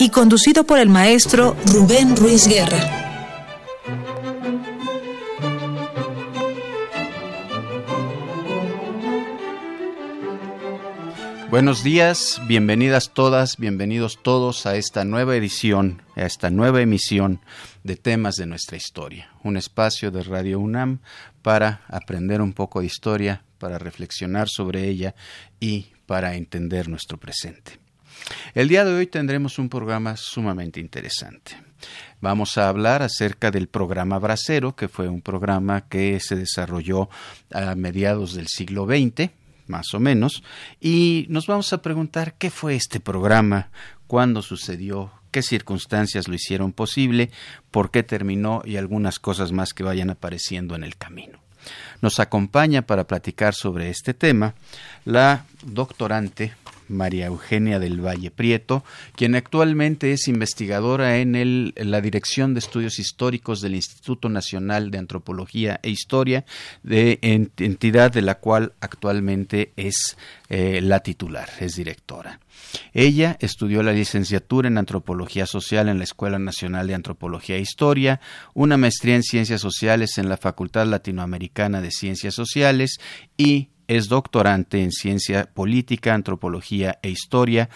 y 0.00 0.08
conducido 0.08 0.64
por 0.64 0.78
el 0.78 0.88
maestro 0.88 1.54
Rubén 1.66 2.16
Ruiz 2.16 2.48
Guerra. 2.48 2.78
Buenos 11.50 11.84
días, 11.84 12.40
bienvenidas 12.46 13.10
todas, 13.12 13.58
bienvenidos 13.58 14.18
todos 14.22 14.64
a 14.64 14.76
esta 14.76 15.04
nueva 15.04 15.36
edición, 15.36 16.00
a 16.16 16.22
esta 16.22 16.48
nueva 16.48 16.80
emisión 16.80 17.40
de 17.84 17.96
temas 17.96 18.36
de 18.36 18.46
nuestra 18.46 18.78
historia, 18.78 19.30
un 19.44 19.58
espacio 19.58 20.10
de 20.10 20.22
Radio 20.22 20.60
UNAM 20.60 21.00
para 21.42 21.82
aprender 21.88 22.40
un 22.40 22.54
poco 22.54 22.80
de 22.80 22.86
historia, 22.86 23.44
para 23.58 23.78
reflexionar 23.78 24.48
sobre 24.48 24.88
ella 24.88 25.14
y 25.58 25.88
para 26.06 26.36
entender 26.36 26.88
nuestro 26.88 27.18
presente. 27.18 27.79
El 28.54 28.68
día 28.68 28.84
de 28.84 28.94
hoy 28.94 29.06
tendremos 29.06 29.58
un 29.58 29.68
programa 29.68 30.16
sumamente 30.16 30.80
interesante. 30.80 31.56
Vamos 32.20 32.58
a 32.58 32.68
hablar 32.68 33.02
acerca 33.02 33.50
del 33.50 33.68
programa 33.68 34.18
Bracero, 34.18 34.76
que 34.76 34.88
fue 34.88 35.08
un 35.08 35.22
programa 35.22 35.88
que 35.88 36.20
se 36.20 36.36
desarrolló 36.36 37.08
a 37.52 37.74
mediados 37.74 38.34
del 38.34 38.48
siglo 38.48 38.86
XX, 38.86 39.30
más 39.66 39.94
o 39.94 40.00
menos, 40.00 40.42
y 40.80 41.26
nos 41.28 41.46
vamos 41.46 41.72
a 41.72 41.80
preguntar 41.80 42.34
qué 42.34 42.50
fue 42.50 42.74
este 42.74 43.00
programa, 43.00 43.70
cuándo 44.06 44.42
sucedió, 44.42 45.12
qué 45.30 45.42
circunstancias 45.42 46.28
lo 46.28 46.34
hicieron 46.34 46.72
posible, 46.72 47.30
por 47.70 47.90
qué 47.90 48.02
terminó 48.02 48.62
y 48.64 48.76
algunas 48.76 49.18
cosas 49.18 49.52
más 49.52 49.72
que 49.72 49.84
vayan 49.84 50.10
apareciendo 50.10 50.74
en 50.74 50.84
el 50.84 50.96
camino. 50.96 51.38
Nos 52.00 52.20
acompaña 52.20 52.82
para 52.82 53.06
platicar 53.06 53.54
sobre 53.54 53.90
este 53.90 54.14
tema 54.14 54.54
la 55.04 55.44
doctorante 55.62 56.54
María 56.90 57.26
Eugenia 57.26 57.78
del 57.78 58.04
Valle 58.04 58.30
Prieto, 58.30 58.84
quien 59.16 59.34
actualmente 59.34 60.12
es 60.12 60.28
investigadora 60.28 61.18
en, 61.18 61.72
la 61.76 62.00
Dirección 62.00 62.54
de 62.54 62.60
Estudios 62.60 62.98
Históricos 62.98 63.60
del 63.60 63.74
Instituto 63.74 64.28
Nacional 64.28 64.90
de 64.90 64.98
Antropología 64.98 65.80
e 65.82 65.90
Historia, 65.90 66.44
de 66.82 67.18
entidad 67.22 68.12
de 68.12 68.22
la 68.22 68.36
cual 68.36 68.72
actualmente 68.80 69.72
es 69.76 70.16
eh, 70.48 70.80
la 70.82 71.00
titular, 71.00 71.48
es 71.60 71.76
directora. 71.76 72.40
Ella 72.92 73.36
estudió 73.40 73.82
la 73.82 73.92
licenciatura 73.92 74.68
en 74.68 74.78
Antropología 74.78 75.46
Social 75.46 75.88
en 75.88 75.98
la 75.98 76.04
Escuela 76.04 76.38
Nacional 76.38 76.86
de 76.86 76.94
Antropología 76.94 77.56
e 77.56 77.60
Historia, 77.60 78.20
una 78.54 78.76
maestría 78.76 79.16
en 79.16 79.22
Ciencias 79.22 79.60
Sociales 79.60 80.18
en 80.18 80.28
la 80.28 80.36
Facultad 80.36 80.86
Latinoamericana 80.86 81.80
de 81.80 81.90
Ciencias 81.90 82.34
Sociales 82.34 83.00
y 83.36 83.68
es 83.90 84.08
doctorante 84.08 84.84
en 84.84 84.92
Ciencia 84.92 85.50
Política, 85.52 86.14
Antropología 86.14 87.00
e 87.02 87.10
Historia 87.10 87.68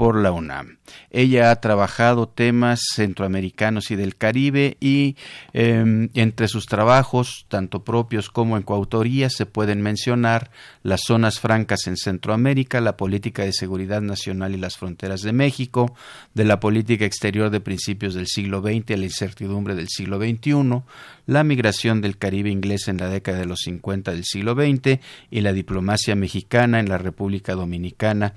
por 0.00 0.16
la 0.16 0.32
UNAM. 0.32 0.78
Ella 1.10 1.50
ha 1.50 1.60
trabajado 1.60 2.26
temas 2.26 2.80
centroamericanos 2.94 3.90
y 3.90 3.96
del 3.96 4.16
Caribe 4.16 4.78
y 4.80 5.16
em, 5.52 6.08
entre 6.14 6.48
sus 6.48 6.64
trabajos, 6.64 7.44
tanto 7.48 7.84
propios 7.84 8.30
como 8.30 8.56
en 8.56 8.62
coautoría, 8.62 9.28
se 9.28 9.44
pueden 9.44 9.82
mencionar 9.82 10.52
las 10.82 11.02
zonas 11.06 11.38
francas 11.38 11.86
en 11.86 11.98
Centroamérica, 11.98 12.80
la 12.80 12.96
política 12.96 13.44
de 13.44 13.52
seguridad 13.52 14.00
nacional 14.00 14.54
y 14.54 14.56
las 14.56 14.78
fronteras 14.78 15.20
de 15.20 15.34
México, 15.34 15.94
de 16.32 16.46
la 16.46 16.60
política 16.60 17.04
exterior 17.04 17.50
de 17.50 17.60
principios 17.60 18.14
del 18.14 18.26
siglo 18.26 18.62
XX 18.62 18.92
a 18.92 18.96
la 18.96 19.04
incertidumbre 19.04 19.74
del 19.74 19.88
siglo 19.90 20.16
XXI, 20.16 20.82
la 21.26 21.44
migración 21.44 22.00
del 22.00 22.16
Caribe 22.16 22.48
inglés 22.48 22.88
en 22.88 22.96
la 22.96 23.08
década 23.08 23.40
de 23.40 23.44
los 23.44 23.60
50 23.64 24.12
del 24.12 24.24
siglo 24.24 24.54
XX 24.54 24.98
y 25.30 25.42
la 25.42 25.52
diplomacia 25.52 26.14
mexicana 26.14 26.80
en 26.80 26.88
la 26.88 26.96
República 26.96 27.54
Dominicana 27.54 28.32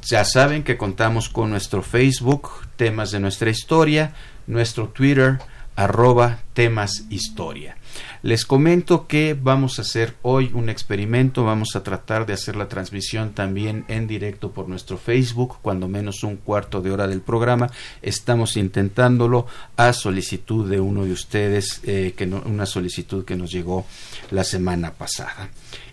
Ya 0.01 0.25
saben 0.25 0.63
que 0.63 0.77
contamos 0.77 1.29
con 1.29 1.51
nuestro 1.51 1.83
Facebook, 1.83 2.49
temas 2.75 3.11
de 3.11 3.19
nuestra 3.19 3.51
historia, 3.51 4.15
nuestro 4.47 4.89
Twitter, 4.89 5.37
arroba 5.75 6.39
temas 6.53 7.05
historia. 7.09 7.77
Les 8.21 8.45
comento 8.45 9.07
que 9.07 9.37
vamos 9.39 9.77
a 9.77 9.83
hacer 9.83 10.15
hoy 10.21 10.49
un 10.53 10.69
experimento, 10.69 11.43
vamos 11.43 11.75
a 11.75 11.83
tratar 11.83 12.25
de 12.25 12.33
hacer 12.33 12.55
la 12.55 12.67
transmisión 12.67 13.33
también 13.33 13.85
en 13.87 14.07
directo 14.07 14.51
por 14.51 14.67
nuestro 14.67 14.97
Facebook, 14.97 15.57
cuando 15.61 15.87
menos 15.87 16.23
un 16.23 16.37
cuarto 16.37 16.81
de 16.81 16.91
hora 16.91 17.07
del 17.07 17.21
programa. 17.21 17.69
Estamos 18.01 18.57
intentándolo 18.57 19.45
a 19.77 19.93
solicitud 19.93 20.69
de 20.69 20.79
uno 20.79 21.05
de 21.05 21.11
ustedes, 21.11 21.81
eh, 21.83 22.13
que 22.17 22.25
una 22.25 22.65
solicitud 22.65 23.23
que 23.25 23.35
nos 23.35 23.51
llegó 23.51 23.85
la 24.31 24.43
semana 24.43 24.93
pasada. 24.93 25.49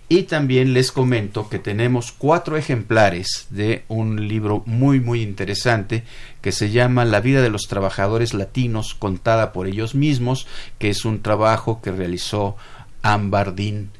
Y 0.09 0.25
también 0.25 0.75
les 0.75 0.93
comento 0.93 1.49
que 1.49 1.59
tenemos 1.59 2.13
cuatro 2.13 2.59
ejemplares 2.59 3.47
de 3.49 3.85
un 3.89 4.29
libro 4.29 4.63
muy 4.67 5.01
muy 5.01 5.23
interesante 5.23 6.05
que 6.43 6.53
se 6.53 6.71
llama 6.71 7.07
La 7.07 7.21
vida 7.21 7.41
de 7.41 7.49
los 7.49 7.63
trabajadores 7.63 8.35
latinos 8.35 8.95
contada 8.95 9.53
por 9.53 9.67
ellos 9.67 9.95
mismos, 9.95 10.47
que 10.79 10.91
es 10.91 11.07
un 11.07 11.23
trabajo 11.23 11.81
que 11.81 11.93
realizó 11.93 12.57
Ambardín 13.03 13.91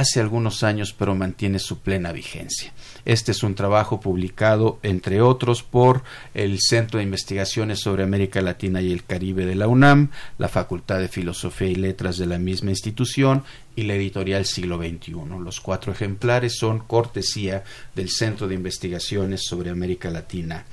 hace 0.00 0.20
algunos 0.20 0.62
años, 0.62 0.94
pero 0.96 1.14
mantiene 1.14 1.58
su 1.58 1.80
plena 1.80 2.12
vigencia. 2.12 2.72
Este 3.04 3.32
es 3.32 3.42
un 3.42 3.54
trabajo 3.54 4.00
publicado, 4.00 4.78
entre 4.82 5.20
otros, 5.20 5.62
por 5.62 6.02
el 6.34 6.58
Centro 6.60 6.98
de 6.98 7.04
Investigaciones 7.04 7.80
sobre 7.80 8.02
América 8.02 8.40
Latina 8.40 8.80
y 8.80 8.92
el 8.92 9.04
Caribe 9.04 9.44
de 9.44 9.54
la 9.54 9.68
UNAM, 9.68 10.10
la 10.38 10.48
Facultad 10.48 10.98
de 10.98 11.08
Filosofía 11.08 11.68
y 11.68 11.74
Letras 11.74 12.16
de 12.16 12.26
la 12.26 12.38
misma 12.38 12.70
institución 12.70 13.44
y 13.76 13.82
la 13.82 13.94
editorial 13.94 14.46
Siglo 14.46 14.78
XXI. 14.78 15.12
Los 15.42 15.60
cuatro 15.60 15.92
ejemplares 15.92 16.56
son 16.56 16.80
cortesía 16.80 17.64
del 17.94 18.08
Centro 18.08 18.48
de 18.48 18.54
Investigaciones 18.54 19.44
sobre 19.44 19.70
América 19.70 20.10
Latina 20.10 20.64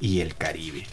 y 0.00 0.20
el 0.20 0.36
Caribe. 0.36 0.84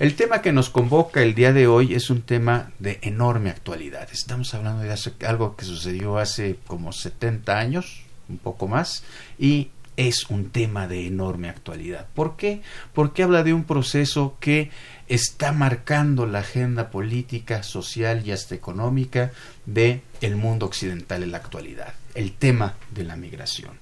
El 0.00 0.14
tema 0.14 0.40
que 0.40 0.50
nos 0.50 0.70
convoca 0.70 1.22
el 1.22 1.34
día 1.34 1.52
de 1.52 1.66
hoy 1.66 1.92
es 1.92 2.08
un 2.08 2.22
tema 2.22 2.72
de 2.78 3.00
enorme 3.02 3.50
actualidad. 3.50 4.08
Estamos 4.10 4.54
hablando 4.54 4.82
de 4.82 4.96
algo 5.26 5.56
que 5.56 5.66
sucedió 5.66 6.16
hace 6.16 6.56
como 6.66 6.92
70 6.92 7.58
años, 7.58 8.00
un 8.30 8.38
poco 8.38 8.66
más, 8.66 9.04
y 9.38 9.68
es 9.98 10.30
un 10.30 10.48
tema 10.48 10.88
de 10.88 11.06
enorme 11.06 11.50
actualidad. 11.50 12.06
¿Por 12.14 12.38
qué? 12.38 12.62
Porque 12.94 13.22
habla 13.22 13.42
de 13.42 13.52
un 13.52 13.64
proceso 13.64 14.38
que 14.40 14.70
está 15.06 15.52
marcando 15.52 16.24
la 16.24 16.38
agenda 16.38 16.88
política, 16.88 17.62
social 17.62 18.26
y 18.26 18.32
hasta 18.32 18.54
económica 18.54 19.32
de 19.66 20.00
el 20.22 20.34
mundo 20.34 20.64
occidental 20.64 21.24
en 21.24 21.32
la 21.32 21.36
actualidad, 21.36 21.92
el 22.14 22.32
tema 22.32 22.76
de 22.90 23.04
la 23.04 23.16
migración. 23.16 23.79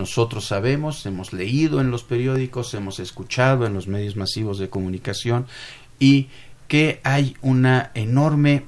Nosotros 0.00 0.46
sabemos, 0.46 1.04
hemos 1.04 1.34
leído 1.34 1.78
en 1.78 1.90
los 1.90 2.04
periódicos, 2.04 2.72
hemos 2.72 3.00
escuchado 3.00 3.66
en 3.66 3.74
los 3.74 3.86
medios 3.86 4.16
masivos 4.16 4.58
de 4.58 4.70
comunicación 4.70 5.46
y 5.98 6.28
que 6.68 7.02
hay 7.04 7.36
una 7.42 7.90
enorme 7.92 8.64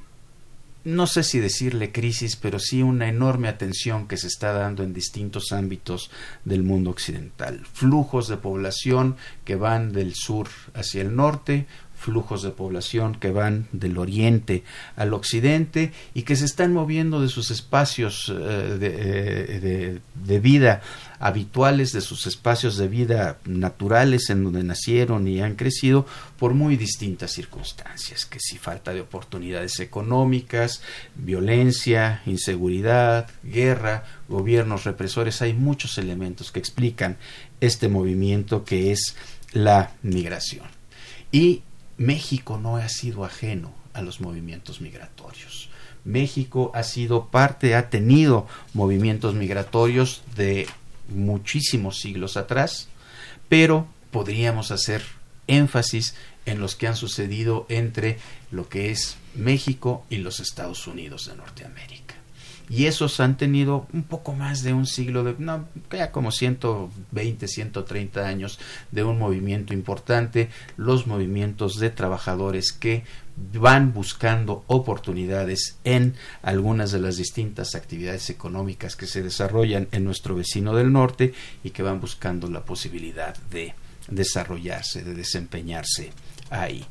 no 0.83 1.07
sé 1.07 1.23
si 1.23 1.39
decirle 1.39 1.91
crisis, 1.91 2.35
pero 2.35 2.59
sí 2.59 2.83
una 2.83 3.07
enorme 3.07 3.47
atención 3.47 4.07
que 4.07 4.17
se 4.17 4.27
está 4.27 4.51
dando 4.51 4.83
en 4.83 4.93
distintos 4.93 5.51
ámbitos 5.51 6.11
del 6.45 6.61
mundo 6.61 6.91
occidental. 6.91 7.65
Flujos 7.73 8.27
de 8.27 8.37
población 8.37 9.15
que 9.43 9.55
van 9.55 9.91
del 9.91 10.13
sur 10.13 10.49
hacia 10.75 11.01
el 11.01 11.15
norte, 11.15 11.65
flujos 12.03 12.43
de 12.43 12.49
población 12.49 13.15
que 13.15 13.31
van 13.31 13.67
del 13.71 13.97
oriente 13.97 14.65
al 14.97 15.13
occidente 15.13 15.93
y 16.13 16.23
que 16.23 16.35
se 16.35 16.43
están 16.43 16.73
moviendo 16.73 17.21
de 17.21 17.29
sus 17.29 17.49
espacios 17.49 18.29
eh, 18.29 18.77
de, 18.77 20.01
de, 20.13 20.39
vida 20.39 20.81
habituales, 21.19 21.93
de 21.93 22.01
sus 22.01 22.27
espacios 22.27 22.75
de 22.75 22.89
vida 22.89 23.37
naturales 23.45 24.29
en 24.29 24.43
donde 24.43 24.63
nacieron 24.63 25.29
y 25.29 25.41
han 25.41 25.55
crecido 25.55 26.05
por 26.37 26.53
muy 26.53 26.75
distintas 26.75 27.31
circunstancias, 27.31 28.25
que 28.25 28.41
si 28.41 28.57
falta 28.57 28.93
de 28.93 28.99
oportunidades 28.99 29.79
económicas, 29.79 30.81
violencia, 31.15 32.21
inseguridad, 32.25 33.29
guerra, 33.43 34.03
gobiernos 34.27 34.83
represores, 34.83 35.41
hay 35.41 35.53
muchos 35.53 35.97
elementos 35.97 36.51
que 36.51 36.59
explican 36.59 37.15
este 37.61 37.87
movimiento 37.87 38.65
que 38.65 38.91
es 38.91 39.15
la 39.53 39.91
migración. 40.01 40.67
Y 41.31 41.63
México 41.97 42.57
no 42.57 42.77
ha 42.77 42.89
sido 42.89 43.25
ajeno 43.25 43.73
a 43.93 44.01
los 44.01 44.21
movimientos 44.21 44.81
migratorios. 44.81 45.69
México 46.03 46.71
ha 46.73 46.83
sido 46.83 47.27
parte, 47.27 47.75
ha 47.75 47.89
tenido 47.89 48.47
movimientos 48.73 49.35
migratorios 49.35 50.23
de 50.35 50.67
muchísimos 51.07 51.99
siglos 51.99 52.35
atrás, 52.35 52.89
pero 53.47 53.87
podríamos 54.11 54.71
hacer 54.71 55.03
énfasis 55.47 56.15
en 56.45 56.59
los 56.59 56.75
que 56.75 56.87
han 56.87 56.95
sucedido 56.95 57.65
entre 57.69 58.17
lo 58.51 58.67
que 58.67 58.91
es 58.91 59.17
México 59.35 60.05
y 60.09 60.17
los 60.17 60.39
Estados 60.39 60.87
Unidos 60.87 61.27
de 61.27 61.35
Norteamérica 61.35 62.12
y 62.69 62.85
esos 62.85 63.19
han 63.19 63.37
tenido 63.37 63.87
un 63.93 64.03
poco 64.03 64.33
más 64.33 64.63
de 64.63 64.73
un 64.73 64.85
siglo, 64.85 65.23
de, 65.23 65.35
no, 65.37 65.67
ya 65.91 66.11
como 66.11 66.31
120, 66.31 67.47
130 67.47 68.27
años 68.27 68.59
de 68.91 69.03
un 69.03 69.19
movimiento 69.19 69.73
importante, 69.73 70.49
los 70.77 71.07
movimientos 71.07 71.79
de 71.79 71.89
trabajadores 71.89 72.71
que 72.71 73.03
van 73.35 73.93
buscando 73.93 74.63
oportunidades 74.67 75.77
en 75.83 76.15
algunas 76.41 76.91
de 76.91 76.99
las 76.99 77.17
distintas 77.17 77.75
actividades 77.75 78.29
económicas 78.29 78.95
que 78.95 79.07
se 79.07 79.23
desarrollan 79.23 79.87
en 79.91 80.05
nuestro 80.05 80.35
vecino 80.35 80.75
del 80.75 80.91
norte 80.91 81.33
y 81.63 81.71
que 81.71 81.83
van 81.83 81.99
buscando 81.99 82.49
la 82.49 82.63
posibilidad 82.63 83.35
de 83.49 83.73
desarrollarse, 84.07 85.03
de 85.03 85.13
desempeñarse 85.13 86.11
ahí. 86.49 86.85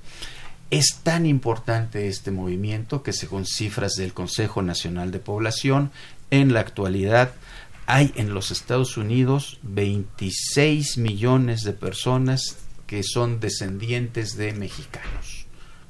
Es 0.72 1.00
tan 1.02 1.26
importante 1.26 2.08
este 2.08 2.30
movimiento 2.30 3.02
que 3.02 3.12
según 3.12 3.44
cifras 3.44 3.92
del 3.92 4.14
Consejo 4.14 4.62
Nacional 4.62 5.10
de 5.10 5.18
Población, 5.18 5.90
en 6.30 6.54
la 6.54 6.60
actualidad 6.60 7.32
hay 7.84 8.10
en 8.16 8.32
los 8.32 8.50
Estados 8.50 8.96
Unidos 8.96 9.58
26 9.64 10.96
millones 10.96 11.60
de 11.64 11.74
personas 11.74 12.56
que 12.86 13.02
son 13.02 13.38
descendientes 13.38 14.38
de 14.38 14.54
mexicanos. 14.54 15.44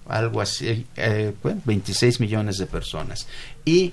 Algo 0.09 0.41
así, 0.41 0.85
26 0.97 2.03
eh, 2.03 2.19
millones 2.19 2.59
de 2.59 2.67
personas. 2.67 3.29
Y 3.65 3.93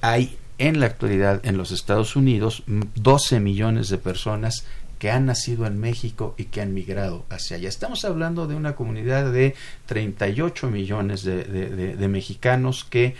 hay 0.00 0.38
en 0.56 0.80
la 0.80 0.86
actualidad 0.86 1.44
en 1.44 1.58
los 1.58 1.70
Estados 1.70 2.16
Unidos 2.16 2.62
12 2.66 3.40
millones 3.40 3.90
de 3.90 3.98
personas 3.98 4.64
que 5.02 5.10
han 5.10 5.26
nacido 5.26 5.66
en 5.66 5.80
México 5.80 6.36
y 6.38 6.44
que 6.44 6.60
han 6.60 6.72
migrado 6.72 7.26
hacia 7.28 7.56
allá. 7.56 7.68
Estamos 7.68 8.04
hablando 8.04 8.46
de 8.46 8.54
una 8.54 8.76
comunidad 8.76 9.32
de 9.32 9.56
38 9.86 10.70
millones 10.70 11.24
de, 11.24 11.42
de 11.42 12.08
mexicanos 12.08 12.84
que 12.84 13.16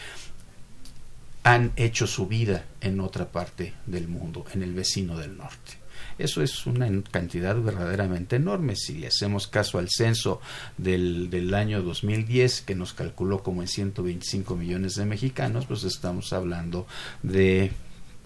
han 1.43 1.73
hecho 1.75 2.07
su 2.07 2.29
vida 2.29 2.67
en 2.81 3.01
otra 3.01 3.33
parte 3.33 3.73
del 3.87 4.07
mundo, 4.07 4.45
en 4.55 4.63
el 4.63 4.75
vecino 4.75 5.19
del 5.19 5.37
norte. 5.37 5.73
Eso 6.19 6.41
es 6.41 6.69
una 6.69 6.89
cantidad 7.11 7.61
verdaderamente 7.61 8.37
enorme. 8.37 8.77
Si 8.77 9.05
hacemos 9.05 9.49
caso 9.49 9.81
al 9.81 9.89
censo 9.91 10.41
del, 10.79 11.31
del, 11.31 11.53
año 11.53 11.83
2010, 11.83 12.61
que 12.61 12.77
nos 12.77 12.93
calculó 12.93 13.43
como 13.43 13.61
en 13.61 13.67
125 13.67 14.55
millones 14.55 14.95
de 14.95 15.05
mexicanos, 15.05 15.67
pues 15.67 15.83
estamos 15.83 16.33
hablando 16.33 16.87
de 17.25 17.73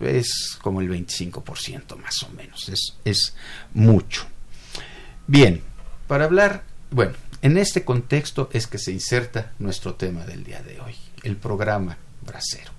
es 0.01 0.59
como 0.61 0.81
el 0.81 0.91
25% 0.91 1.97
más 1.97 2.23
o 2.23 2.29
menos, 2.31 2.69
es, 2.69 2.97
es 3.05 3.35
mucho. 3.75 4.27
Bien, 5.27 5.63
para 6.07 6.25
hablar, 6.25 6.65
bueno, 6.91 7.15
en 7.43 7.59
este 7.59 7.85
contexto 7.85 8.49
es 8.53 8.67
que 8.67 8.79
se 8.79 8.93
inserta 8.93 9.53
nuestro 9.59 9.95
tema 9.95 10.25
del 10.25 10.45
día 10.45 10.63
de 10.63 10.81
hoy, 10.81 10.95
el 11.23 11.37
programa 11.37 11.97
Bracero. 12.23 12.73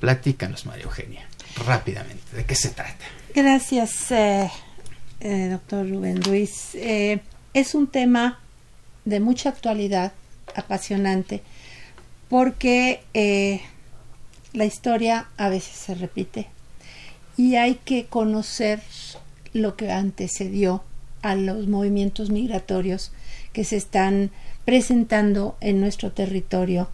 Platícanos, 0.00 0.66
María 0.66 0.84
Eugenia, 0.84 1.26
rápidamente, 1.64 2.36
¿de 2.36 2.44
qué 2.44 2.54
se 2.54 2.70
trata? 2.70 3.04
Gracias, 3.34 4.10
eh, 4.10 4.50
eh, 5.20 5.48
doctor 5.50 5.88
Rubén 5.88 6.20
Luis. 6.20 6.74
Eh, 6.74 7.20
es 7.54 7.74
un 7.74 7.86
tema 7.86 8.40
de 9.04 9.20
mucha 9.20 9.50
actualidad, 9.50 10.12
apasionante, 10.54 11.42
porque 12.28 13.02
la 14.52 14.64
historia 14.64 15.28
a 15.36 15.48
veces 15.48 15.74
se 15.76 15.94
repite 15.94 16.48
y 17.36 17.56
hay 17.56 17.76
que 17.76 18.06
conocer 18.06 18.82
lo 19.52 19.76
que 19.76 19.90
antecedió 19.90 20.82
a 21.22 21.34
los 21.34 21.68
movimientos 21.68 22.30
migratorios 22.30 23.12
que 23.52 23.64
se 23.64 23.76
están 23.76 24.30
presentando 24.64 25.56
en 25.60 25.80
nuestro 25.80 26.12
territorio 26.12 26.88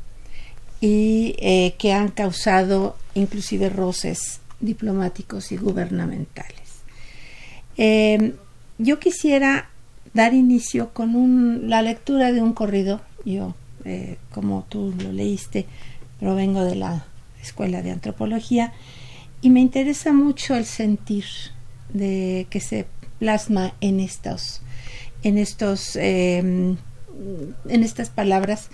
y 0.81 1.35
eh, 1.39 1.75
que 1.79 1.93
han 1.93 2.09
causado 2.09 2.97
inclusive 3.15 3.69
roces 3.69 4.41
diplomáticos 4.61 5.51
y 5.53 5.57
gubernamentales. 5.57 6.83
Em, 7.77 8.35
yo 8.79 8.99
quisiera 8.99 9.71
dar 10.15 10.35
inicio 10.35 10.93
con 10.93 11.69
la 11.69 11.83
lectura 11.83 12.33
de 12.33 12.43
un 12.43 12.53
corrido. 12.53 13.01
Yo, 13.25 13.55
eh, 13.85 14.19
como 14.33 14.67
tú 14.69 14.95
lo 15.03 15.13
leíste, 15.13 15.67
provengo 16.21 16.65
de 16.65 16.77
la 16.77 17.05
Escuela 17.43 17.83
de 17.83 17.91
Antropología, 17.91 18.73
y 19.41 19.51
me 19.51 19.61
interesa 19.61 20.13
mucho 20.13 20.55
el 20.57 20.65
sentir 20.65 21.25
de 21.93 22.47
que 22.51 22.61
se 22.61 22.87
plasma 23.19 23.75
en 23.81 24.01
estos, 24.01 24.63
en 25.23 25.39
estos, 25.39 25.97
em, 25.97 26.77
en 27.69 27.83
estas 27.83 28.11
palabras, 28.11 28.71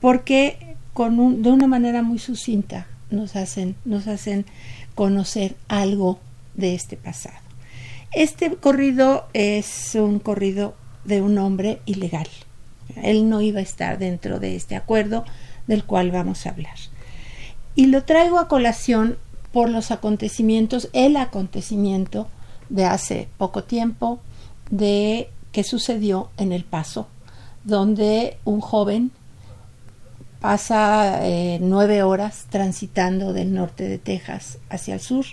porque 0.00 0.76
con 0.92 1.42
de 1.42 1.50
una 1.50 1.66
manera 1.66 2.02
muy 2.02 2.18
sucinta 2.18 2.86
nos 3.10 3.36
hacen, 3.36 3.76
nos 3.84 4.06
hacen 4.06 4.46
conocer 4.94 5.56
algo 5.68 6.20
de 6.54 6.74
este 6.74 6.96
pasado. 6.96 7.36
Este 8.12 8.54
corrido 8.56 9.26
es 9.32 9.94
un 9.94 10.18
corrido 10.18 10.74
de 11.04 11.22
un 11.22 11.38
hombre 11.38 11.80
ilegal. 11.86 12.28
Él 13.02 13.28
no 13.28 13.40
iba 13.40 13.60
a 13.60 13.62
estar 13.62 13.98
dentro 13.98 14.38
de 14.38 14.54
este 14.56 14.76
acuerdo 14.76 15.24
del 15.66 15.84
cual 15.84 16.10
vamos 16.10 16.46
a 16.46 16.50
hablar. 16.50 16.76
Y 17.74 17.86
lo 17.86 18.04
traigo 18.04 18.38
a 18.38 18.48
colación 18.48 19.16
por 19.52 19.68
los 19.68 19.90
acontecimientos, 19.90 20.88
el 20.92 21.16
acontecimiento 21.16 22.28
de 22.68 22.86
hace 22.86 23.28
poco 23.38 23.64
tiempo 23.64 24.20
de 24.70 25.28
que 25.52 25.64
sucedió 25.64 26.30
en 26.38 26.52
El 26.52 26.64
Paso, 26.64 27.06
donde 27.64 28.38
un 28.44 28.60
joven 28.60 29.10
pasa 30.40 31.20
eh, 31.26 31.58
nueve 31.60 32.02
horas 32.02 32.46
transitando 32.50 33.32
del 33.32 33.54
norte 33.54 33.86
de 33.86 33.98
Texas 33.98 34.58
hacia 34.70 34.94
el 34.94 35.00
sur, 35.00 35.24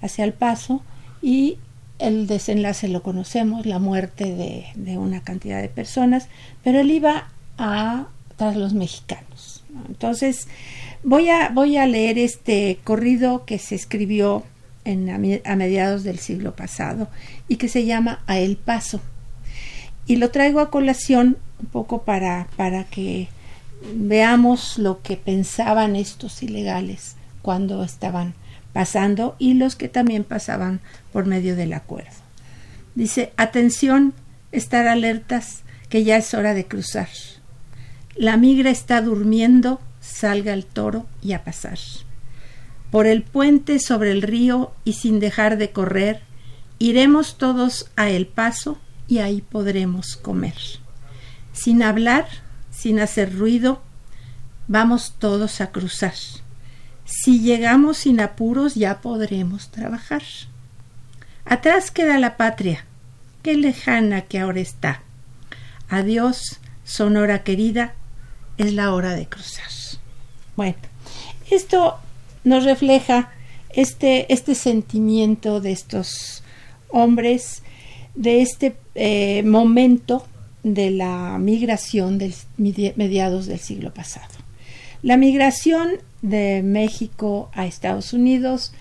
hacia 0.00 0.24
El 0.24 0.32
Paso, 0.32 0.82
y 1.22 1.58
el 1.98 2.26
desenlace 2.26 2.88
lo 2.88 3.02
conocemos, 3.02 3.66
la 3.66 3.78
muerte 3.78 4.34
de, 4.34 4.66
de 4.74 4.98
una 4.98 5.22
cantidad 5.22 5.60
de 5.60 5.68
personas, 5.68 6.28
pero 6.64 6.80
él 6.80 6.90
iba 6.90 7.28
a 7.58 8.08
tras 8.36 8.56
los 8.56 8.74
mexicanos. 8.74 9.64
Entonces, 9.88 10.46
Voy 11.06 11.28
a, 11.28 11.50
voy 11.50 11.76
a 11.76 11.86
leer 11.86 12.16
este 12.16 12.78
corrido 12.82 13.44
que 13.44 13.58
se 13.58 13.74
escribió 13.74 14.42
en, 14.86 15.10
a, 15.10 15.56
mediados 15.56 16.02
del 16.02 16.18
siglo 16.18 16.56
pasado 16.56 17.08
y 17.46 17.56
que 17.56 17.68
se 17.68 17.84
llama 17.84 18.24
A 18.26 18.38
el 18.38 18.56
Paso. 18.56 19.02
Y 20.06 20.16
lo 20.16 20.30
traigo 20.30 20.60
a 20.60 20.70
colación 20.70 21.36
un 21.60 21.66
poco 21.66 22.04
para, 22.04 22.48
para 22.56 22.84
que 22.84 23.28
veamos 23.94 24.78
lo 24.78 25.02
que 25.02 25.18
pensaban 25.18 25.94
estos 25.94 26.42
ilegales 26.42 27.16
cuando 27.42 27.84
estaban 27.84 28.32
pasando 28.72 29.36
y 29.38 29.52
los 29.54 29.76
que 29.76 29.90
también 29.90 30.24
pasaban 30.24 30.80
por 31.12 31.26
medio 31.26 31.54
del 31.54 31.74
acuerdo. 31.74 32.16
Dice, 32.94 33.34
atención, 33.36 34.14
estar 34.52 34.88
alertas, 34.88 35.64
que 35.90 36.02
ya 36.02 36.16
es 36.16 36.32
hora 36.32 36.54
de 36.54 36.64
cruzar. 36.64 37.08
La 38.16 38.36
migra 38.36 38.70
está 38.70 39.02
durmiendo 39.02 39.80
salga 40.04 40.52
el 40.52 40.66
toro 40.66 41.06
y 41.22 41.32
a 41.32 41.44
pasar. 41.44 41.78
Por 42.90 43.06
el 43.06 43.22
puente 43.22 43.80
sobre 43.80 44.12
el 44.12 44.22
río 44.22 44.72
y 44.84 44.92
sin 44.92 45.18
dejar 45.18 45.56
de 45.56 45.72
correr, 45.72 46.20
iremos 46.78 47.38
todos 47.38 47.90
a 47.96 48.08
el 48.08 48.26
paso 48.26 48.78
y 49.08 49.18
ahí 49.18 49.40
podremos 49.40 50.16
comer. 50.16 50.54
Sin 51.52 51.82
hablar, 51.82 52.26
sin 52.70 53.00
hacer 53.00 53.36
ruido, 53.36 53.82
vamos 54.68 55.14
todos 55.18 55.60
a 55.60 55.72
cruzar. 55.72 56.14
Si 57.04 57.40
llegamos 57.40 57.98
sin 57.98 58.20
apuros 58.20 58.74
ya 58.74 59.00
podremos 59.00 59.70
trabajar. 59.70 60.22
Atrás 61.44 61.90
queda 61.90 62.18
la 62.18 62.36
patria, 62.36 62.84
qué 63.42 63.56
lejana 63.56 64.22
que 64.22 64.38
ahora 64.38 64.60
está. 64.60 65.02
Adiós, 65.88 66.60
Sonora 66.84 67.42
querida, 67.42 67.94
es 68.58 68.72
la 68.72 68.94
hora 68.94 69.14
de 69.14 69.26
cruzar. 69.26 69.64
Bueno, 70.56 70.76
esto 71.50 71.96
nos 72.44 72.64
refleja 72.64 73.32
este, 73.70 74.32
este 74.32 74.54
sentimiento 74.54 75.60
de 75.60 75.72
estos 75.72 76.42
hombres, 76.90 77.62
de 78.14 78.42
este 78.42 78.76
eh, 78.94 79.42
momento 79.42 80.26
de 80.62 80.90
la 80.90 81.38
migración 81.38 82.18
de 82.18 82.34
mediados 82.96 83.46
del 83.46 83.58
siglo 83.58 83.92
pasado. 83.92 84.32
La 85.02 85.16
migración 85.16 85.90
de 86.22 86.62
México 86.62 87.50
a 87.52 87.66
Estados 87.66 88.12
Unidos 88.12 88.72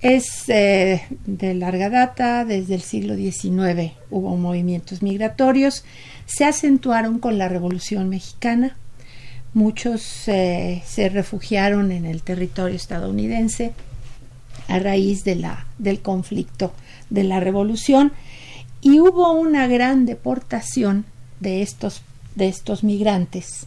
es 0.00 0.48
eh, 0.48 1.02
de 1.24 1.54
larga 1.54 1.88
data, 1.88 2.44
desde 2.44 2.74
el 2.74 2.82
siglo 2.82 3.16
XIX 3.16 3.92
hubo 4.10 4.36
movimientos 4.36 5.02
migratorios, 5.02 5.84
se 6.26 6.44
acentuaron 6.44 7.18
con 7.18 7.38
la 7.38 7.48
Revolución 7.48 8.10
Mexicana, 8.10 8.76
muchos 9.54 10.28
eh, 10.28 10.82
se 10.84 11.08
refugiaron 11.08 11.92
en 11.92 12.04
el 12.04 12.22
territorio 12.22 12.76
estadounidense 12.76 13.72
a 14.68 14.78
raíz 14.78 15.24
de 15.24 15.36
la, 15.36 15.66
del 15.78 16.00
conflicto 16.00 16.72
de 17.10 17.24
la 17.24 17.40
Revolución 17.40 18.12
y 18.80 19.00
hubo 19.00 19.32
una 19.32 19.66
gran 19.66 20.04
deportación 20.04 21.06
de 21.40 21.62
estos, 21.62 22.02
de 22.34 22.48
estos 22.48 22.84
migrantes 22.84 23.66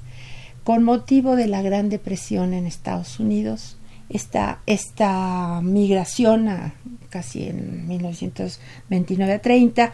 con 0.63 0.83
motivo 0.83 1.35
de 1.37 1.47
la 1.47 1.61
Gran 1.61 1.87
Depresión 1.87 2.53
en 2.53 2.67
Estados 2.67 3.21
Unidos. 3.21 3.77
Esta, 4.09 4.59
esta 4.65 5.61
migración, 5.61 6.73
casi 7.09 7.47
en 7.47 7.87
1929 7.87 9.33
a 9.33 9.39
30, 9.39 9.93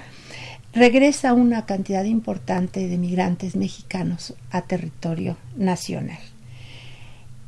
regresa 0.74 1.34
una 1.34 1.66
cantidad 1.66 2.04
importante 2.04 2.88
de 2.88 2.98
migrantes 2.98 3.56
mexicanos 3.56 4.34
a 4.52 4.62
territorio 4.62 5.38
nacional. 5.56 6.20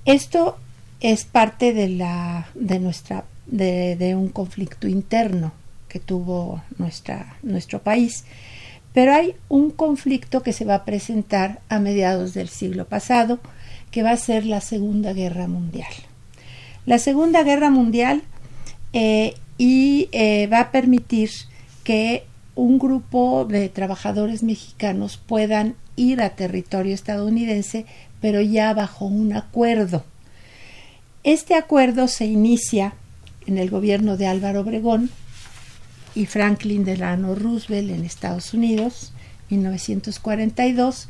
Esto 0.05 0.57
es 0.99 1.25
parte 1.25 1.73
de, 1.73 1.89
la, 1.89 2.47
de, 2.53 2.79
nuestra, 2.79 3.25
de, 3.47 4.15
un 4.15 4.29
conflicto 4.29 4.87
interno 4.87 5.53
que 5.89 5.99
tuvo 5.99 6.61
nuestra, 6.77 7.37
nuestro 7.41 7.81
país 7.81 8.25
pero 8.95 9.13
hay 9.13 9.35
un 9.49 9.71
conflicto 9.71 10.41
que 10.41 10.53
se 10.53 10.63
va 10.63 10.75
a 10.75 10.85
presentar 10.85 11.59
a 11.67 11.79
mediados 11.79 12.33
del 12.33 12.47
siglo 12.47 12.85
pasado, 12.85 13.39
que 13.91 14.03
va 14.03 14.11
a 14.11 14.17
ser 14.17 14.45
la 14.45 14.61
Segunda 14.61 15.11
Guerra 15.11 15.49
Mundial. 15.49 15.91
La 16.85 16.97
Segunda 16.97 17.43
Guerra 17.43 17.69
Mundial 17.69 18.23
eh, 18.93 19.33
y 19.57 20.07
eh, 20.13 20.47
va 20.47 20.61
a 20.61 20.71
permitir 20.71 21.29
que 21.83 22.23
un 22.55 22.79
grupo 22.79 23.45
de 23.45 23.69
trabajadores 23.69 24.41
mexicanos 24.41 25.17
puedan 25.17 25.75
ir 25.97 26.21
a 26.21 26.31
territorio 26.31 26.93
estadounidense, 26.93 27.85
pero 28.21 28.41
ya 28.41 28.73
bajo 28.73 29.05
un 29.05 29.33
acuerdo. 29.33 30.03
Este 31.23 31.55
acuerdo 31.55 32.07
se 32.07 32.25
inicia 32.25 32.93
en 33.45 33.57
el 33.57 33.69
gobierno 33.69 34.17
de 34.17 34.27
Álvaro 34.27 34.61
Obregón 34.61 35.09
y 36.15 36.25
Franklin 36.25 36.85
Delano 36.85 37.35
Roosevelt 37.35 37.91
en 37.91 38.05
Estados 38.05 38.53
Unidos, 38.53 39.11
1942, 39.49 41.09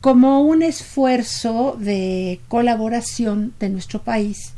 como 0.00 0.42
un 0.42 0.62
esfuerzo 0.62 1.76
de 1.78 2.40
colaboración 2.48 3.52
de 3.60 3.68
nuestro 3.68 4.02
país 4.02 4.52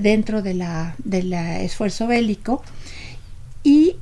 dentro 0.00 0.42
del 0.42 0.64
de 1.04 1.64
esfuerzo 1.64 2.08
bélico 2.08 2.62
y 3.62 3.96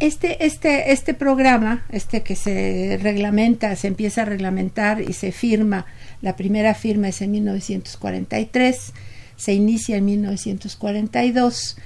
este, 0.00 0.44
este, 0.44 0.92
este 0.92 1.14
programa, 1.14 1.84
este 1.90 2.22
que 2.22 2.36
se 2.36 2.98
reglamenta, 3.00 3.74
se 3.76 3.88
empieza 3.88 4.22
a 4.22 4.26
reglamentar 4.26 5.00
y 5.00 5.12
se 5.12 5.32
firma, 5.32 5.86
la 6.20 6.36
primera 6.36 6.74
firma 6.74 7.08
es 7.08 7.22
en 7.22 7.30
1943, 7.32 8.92
se 9.36 9.52
inicia 9.52 9.96
en 9.96 10.04
1942 10.04 11.76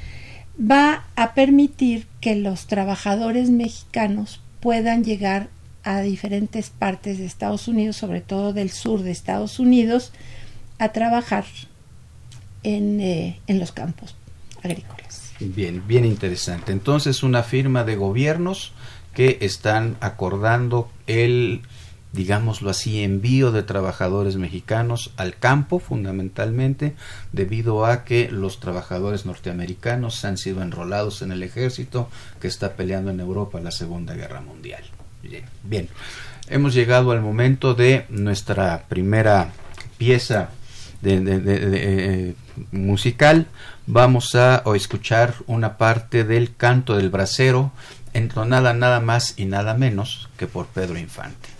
va 0.58 1.04
a 1.14 1.34
permitir 1.34 2.06
que 2.20 2.34
los 2.34 2.66
trabajadores 2.66 3.50
mexicanos 3.50 4.40
puedan 4.60 5.04
llegar 5.04 5.48
a 5.84 6.00
diferentes 6.00 6.70
partes 6.70 7.18
de 7.18 7.26
Estados 7.26 7.68
Unidos, 7.68 7.96
sobre 7.96 8.20
todo 8.20 8.52
del 8.52 8.70
sur 8.70 9.02
de 9.02 9.10
Estados 9.10 9.58
Unidos, 9.58 10.12
a 10.78 10.90
trabajar 10.90 11.44
en, 12.62 13.00
eh, 13.00 13.38
en 13.46 13.58
los 13.60 13.72
campos 13.72 14.16
agrícolas. 14.62 15.17
Bien, 15.40 15.82
bien 15.86 16.04
interesante. 16.04 16.72
Entonces, 16.72 17.22
una 17.22 17.42
firma 17.42 17.84
de 17.84 17.96
gobiernos 17.96 18.72
que 19.14 19.38
están 19.40 19.96
acordando 20.00 20.90
el 21.06 21.62
digámoslo 22.12 22.70
así, 22.70 23.02
envío 23.02 23.52
de 23.52 23.62
trabajadores 23.62 24.36
mexicanos 24.36 25.12
al 25.16 25.36
campo 25.36 25.78
fundamentalmente 25.78 26.94
debido 27.32 27.84
a 27.84 28.04
que 28.04 28.30
los 28.30 28.60
trabajadores 28.60 29.26
norteamericanos 29.26 30.24
han 30.24 30.38
sido 30.38 30.62
enrolados 30.62 31.22
en 31.22 31.32
el 31.32 31.42
ejército 31.42 32.08
que 32.40 32.48
está 32.48 32.74
peleando 32.74 33.10
en 33.10 33.20
Europa 33.20 33.60
la 33.60 33.70
Segunda 33.70 34.14
Guerra 34.14 34.40
Mundial. 34.40 34.82
Bien, 35.64 35.88
hemos 36.48 36.74
llegado 36.74 37.10
al 37.10 37.20
momento 37.20 37.74
de 37.74 38.06
nuestra 38.08 38.84
primera 38.88 39.52
pieza 39.98 40.50
de, 41.02 41.22
eh, 41.46 42.34
musical. 42.72 43.46
Vamos 43.90 44.34
a 44.34 44.62
escuchar 44.76 45.32
una 45.46 45.78
parte 45.78 46.22
del 46.22 46.54
canto 46.54 46.94
del 46.94 47.08
bracero 47.08 47.72
entonada 48.12 48.74
nada 48.74 49.00
más 49.00 49.32
y 49.38 49.46
nada 49.46 49.72
menos 49.72 50.28
que 50.36 50.46
por 50.46 50.66
Pedro 50.66 50.98
Infante. 50.98 51.57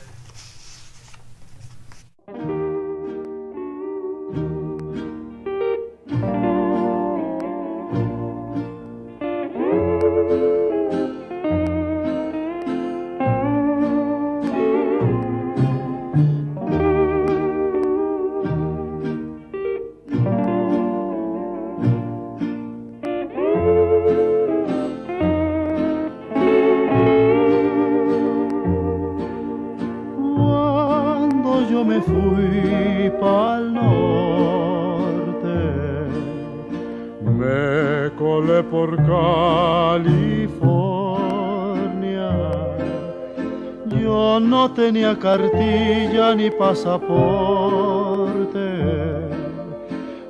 Cartilla 45.28 46.26
ni 46.34 46.48
pasaporte, 46.50 47.00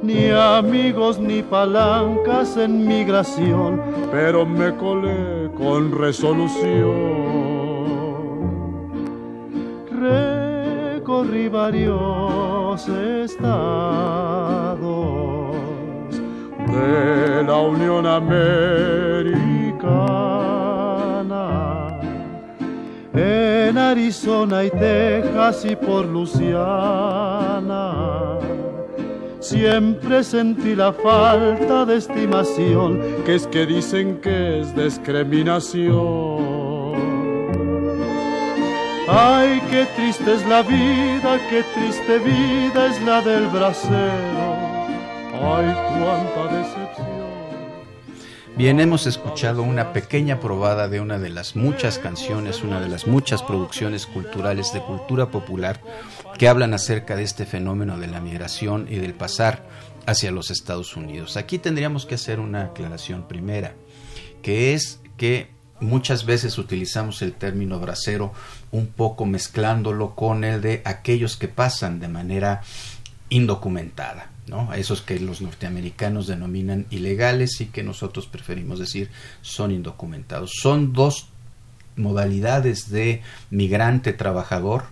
ni 0.02 0.31
amigos 0.31 1.21
ni 1.21 1.40
palancas 1.43 2.57
en 2.57 2.85
migración, 2.87 3.81
pero 4.11 4.45
me 4.45 4.75
colé 4.75 5.50
con 5.57 5.93
resolución. 5.97 7.28
Recorrí 10.09 11.49
varios 11.49 12.88
estados 12.88 13.59
de 16.75 17.45
la 17.45 17.57
Unión 17.57 18.05
Americana 18.07 19.69
en 23.69 23.79
Arizona 23.79 24.65
y 24.65 24.71
Texas 24.71 25.65
y 25.65 25.77
por 25.77 26.07
Luciana. 26.07 27.69
Siempre 29.41 30.25
sentí 30.25 30.75
la 30.75 30.93
falta 30.93 31.85
de 31.85 31.97
estimación, 31.97 33.01
que 33.25 33.37
es 33.37 33.47
que 33.47 33.67
dicen 33.67 34.21
que 34.21 34.61
es 34.61 34.75
discriminación. 34.75 36.99
Ay, 39.09 39.63
qué 39.71 39.87
triste 39.97 40.35
es 40.35 40.45
la 40.47 40.63
vida, 40.63 41.39
qué 41.49 41.63
triste 41.75 42.19
vida 42.19 42.87
es 42.87 43.01
la 43.03 43.23
del 43.23 43.47
bracero. 43.49 44.57
Ay, 45.33 45.75
cuánta 45.99 46.57
decepción. 46.57 46.88
Bien, 48.59 48.81
hemos 48.81 49.07
escuchado 49.07 49.62
una 49.62 49.93
pequeña 49.93 50.41
probada 50.41 50.88
de 50.88 51.00
una 51.00 51.21
de 51.21 51.29
las 51.29 51.55
muchas 51.55 52.00
canciones, 52.00 52.65
una 52.65 52.81
de 52.81 52.88
las 52.88 53.07
muchas 53.07 53.41
producciones 53.41 54.05
culturales 54.05 54.73
de 54.73 54.81
cultura 54.81 55.31
popular 55.31 55.81
que 56.37 56.49
hablan 56.49 56.75
acerca 56.75 57.15
de 57.15 57.23
este 57.23 57.47
fenómeno 57.47 58.00
de 58.00 58.09
la 58.09 58.21
migración 58.21 58.88
y 58.91 58.97
del 58.97 59.15
pasar 59.15 59.65
hacia 60.07 60.33
los 60.33 60.50
Estados 60.50 60.97
Unidos. 60.97 61.37
Aquí 61.37 61.61
tendríamos 61.61 62.05
que 62.05 62.17
hacer 62.17 62.41
una 62.41 62.65
aclaración 62.65 63.29
primera, 63.29 63.75
que 64.43 64.75
es 64.75 64.99
que 65.17 65.50
muchas 65.79 66.27
veces 66.27 66.59
utilizamos 66.59 67.23
el 67.23 67.35
término 67.35 67.79
bracero 67.79 68.33
un 68.73 68.88
poco 68.88 69.25
mezclándolo 69.25 70.17
con 70.17 70.43
el 70.43 70.61
de 70.61 70.83
aquellos 70.85 71.37
que 71.37 71.47
pasan 71.47 72.00
de 72.00 72.09
manera 72.09 72.62
indocumentada. 73.29 74.33
¿No? 74.49 74.71
A 74.71 74.78
esos 74.78 75.02
que 75.02 75.19
los 75.21 75.40
norteamericanos 75.40 76.26
denominan 76.26 76.87
ilegales 76.90 77.61
y 77.61 77.67
que 77.67 77.83
nosotros 77.83 78.26
preferimos 78.26 78.78
decir 78.78 79.11
son 79.43 79.71
indocumentados. 79.71 80.52
Son 80.61 80.93
dos 80.93 81.28
modalidades 81.97 82.90
de 82.90 83.23
migrante 83.50 84.12
trabajador, 84.12 84.85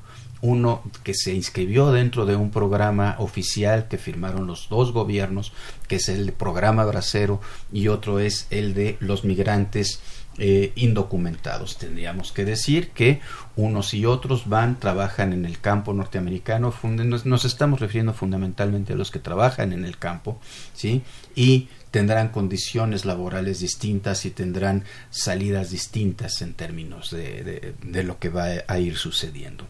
uno 0.42 0.82
que 1.02 1.14
se 1.14 1.34
inscribió 1.34 1.92
dentro 1.92 2.26
de 2.26 2.36
un 2.36 2.50
programa 2.50 3.16
oficial 3.18 3.88
que 3.88 3.98
firmaron 3.98 4.46
los 4.46 4.68
dos 4.68 4.92
gobiernos, 4.92 5.52
que 5.88 5.96
es 5.96 6.08
el 6.08 6.32
programa 6.32 6.84
Bracero, 6.84 7.40
y 7.72 7.88
otro 7.88 8.20
es 8.20 8.46
el 8.50 8.74
de 8.74 8.96
los 9.00 9.24
migrantes 9.24 10.00
eh, 10.38 10.72
indocumentados. 10.76 11.78
Tendríamos 11.78 12.30
que 12.30 12.44
decir 12.44 12.90
que 12.90 13.20
unos 13.56 13.94
y 13.94 14.04
otros 14.04 14.48
van, 14.48 14.78
trabajan 14.78 15.32
en 15.32 15.46
el 15.46 15.60
campo 15.60 15.94
norteamericano, 15.94 16.74
nos, 16.82 17.44
estamos 17.44 17.80
refiriendo 17.80 18.12
fundamentalmente 18.12 18.92
a 18.92 18.96
los 18.96 19.10
que 19.10 19.18
trabajan 19.18 19.72
en 19.72 19.84
el 19.84 19.96
campo, 19.96 20.38
¿sí? 20.74 21.02
Y 21.34 21.68
tendrán 21.90 22.28
condiciones 22.28 23.06
laborales 23.06 23.60
distintas 23.60 24.26
y 24.26 24.30
tendrán 24.30 24.84
salidas 25.08 25.70
distintas 25.70 26.42
en 26.42 26.52
términos 26.52 27.10
de, 27.10 27.74
de 27.82 28.02
lo 28.02 28.18
que 28.18 28.28
va 28.28 28.46
a 28.66 28.78
ir 28.78 28.98
sucediendo. 28.98 29.66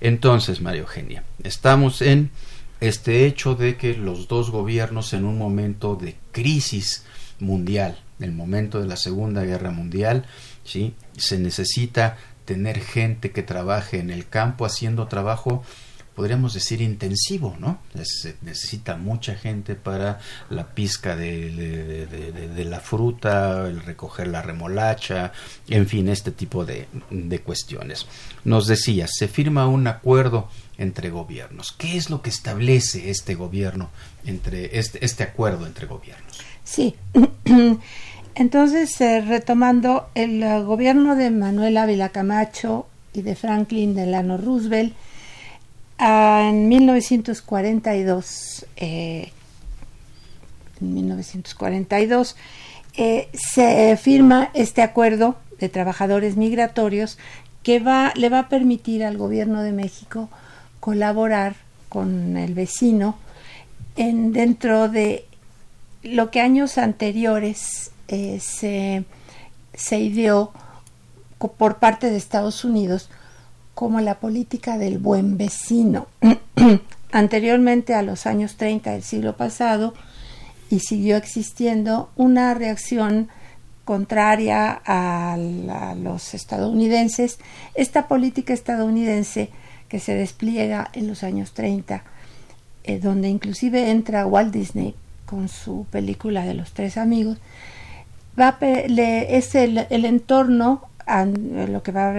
Entonces, 0.00 0.62
María 0.62 0.80
Eugenia, 0.80 1.24
estamos 1.42 2.00
en 2.00 2.30
este 2.80 3.26
hecho 3.26 3.54
de 3.54 3.76
que 3.76 3.94
los 3.94 4.28
dos 4.28 4.50
gobiernos 4.50 5.12
en 5.12 5.24
un 5.24 5.36
momento 5.38 5.96
de 5.96 6.16
crisis 6.32 7.04
mundial, 7.38 7.98
el 8.20 8.32
momento 8.32 8.80
de 8.80 8.86
la 8.86 8.96
Segunda 8.96 9.42
Guerra 9.44 9.70
Mundial, 9.70 10.24
¿sí? 10.64 10.94
se 11.16 11.38
necesita 11.38 12.16
tener 12.44 12.80
gente 12.80 13.32
que 13.32 13.42
trabaje 13.42 13.98
en 13.98 14.10
el 14.10 14.28
campo 14.28 14.64
haciendo 14.64 15.08
trabajo 15.08 15.62
podríamos 16.16 16.54
decir 16.54 16.80
intensivo, 16.80 17.54
¿no? 17.60 17.78
Se 18.02 18.36
necesita 18.40 18.96
mucha 18.96 19.34
gente 19.34 19.74
para 19.74 20.18
la 20.48 20.74
pizca 20.74 21.14
de, 21.14 22.64
la 22.68 22.80
fruta, 22.80 23.68
el 23.68 23.82
recoger 23.82 24.28
la 24.28 24.40
remolacha, 24.40 25.32
en 25.68 25.86
fin, 25.86 26.08
este 26.08 26.32
tipo 26.32 26.64
de, 26.64 26.88
cuestiones. 27.44 28.06
Nos 28.44 28.66
decía, 28.66 29.06
se 29.08 29.28
firma 29.28 29.68
un 29.68 29.86
acuerdo 29.86 30.48
entre 30.78 31.10
gobiernos. 31.10 31.72
¿Qué 31.72 31.98
es 31.98 32.08
lo 32.08 32.22
que 32.22 32.30
establece 32.30 33.10
este 33.10 33.34
gobierno, 33.34 33.90
entre 34.24 34.78
este, 34.78 35.04
este 35.04 35.22
acuerdo 35.22 35.66
entre 35.66 35.86
gobiernos? 35.86 36.40
Sí. 36.64 36.96
Entonces, 38.38 39.00
eh, 39.00 39.22
retomando, 39.22 40.10
el 40.14 40.44
uh, 40.44 40.62
gobierno 40.62 41.16
de 41.16 41.30
Manuel 41.30 41.78
Ávila 41.78 42.10
Camacho 42.10 42.86
y 43.14 43.22
de 43.22 43.34
Franklin 43.34 43.94
Delano 43.94 44.36
Roosevelt, 44.36 44.92
uh, 45.98 46.50
en 46.50 46.68
1942, 46.68 48.66
eh, 48.76 49.32
en 50.82 50.94
1942 50.94 52.36
eh, 52.98 53.30
se 53.32 53.96
firma 53.96 54.50
este 54.52 54.82
acuerdo 54.82 55.36
de 55.58 55.70
trabajadores 55.70 56.36
migratorios 56.36 57.16
que 57.62 57.78
va, 57.78 58.12
le 58.16 58.28
va 58.28 58.40
a 58.40 58.48
permitir 58.50 59.02
al 59.02 59.16
gobierno 59.16 59.62
de 59.62 59.72
México 59.72 60.28
colaborar 60.78 61.56
con 61.88 62.36
el 62.36 62.52
vecino 62.52 63.16
en, 63.96 64.34
dentro 64.34 64.90
de 64.90 65.24
lo 66.02 66.30
que 66.30 66.42
años 66.42 66.76
anteriores 66.76 67.92
eh, 68.08 68.38
se, 68.40 69.04
se 69.74 69.98
ideó 69.98 70.52
por 71.58 71.78
parte 71.78 72.10
de 72.10 72.16
Estados 72.16 72.64
Unidos 72.64 73.10
como 73.74 74.00
la 74.00 74.20
política 74.20 74.78
del 74.78 74.98
buen 74.98 75.36
vecino. 75.36 76.06
Anteriormente 77.12 77.94
a 77.94 78.02
los 78.02 78.26
años 78.26 78.56
30 78.56 78.92
del 78.92 79.02
siglo 79.02 79.36
pasado, 79.36 79.94
y 80.70 80.80
siguió 80.80 81.16
existiendo 81.16 82.10
una 82.16 82.54
reacción 82.54 83.28
contraria 83.84 84.80
a, 84.84 85.36
los 85.96 86.34
estadounidenses, 86.34 87.38
esta 87.74 88.08
política 88.08 88.52
estadounidense 88.52 89.50
que 89.88 90.00
se 90.00 90.14
despliega 90.14 90.90
en 90.92 91.06
los 91.06 91.22
años 91.22 91.52
30, 91.52 92.02
eh, 92.82 92.98
donde 92.98 93.28
inclusive 93.28 93.90
entra 93.90 94.26
Walt 94.26 94.52
Disney 94.52 94.96
con 95.24 95.48
su 95.48 95.86
película 95.90 96.44
de 96.44 96.54
los 96.54 96.72
tres 96.72 96.96
amigos, 96.96 97.38
va 98.38 98.56
es 98.60 99.54
el, 99.54 99.78
entorno 99.90 100.88
lo 101.68 101.82
que 101.82 101.92
va 101.92 102.14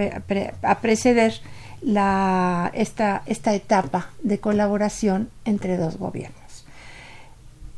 a, 0.62 0.80
preceder 0.80 1.34
la, 1.82 2.70
esta, 2.74 3.22
esta 3.26 3.54
etapa 3.54 4.10
de 4.22 4.38
colaboración 4.38 5.30
entre 5.44 5.76
dos 5.76 5.96
gobiernos. 5.96 6.64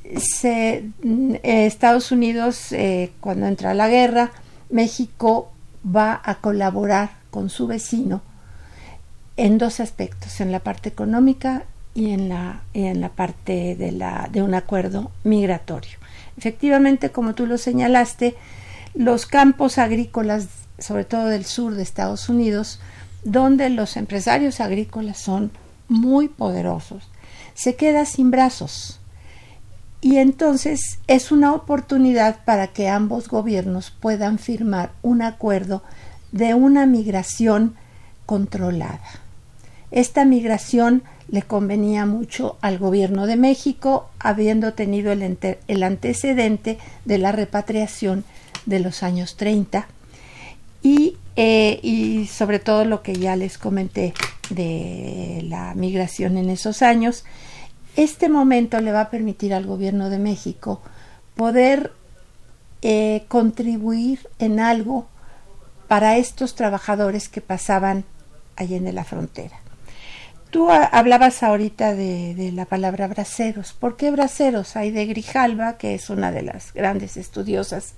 Eh, 0.04 0.90
Estados 1.42 2.10
Unidos, 2.10 2.72
eh, 2.72 3.12
cuando 3.20 3.46
entra 3.46 3.74
la 3.74 3.88
guerra, 3.88 4.32
México 4.70 5.52
va 5.84 6.20
a 6.24 6.36
colaborar 6.36 7.10
con 7.30 7.50
su 7.50 7.66
vecino 7.66 8.22
en 9.36 9.58
dos 9.58 9.80
aspectos, 9.80 10.40
en 10.40 10.52
la 10.52 10.60
parte 10.60 10.88
económica 10.88 11.64
y 11.94 12.10
en 12.10 12.28
la, 12.28 12.62
en 12.74 13.00
la 13.00 13.08
parte 13.10 13.74
de, 13.76 13.92
la, 13.92 14.28
de 14.32 14.42
un 14.42 14.54
acuerdo 14.54 15.10
migratorio. 15.24 15.98
Efectivamente, 16.36 17.10
como 17.10 17.34
tú 17.34 17.46
lo 17.46 17.58
señalaste, 17.58 18.36
los 18.94 19.26
campos 19.26 19.78
agrícolas, 19.78 20.48
sobre 20.78 21.04
todo 21.04 21.26
del 21.26 21.44
sur 21.44 21.74
de 21.74 21.82
Estados 21.82 22.28
Unidos, 22.28 22.80
donde 23.24 23.68
los 23.70 23.96
empresarios 23.96 24.60
agrícolas 24.60 25.18
son 25.18 25.50
muy 25.88 26.28
poderosos, 26.28 27.08
se 27.54 27.76
queda 27.76 28.06
sin 28.06 28.30
brazos. 28.30 29.00
Y 30.00 30.16
entonces 30.16 30.98
es 31.08 31.30
una 31.30 31.52
oportunidad 31.52 32.42
para 32.44 32.68
que 32.68 32.88
ambos 32.88 33.28
gobiernos 33.28 33.90
puedan 33.90 34.38
firmar 34.38 34.92
un 35.02 35.20
acuerdo 35.20 35.82
de 36.32 36.54
una 36.54 36.86
migración 36.86 37.74
controlada. 38.24 39.00
Esta 39.90 40.24
migración 40.24 41.02
le 41.30 41.42
convenía 41.42 42.06
mucho 42.06 42.56
al 42.60 42.78
gobierno 42.78 43.26
de 43.26 43.36
México, 43.36 44.10
habiendo 44.18 44.72
tenido 44.74 45.12
el, 45.12 45.82
antecedente 45.82 46.78
de 47.04 47.18
la 47.18 47.32
repatriación 47.32 48.24
de 48.66 48.80
los 48.80 49.02
años 49.02 49.36
30 49.36 49.86
y, 50.82 51.16
eh, 51.36 51.78
y, 51.82 52.26
sobre 52.26 52.58
todo 52.58 52.84
lo 52.84 53.02
que 53.02 53.14
ya 53.14 53.36
les 53.36 53.58
comenté 53.58 54.12
de 54.50 55.44
la 55.48 55.74
migración 55.74 56.36
en 56.36 56.50
esos 56.50 56.82
años. 56.82 57.24
Este 57.96 58.28
momento 58.28 58.80
le 58.80 58.92
va 58.92 59.02
a 59.02 59.10
permitir 59.10 59.54
al 59.54 59.66
gobierno 59.66 60.10
de 60.10 60.18
México 60.18 60.80
poder 61.36 61.92
eh, 62.82 63.24
contribuir 63.28 64.28
en 64.38 64.58
algo 64.58 65.06
para 65.86 66.16
estos 66.16 66.54
trabajadores 66.54 67.28
que 67.28 67.40
pasaban 67.40 68.04
allí 68.56 68.74
en 68.74 68.92
la 68.94 69.04
frontera. 69.04 69.60
Tú 70.50 70.68
hablabas 70.68 71.44
ahorita 71.44 71.94
de, 71.94 72.50
la 72.52 72.64
palabra 72.64 73.06
braceros. 73.06 73.72
¿Por 73.72 73.96
qué 73.96 74.10
braceros? 74.10 74.74
Hay 74.74 74.90
de 74.90 75.06
Grijalva, 75.06 75.78
que 75.78 75.94
es 75.94 76.10
una 76.10 76.32
de 76.32 76.42
las 76.42 76.74
grandes 76.74 77.16
estudiosas 77.16 77.94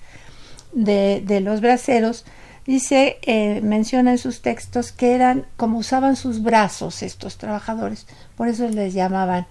de, 0.73 1.41
los 1.43 1.63
braceros, 1.63 2.27
dice, 2.67 3.19
eh, 3.23 3.63
menciona 3.63 4.13
en 4.13 4.19
sus 4.19 4.43
textos 4.43 4.93
que 4.93 5.15
eran 5.15 5.47
como 5.57 5.79
usaban 5.79 6.15
sus 6.15 6.43
brazos 6.43 7.03
estos 7.03 7.39
trabajadores, 7.39 8.07
por 8.37 8.49
eso 8.49 8.69
les 8.69 8.93
llamaban 8.93 9.47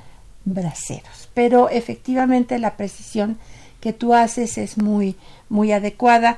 braceros. 0.45 1.29
Pero 1.33 1.69
efectivamente 1.69 2.59
la 2.59 2.77
precisión 2.77 3.39
que 3.79 3.93
tú 3.93 4.13
haces 4.13 4.59
es 4.59 4.77
muy, 4.77 5.15
muy 5.49 5.71
adecuada. 5.71 6.37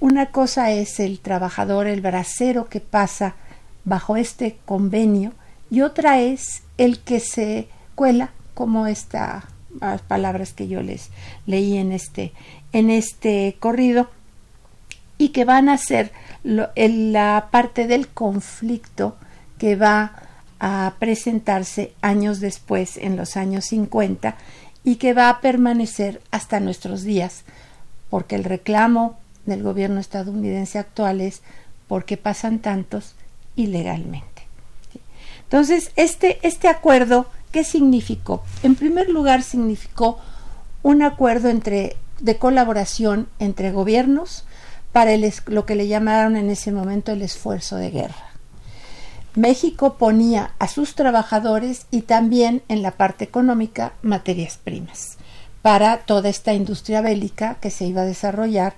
Una 0.00 0.32
cosa 0.32 0.72
es 0.72 0.98
el 0.98 1.20
trabajador, 1.20 1.86
el 1.86 2.00
bracero 2.00 2.68
que 2.68 2.80
pasa 2.80 3.36
bajo 3.84 4.16
este 4.16 4.58
convenio 4.64 5.32
y 5.70 5.82
otra 5.82 6.20
es 6.20 6.62
el 6.78 7.00
que 7.00 7.20
se 7.20 7.68
cuela 7.94 8.30
como 8.54 8.86
estas 8.86 9.44
palabras 10.08 10.52
que 10.52 10.68
yo 10.68 10.82
les 10.82 11.10
leí 11.46 11.76
en 11.76 11.92
este 11.92 12.32
en 12.72 12.90
este 12.90 13.56
corrido 13.60 14.10
y 15.16 15.28
que 15.28 15.44
van 15.44 15.68
a 15.68 15.78
ser 15.78 16.12
la 16.42 17.48
parte 17.50 17.86
del 17.86 18.08
conflicto 18.08 19.16
que 19.58 19.76
va 19.76 20.12
a 20.58 20.94
presentarse 20.98 21.92
años 22.02 22.40
después 22.40 22.96
en 22.96 23.16
los 23.16 23.36
años 23.36 23.66
50 23.66 24.36
y 24.82 24.96
que 24.96 25.12
va 25.12 25.28
a 25.28 25.40
permanecer 25.40 26.20
hasta 26.30 26.58
nuestros 26.58 27.02
días 27.02 27.44
porque 28.08 28.34
el 28.34 28.44
reclamo 28.44 29.18
del 29.46 29.62
gobierno 29.62 30.00
estadounidense 30.00 30.78
actual 30.78 31.20
es 31.20 31.42
¿por 31.86 32.04
qué 32.04 32.16
pasan 32.16 32.58
tantos 32.58 33.14
ilegalmente? 33.56 34.29
Entonces, 35.50 35.90
este, 35.96 36.38
este 36.46 36.68
acuerdo, 36.68 37.26
¿qué 37.50 37.64
significó? 37.64 38.44
En 38.62 38.76
primer 38.76 39.10
lugar, 39.10 39.42
significó 39.42 40.20
un 40.84 41.02
acuerdo 41.02 41.48
entre, 41.48 41.96
de 42.20 42.36
colaboración 42.36 43.28
entre 43.40 43.72
gobiernos 43.72 44.44
para 44.92 45.10
lo 45.46 45.66
que 45.66 45.74
le 45.74 45.88
llamaron 45.88 46.36
en 46.36 46.50
ese 46.50 46.70
momento 46.70 47.10
el 47.10 47.22
esfuerzo 47.22 47.74
de 47.74 47.90
guerra. 47.90 48.30
México 49.34 49.94
ponía 49.98 50.52
a 50.60 50.68
sus 50.68 50.94
trabajadores 50.94 51.86
y 51.90 52.02
también 52.02 52.62
en 52.68 52.82
la 52.82 52.92
parte 52.92 53.24
económica 53.24 53.94
materias 54.02 54.56
primas 54.62 55.16
para 55.62 55.98
toda 55.98 56.28
esta 56.28 56.54
industria 56.54 57.00
bélica 57.00 57.56
que 57.60 57.70
se 57.70 57.86
iba 57.86 58.02
a 58.02 58.06
desarrollar 58.06 58.74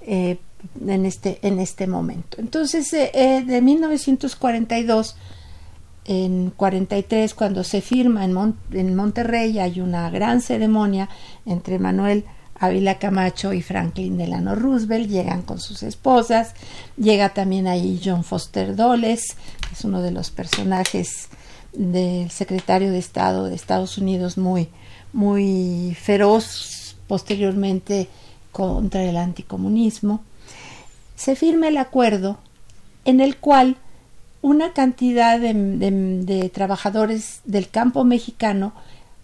eh, 0.00 0.38
en, 0.86 1.06
este, 1.06 1.40
en 1.42 1.58
este 1.58 1.88
momento. 1.88 2.36
Entonces, 2.38 2.92
eh, 2.92 3.10
eh, 3.14 3.42
de 3.44 3.60
1942 3.60 5.16
en 6.04 6.50
43, 6.50 7.34
cuando 7.34 7.64
se 7.64 7.80
firma 7.80 8.24
en, 8.24 8.54
en 8.72 8.94
Monterrey, 8.94 9.58
hay 9.58 9.80
una 9.80 10.10
gran 10.10 10.40
ceremonia 10.40 11.08
entre 11.46 11.78
Manuel 11.78 12.24
Ávila 12.56 12.98
Camacho 12.98 13.52
y 13.52 13.62
Franklin 13.62 14.16
Delano 14.16 14.54
Roosevelt 14.54 15.08
llegan 15.08 15.42
con 15.42 15.60
sus 15.60 15.82
esposas, 15.82 16.54
llega 16.96 17.30
también 17.30 17.66
ahí 17.66 18.00
John 18.02 18.24
Foster 18.24 18.76
Dulles, 18.76 19.36
es 19.72 19.84
uno 19.84 20.02
de 20.02 20.12
los 20.12 20.30
personajes 20.30 21.28
del 21.72 22.30
secretario 22.30 22.92
de 22.92 22.98
Estado 22.98 23.46
de 23.46 23.54
Estados 23.54 23.98
Unidos 23.98 24.38
muy, 24.38 24.68
muy 25.12 25.96
feroz 26.00 26.96
posteriormente 27.08 28.08
contra 28.52 29.02
el 29.02 29.16
anticomunismo. 29.16 30.22
Se 31.16 31.34
firma 31.34 31.68
el 31.68 31.76
acuerdo 31.76 32.38
en 33.04 33.20
el 33.20 33.36
cual 33.36 33.76
una 34.44 34.74
cantidad 34.74 35.40
de, 35.40 36.50
trabajadores 36.52 37.40
del 37.46 37.70
campo 37.70 38.04
mexicano 38.04 38.74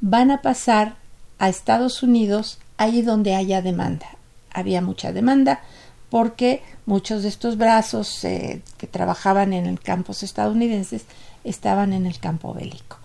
van 0.00 0.30
a 0.30 0.40
pasar 0.40 0.94
a 1.38 1.50
Estados 1.50 2.02
Unidos 2.02 2.58
ahí 2.78 3.02
donde 3.02 3.34
haya 3.34 3.60
demanda. 3.60 4.06
Había 4.50 4.80
mucha 4.80 5.12
demanda 5.12 5.60
porque 6.08 6.62
muchos 6.86 7.22
de 7.22 7.28
estos 7.28 7.58
brazos 7.58 8.24
eh, 8.24 8.62
que 8.78 8.86
trabajaban 8.86 9.52
en 9.52 9.66
el 9.66 9.78
campos 9.78 10.22
estadounidenses 10.22 11.04
estaban 11.44 11.92
en 11.92 12.06
el 12.06 12.18
campo 12.18 12.54
bélico. 12.54 12.96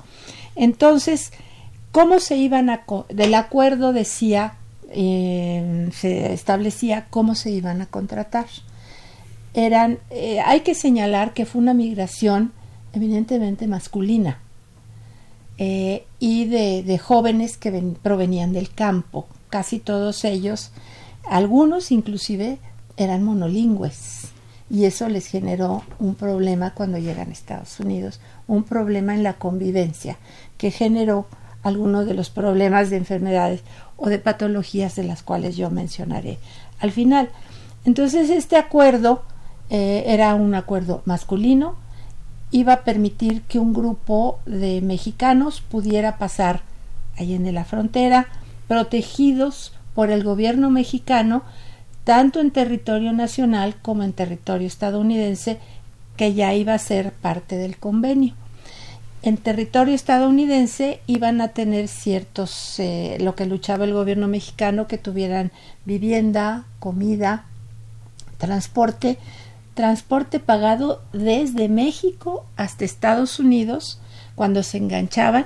Entonces, 0.56 1.34
¿cómo 1.92 2.22
se 2.22 2.38
iban 2.38 2.70
a... 2.70 2.86
del 3.10 3.34
acuerdo 3.34 3.92
decía, 3.92 4.54
eh, 4.88 5.90
se 5.94 6.32
establecía 6.32 7.08
cómo 7.10 7.36
se 7.36 7.52
iban 7.52 7.82
a 7.82 7.88
contratar. 7.88 8.46
Eran, 9.56 10.00
eh, 10.12 10.42
hay 10.42 10.62
que 10.62 10.76
señalar 10.76 11.34
que 11.34 11.46
fue 11.46 11.62
una 11.62 11.74
migración 11.74 12.52
evidentemente 12.94 13.68
masculina 13.68 14.40
y 15.58 16.46
de, 16.46 16.84
de, 16.84 16.98
jóvenes 16.98 17.58
que 17.58 17.72
provenían 18.02 18.52
del 18.52 18.70
campo, 18.70 19.26
casi 19.50 19.80
todos 19.80 20.26
ellos, 20.26 20.72
algunos 21.30 21.92
inclusive 21.92 22.58
eran 22.98 23.24
monolingües 23.24 24.34
y 24.70 24.86
eso 24.86 25.10
les 25.10 25.28
generó 25.28 25.84
un 26.00 26.16
problema 26.16 26.74
cuando 26.74 26.98
llegan 26.98 27.30
a 27.30 27.34
Estados 27.34 27.80
Unidos, 27.80 28.20
un 28.48 28.64
problema 28.64 29.14
en 29.14 29.24
la 29.24 29.34
convivencia 29.34 30.18
que 30.58 30.72
generó 30.72 31.28
algunos 31.64 32.06
de 32.06 32.14
los 32.14 32.30
problemas 32.30 32.90
de 32.90 32.98
enfermedades 32.98 33.62
o 33.98 34.10
de 34.10 34.20
patologías 34.20 34.96
de 34.96 35.04
las 35.04 35.24
cuales 35.24 35.56
yo 35.56 35.70
mencionaré 35.70 36.38
al 36.80 36.92
final. 36.92 37.30
Entonces 37.86 38.30
este 38.30 38.58
acuerdo 38.58 39.24
eh, 39.70 40.04
era 40.08 40.36
un 40.36 40.56
acuerdo 40.56 41.02
masculino, 41.06 41.76
iba 42.52 42.74
a 42.74 42.84
permitir 42.84 43.42
que 43.44 43.60
un 43.60 43.74
grupo 43.74 44.40
de 44.46 44.82
mexicanos 44.82 45.62
pudiera 45.62 46.18
pasar 46.18 46.62
allí 47.18 47.34
en 47.34 47.54
la 47.54 47.66
frontera, 47.66 48.28
protegidos 48.68 49.74
por 49.94 50.10
el 50.10 50.24
gobierno 50.24 50.70
mexicano 50.70 51.44
tanto 52.06 52.40
en 52.40 52.52
territorio 52.52 53.12
nacional 53.14 53.76
como 53.82 54.04
en 54.04 54.14
territorio 54.14 54.68
estadounidense, 54.68 55.58
que 56.16 56.34
ya 56.34 56.54
iba 56.54 56.74
a 56.74 56.80
ser 56.80 57.12
parte 57.12 57.58
del 57.58 57.78
convenio. 57.78 58.36
En 59.24 59.38
territorio 59.38 59.96
estadounidense 59.96 61.02
iban 61.08 61.42
a 61.42 61.48
tener 61.48 61.88
ciertos, 61.88 62.80
eh, 62.80 63.18
lo 63.20 63.36
que 63.36 63.48
luchaba 63.48 63.86
el 63.86 63.94
gobierno 63.94 64.28
mexicano, 64.28 64.88
que 64.88 65.00
tuvieran 65.00 65.52
vivienda, 65.84 66.66
comida, 66.80 67.46
transporte, 68.38 69.18
transporte 69.76 70.40
pagado 70.40 71.04
desde 71.14 71.70
México 71.70 72.46
hasta 72.56 72.86
Estados 72.86 73.40
Unidos 73.40 74.00
cuando 74.34 74.64
se 74.64 74.78
enganchaban 74.78 75.46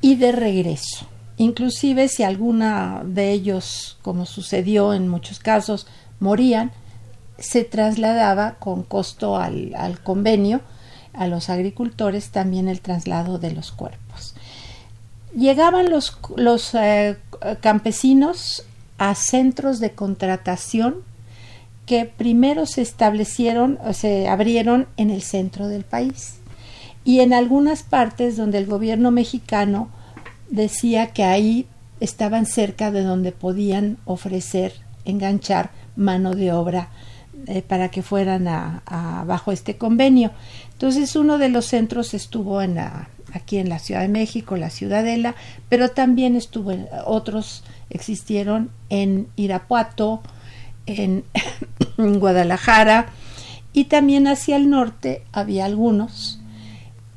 y 0.00 0.16
de 0.16 0.32
regreso. 0.32 1.06
Inclusive 1.38 2.08
si 2.08 2.24
alguna 2.24 3.02
de 3.04 3.30
ellos, 3.30 3.96
como 4.02 4.26
sucedió 4.26 4.92
en 4.92 5.08
muchos 5.08 5.38
casos, 5.38 5.86
morían, 6.18 6.72
se 7.38 7.62
trasladaba 7.62 8.56
con 8.58 8.82
costo 8.82 9.36
al, 9.36 10.00
convenio 10.02 10.60
a 11.14 11.28
los 11.28 11.48
agricultores 11.48 12.30
también 12.30 12.68
el 12.68 12.80
traslado 12.80 13.38
de 13.38 13.52
los 13.52 13.70
cuerpos. 13.70 14.34
Llegaban 15.34 15.90
los, 15.90 16.74
eh, 16.74 17.16
campesinos 17.60 18.64
a 18.98 19.14
centros 19.14 19.78
de 19.78 19.92
contratación 19.92 20.96
que 21.88 22.04
primero 22.04 22.66
se 22.66 22.82
establecieron 22.82 23.78
o 23.82 23.94
se 23.94 24.28
abrieron 24.28 24.88
en 24.98 25.08
el 25.08 25.22
centro 25.22 25.68
del 25.68 25.84
país 25.84 26.34
y 27.02 27.20
en 27.20 27.32
algunas 27.32 27.82
partes 27.82 28.36
donde 28.36 28.58
el 28.58 28.66
gobierno 28.66 29.10
mexicano 29.10 29.88
decía 30.50 31.06
que 31.14 31.24
ahí 31.24 31.66
estaban 31.98 32.44
cerca 32.44 32.90
de 32.90 33.02
donde 33.02 33.32
podían 33.32 33.96
ofrecer, 34.04 34.74
enganchar 35.06 35.70
mano 35.96 36.34
de 36.34 36.52
obra 36.52 36.90
eh, 37.46 37.62
para 37.62 37.90
que 37.90 38.02
fueran 38.02 38.48
a, 38.48 39.24
bajo 39.26 39.50
este 39.50 39.78
convenio. 39.78 40.30
Entonces 40.72 41.16
uno 41.16 41.38
de 41.38 41.48
los 41.48 41.64
centros 41.64 42.12
estuvo 42.12 42.60
en 42.60 42.74
la, 42.74 43.08
aquí 43.32 43.56
en 43.56 43.70
la 43.70 43.78
Ciudad 43.78 44.02
de 44.02 44.08
México, 44.08 44.58
la 44.58 44.68
Ciudadela, 44.68 45.34
pero 45.70 45.92
también 45.92 46.36
estuvo 46.36 46.70
en, 46.70 46.86
otros 47.06 47.64
existieron 47.88 48.70
en 48.90 49.28
Irapuato, 49.36 50.20
en 50.84 51.24
Guadalajara 51.98 53.06
y 53.72 53.84
también 53.84 54.26
hacia 54.26 54.56
el 54.56 54.70
norte 54.70 55.22
había 55.32 55.64
algunos. 55.64 56.40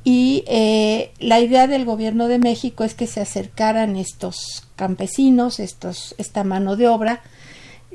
Y 0.03 0.43
eh, 0.47 1.11
la 1.19 1.39
idea 1.39 1.67
del 1.67 1.85
gobierno 1.85 2.27
de 2.27 2.39
México 2.39 2.83
es 2.83 2.95
que 2.95 3.05
se 3.05 3.21
acercaran 3.21 3.95
estos 3.95 4.67
campesinos, 4.75 5.59
estos, 5.59 6.15
esta 6.17 6.43
mano 6.43 6.75
de 6.75 6.87
obra, 6.87 7.21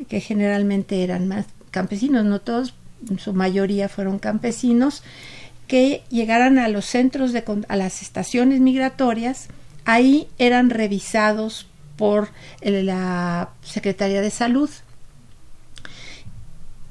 que 0.09 0.21
generalmente 0.21 1.03
eran 1.03 1.27
más 1.27 1.47
campesinos, 1.73 2.25
no 2.25 2.41
todos, 2.41 2.75
en 3.11 3.19
su 3.19 3.33
mayoría 3.33 3.89
fueron 3.89 4.21
campesinos, 4.21 5.03
que 5.67 6.05
llegaran 6.11 6.59
a 6.59 6.69
los 6.69 6.87
centros 6.87 7.33
de 7.33 7.43
a 7.69 7.77
las 7.77 8.03
estaciones 8.03 8.61
migratorias, 8.61 9.49
ahí 9.85 10.29
eran 10.39 10.71
revisados 10.71 11.67
por 11.97 12.29
la 12.63 13.51
Secretaría 13.63 14.21
de 14.21 14.31
Salud 14.31 14.71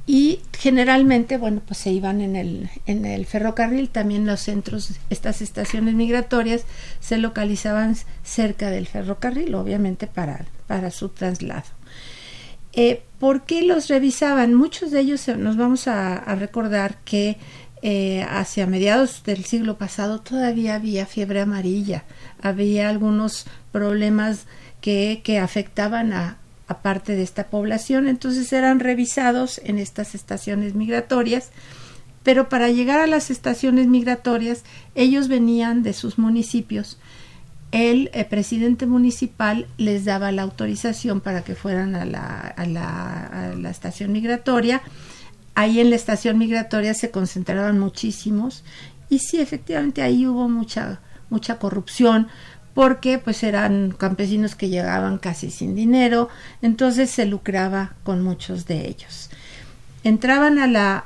y 0.08 0.42
generalmente, 0.54 1.38
bueno, 1.38 1.62
pues 1.66 1.80
se 1.80 1.92
iban 1.92 2.22
en 2.22 2.36
el, 2.36 2.70
en 2.86 3.06
el 3.06 3.26
ferrocarril, 3.26 3.90
también 3.90 4.28
los 4.28 4.42
centros, 4.42 4.92
estas 5.10 5.42
estaciones 5.42 5.96
migratorias 5.96 6.64
se 7.00 7.18
localizaban 7.18 7.96
cerca 8.24 8.70
del 8.70 8.86
ferrocarril, 8.86 9.56
obviamente 9.56 10.06
para, 10.06 10.46
para 10.68 10.92
su 10.92 11.10
traslado. 11.10 11.66
Eh, 12.74 13.02
¿Por 13.20 13.46
qué 13.46 13.64
los 13.64 13.88
revisaban? 13.88 14.54
Muchos 14.54 14.92
de 14.92 15.00
ellos 15.00 15.28
eh, 15.28 15.38
nos 15.38 15.58
vamos 15.58 15.88
a, 15.88 16.20
recordar 16.36 16.98
que 17.04 17.38
eh, 17.82 18.26
hacia 18.30 18.68
mediados 18.68 19.24
del 19.24 19.44
siglo 19.46 19.78
pasado 19.78 20.20
todavía 20.22 20.76
había 20.76 21.08
fiebre 21.08 21.42
amarilla, 21.42 22.04
había 22.42 22.90
algunos 22.90 23.48
problemas 23.72 24.46
que, 24.82 25.22
que 25.24 25.40
afectaban 25.40 26.14
a, 26.14 26.38
aparte 26.68 27.16
de 27.16 27.24
esta 27.24 27.48
población, 27.48 28.08
entonces 28.08 28.52
eran 28.54 28.80
revisados 28.80 29.62
en 29.64 29.78
estas 29.78 30.16
estaciones 30.16 30.74
migratorias, 30.76 31.52
pero 32.24 32.50
para 32.50 32.70
llegar 32.70 33.00
a 33.00 33.08
las 33.08 33.30
estaciones 33.30 33.88
migratorias 33.88 34.64
ellos 34.96 35.28
venían 35.28 35.84
de 35.84 35.94
sus 35.94 36.18
municipios. 36.18 36.98
El, 37.72 38.10
eh, 38.14 38.26
presidente 38.26 38.86
municipal 38.86 39.68
les 39.78 40.06
daba 40.06 40.32
la 40.32 40.44
autorización 40.44 41.22
para 41.22 41.44
que 41.44 41.56
fueran 41.56 41.94
a 41.94 42.06
la, 42.06 42.40
a 42.40 42.66
la, 42.66 43.26
a 43.26 43.56
la 43.56 43.70
estación 43.70 44.12
migratoria. 44.12 44.82
Ahí 45.54 45.80
en 45.80 45.90
la 45.90 45.96
estación 45.96 46.38
migratoria 46.38 46.94
se 46.94 47.12
concentraban 47.12 47.80
muchísimos 47.80 48.64
y 49.10 49.20
sí, 49.20 49.40
efectivamente 49.40 50.02
ahí 50.02 50.26
hubo 50.26 50.50
mucha, 50.50 51.00
mucha 51.30 51.60
corrupción 51.60 52.28
porque 52.76 53.18
pues 53.18 53.42
eran 53.42 53.96
campesinos 53.98 54.54
que 54.54 54.70
llegaban 54.70 55.18
casi 55.18 55.50
sin 55.50 55.74
dinero, 55.74 56.30
entonces 56.62 57.10
se 57.10 57.26
lucraba 57.26 57.94
con 58.04 58.22
muchos 58.22 58.68
de 58.68 58.88
ellos. 58.88 59.32
Entraban 60.04 60.60
a 60.60 60.68
la, 60.68 61.04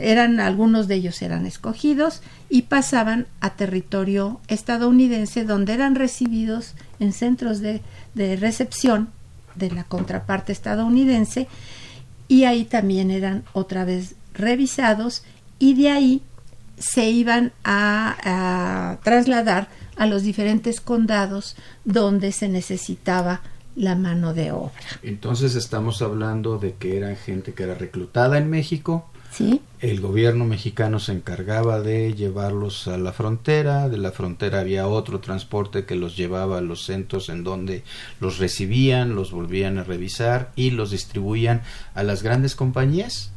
eran 0.00 0.40
algunos 0.40 0.88
de 0.88 0.94
ellos 0.94 1.20
eran 1.20 1.44
escogidos 1.44 2.22
y 2.48 2.62
pasaban 2.62 3.26
a 3.40 3.50
territorio 3.50 4.40
estadounidense 4.48 5.44
donde 5.44 5.74
eran 5.74 5.96
recibidos 5.96 6.74
en 6.98 7.12
centros 7.12 7.60
de, 7.60 7.82
de 8.14 8.36
recepción 8.36 9.10
de 9.54 9.70
la 9.70 9.84
contraparte 9.84 10.52
estadounidense 10.52 11.46
y 12.28 12.44
ahí 12.44 12.64
también 12.64 13.10
eran 13.10 13.44
otra 13.52 13.84
vez 13.84 14.14
revisados 14.34 15.24
y 15.58 15.74
de 15.74 15.90
ahí 15.90 16.22
se 16.78 17.10
iban 17.10 17.52
a, 17.64 18.98
trasladar 19.02 19.68
a 19.98 20.06
los 20.06 20.22
diferentes 20.22 20.80
condados 20.80 21.56
donde 21.84 22.32
se 22.32 22.48
necesitaba 22.48 23.42
la 23.76 23.94
mano 23.94 24.32
de 24.32 24.52
obra. 24.52 24.72
Entonces 25.02 25.54
estamos 25.54 26.02
hablando 26.02 26.58
de 26.58 26.74
que 26.74 26.96
era 26.96 27.14
gente 27.14 27.52
que 27.52 27.64
era 27.64 27.74
reclutada 27.74 28.38
en 28.38 28.48
México. 28.48 29.08
Sí. 29.30 29.60
El 29.80 30.00
gobierno 30.00 30.44
mexicano 30.46 30.98
se 30.98 31.12
encargaba 31.12 31.80
de 31.80 32.14
llevarlos 32.14 32.88
a 32.88 32.96
la 32.96 33.12
frontera, 33.12 33.88
de 33.88 33.98
la 33.98 34.10
frontera 34.10 34.60
había 34.60 34.88
otro 34.88 35.20
transporte 35.20 35.84
que 35.84 35.96
los 35.96 36.16
llevaba 36.16 36.58
a 36.58 36.62
los 36.62 36.84
centros 36.84 37.28
en 37.28 37.44
donde 37.44 37.84
los 38.20 38.38
recibían, 38.38 39.14
los 39.14 39.30
volvían 39.30 39.78
a 39.78 39.84
revisar 39.84 40.50
y 40.56 40.70
los 40.70 40.90
distribuían 40.90 41.62
a 41.94 42.02
las 42.02 42.22
grandes 42.22 42.56
compañías 42.56 43.30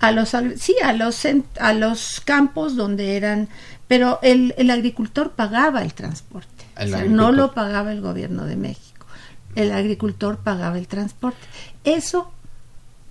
a 0.00 0.12
los 0.12 0.32
sí 0.56 0.76
a 0.82 0.92
los 0.92 1.26
a 1.58 1.72
los 1.72 2.20
campos 2.20 2.76
donde 2.76 3.16
eran 3.16 3.48
pero 3.88 4.18
el, 4.22 4.54
el 4.56 4.70
agricultor 4.70 5.32
pagaba 5.32 5.82
el 5.82 5.94
transporte. 5.94 6.64
No 7.08 7.32
lo 7.32 7.52
pagaba 7.54 7.92
el 7.92 8.00
gobierno 8.00 8.44
de 8.44 8.56
México. 8.56 9.06
El 9.54 9.72
agricultor 9.72 10.38
pagaba 10.38 10.78
el 10.78 10.88
transporte. 10.88 11.38
Eso 11.84 12.32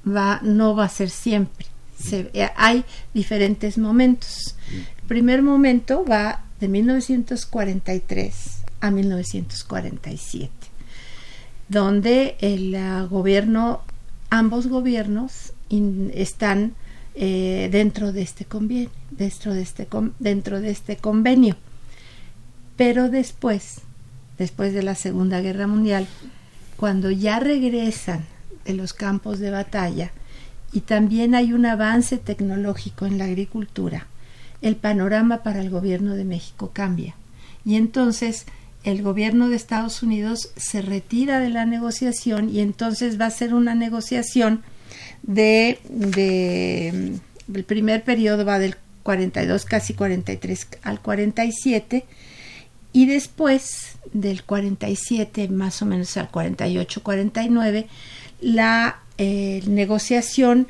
va 0.05 0.39
no 0.43 0.75
va 0.75 0.85
a 0.85 0.89
ser 0.89 1.09
siempre. 1.09 1.67
Eh, 2.11 2.49
hay 2.57 2.83
diferentes 3.13 3.77
momentos. 3.77 4.55
El 4.71 5.07
primer 5.07 5.41
momento 5.41 6.03
va 6.03 6.41
de 6.59 6.67
1943 6.67 8.63
a 8.81 8.91
1947 8.91 10.63
donde 11.69 12.37
el 12.39 12.75
uh, 12.75 13.07
gobierno 13.07 13.81
ambos 14.29 14.67
gobiernos 14.67 15.53
están 16.13 16.75
eh, 17.15 17.69
dentro 17.71 18.11
de 18.11 18.21
este 18.21 18.45
convenio, 18.45 18.89
dentro 19.11 19.53
de 19.53 19.61
este, 19.61 19.87
dentro 20.19 20.61
de 20.61 20.71
este 20.71 20.97
convenio. 20.97 21.55
Pero 22.75 23.09
después, 23.09 23.81
después 24.37 24.73
de 24.73 24.83
la 24.83 24.95
Segunda 24.95 25.41
Guerra 25.41 25.67
Mundial, 25.67 26.07
cuando 26.75 27.11
ya 27.11 27.39
regresan 27.39 28.25
de 28.65 28.73
los 28.73 28.93
campos 28.93 29.39
de 29.39 29.51
batalla 29.51 30.11
y 30.71 30.81
también 30.81 31.35
hay 31.35 31.53
un 31.53 31.65
avance 31.65 32.17
tecnológico 32.17 33.05
en 33.05 33.19
la 33.19 33.25
agricultura, 33.25 34.07
el 34.61 34.75
panorama 34.75 35.43
para 35.43 35.61
el 35.61 35.69
gobierno 35.69 36.15
de 36.15 36.25
México 36.25 36.71
cambia. 36.73 37.15
Y 37.63 37.75
entonces 37.75 38.45
el 38.83 39.03
gobierno 39.03 39.49
de 39.49 39.55
Estados 39.55 40.03
Unidos 40.03 40.51
se 40.55 40.81
retira 40.81 41.39
de 41.39 41.49
la 41.49 41.65
negociación 41.65 42.49
y 42.49 42.59
entonces 42.59 43.19
va 43.19 43.27
a 43.27 43.31
ser 43.31 43.53
una 43.53 43.75
negociación 43.75 44.63
de, 45.23 45.79
de 45.89 47.17
el 47.53 47.63
primer 47.63 48.03
periodo 48.03 48.45
va 48.45 48.59
del 48.59 48.75
42, 49.03 49.65
casi 49.65 49.93
43 49.93 50.67
al 50.83 51.01
47 51.01 52.05
y 52.93 53.05
después 53.07 53.97
del 54.13 54.43
47 54.43 55.49
más 55.49 55.81
o 55.81 55.85
menos 55.85 56.15
al 56.17 56.29
48, 56.29 57.03
49 57.03 57.87
la 58.41 58.99
eh, 59.17 59.61
negociación 59.67 60.67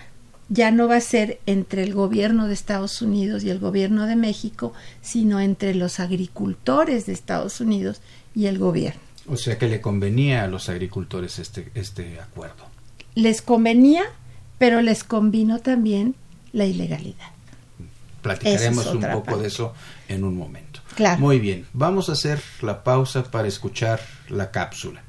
ya 0.50 0.72
no 0.72 0.88
va 0.88 0.98
a 0.98 1.02
ser 1.02 1.40
entre 1.46 1.84
el 1.84 1.94
gobierno 1.94 2.48
de 2.48 2.54
Estados 2.54 3.02
Unidos 3.02 3.44
y 3.44 3.50
el 3.50 3.60
gobierno 3.60 4.06
de 4.06 4.16
México, 4.16 4.74
sino 5.02 5.40
entre 5.40 5.74
los 5.74 6.00
agricultores 6.00 7.06
de 7.06 7.14
Estados 7.14 7.60
Unidos 7.62 8.02
y 8.36 8.46
el 8.46 8.60
gobierno. 8.60 9.02
O 9.28 9.38
sea 9.38 9.58
que 9.58 9.68
le 9.68 9.82
convenía 9.82 10.44
a 10.44 10.48
los 10.48 10.70
agricultores 10.70 11.40
este, 11.40 11.72
este 11.74 12.20
acuerdo. 12.20 12.66
Les 13.16 13.42
convenía 13.42 14.04
pero 14.58 14.82
les 14.82 15.04
combinó 15.04 15.60
también 15.60 16.16
la 16.52 16.66
ilegalidad. 16.66 17.28
Platicaremos 18.22 18.86
un 18.88 19.02
poco 19.02 19.38
de 19.38 19.48
eso 19.48 19.74
en 20.08 20.24
un 20.24 20.38
momento. 20.38 20.80
Claro. 20.96 21.20
Muy 21.20 21.40
bien, 21.40 21.66
vamos 21.74 22.10
a 22.10 22.14
hacer 22.14 22.42
la 22.62 22.84
pausa 22.84 23.24
para 23.24 23.48
escuchar 23.48 24.00
la 24.30 24.52
cápsula. 24.52 25.04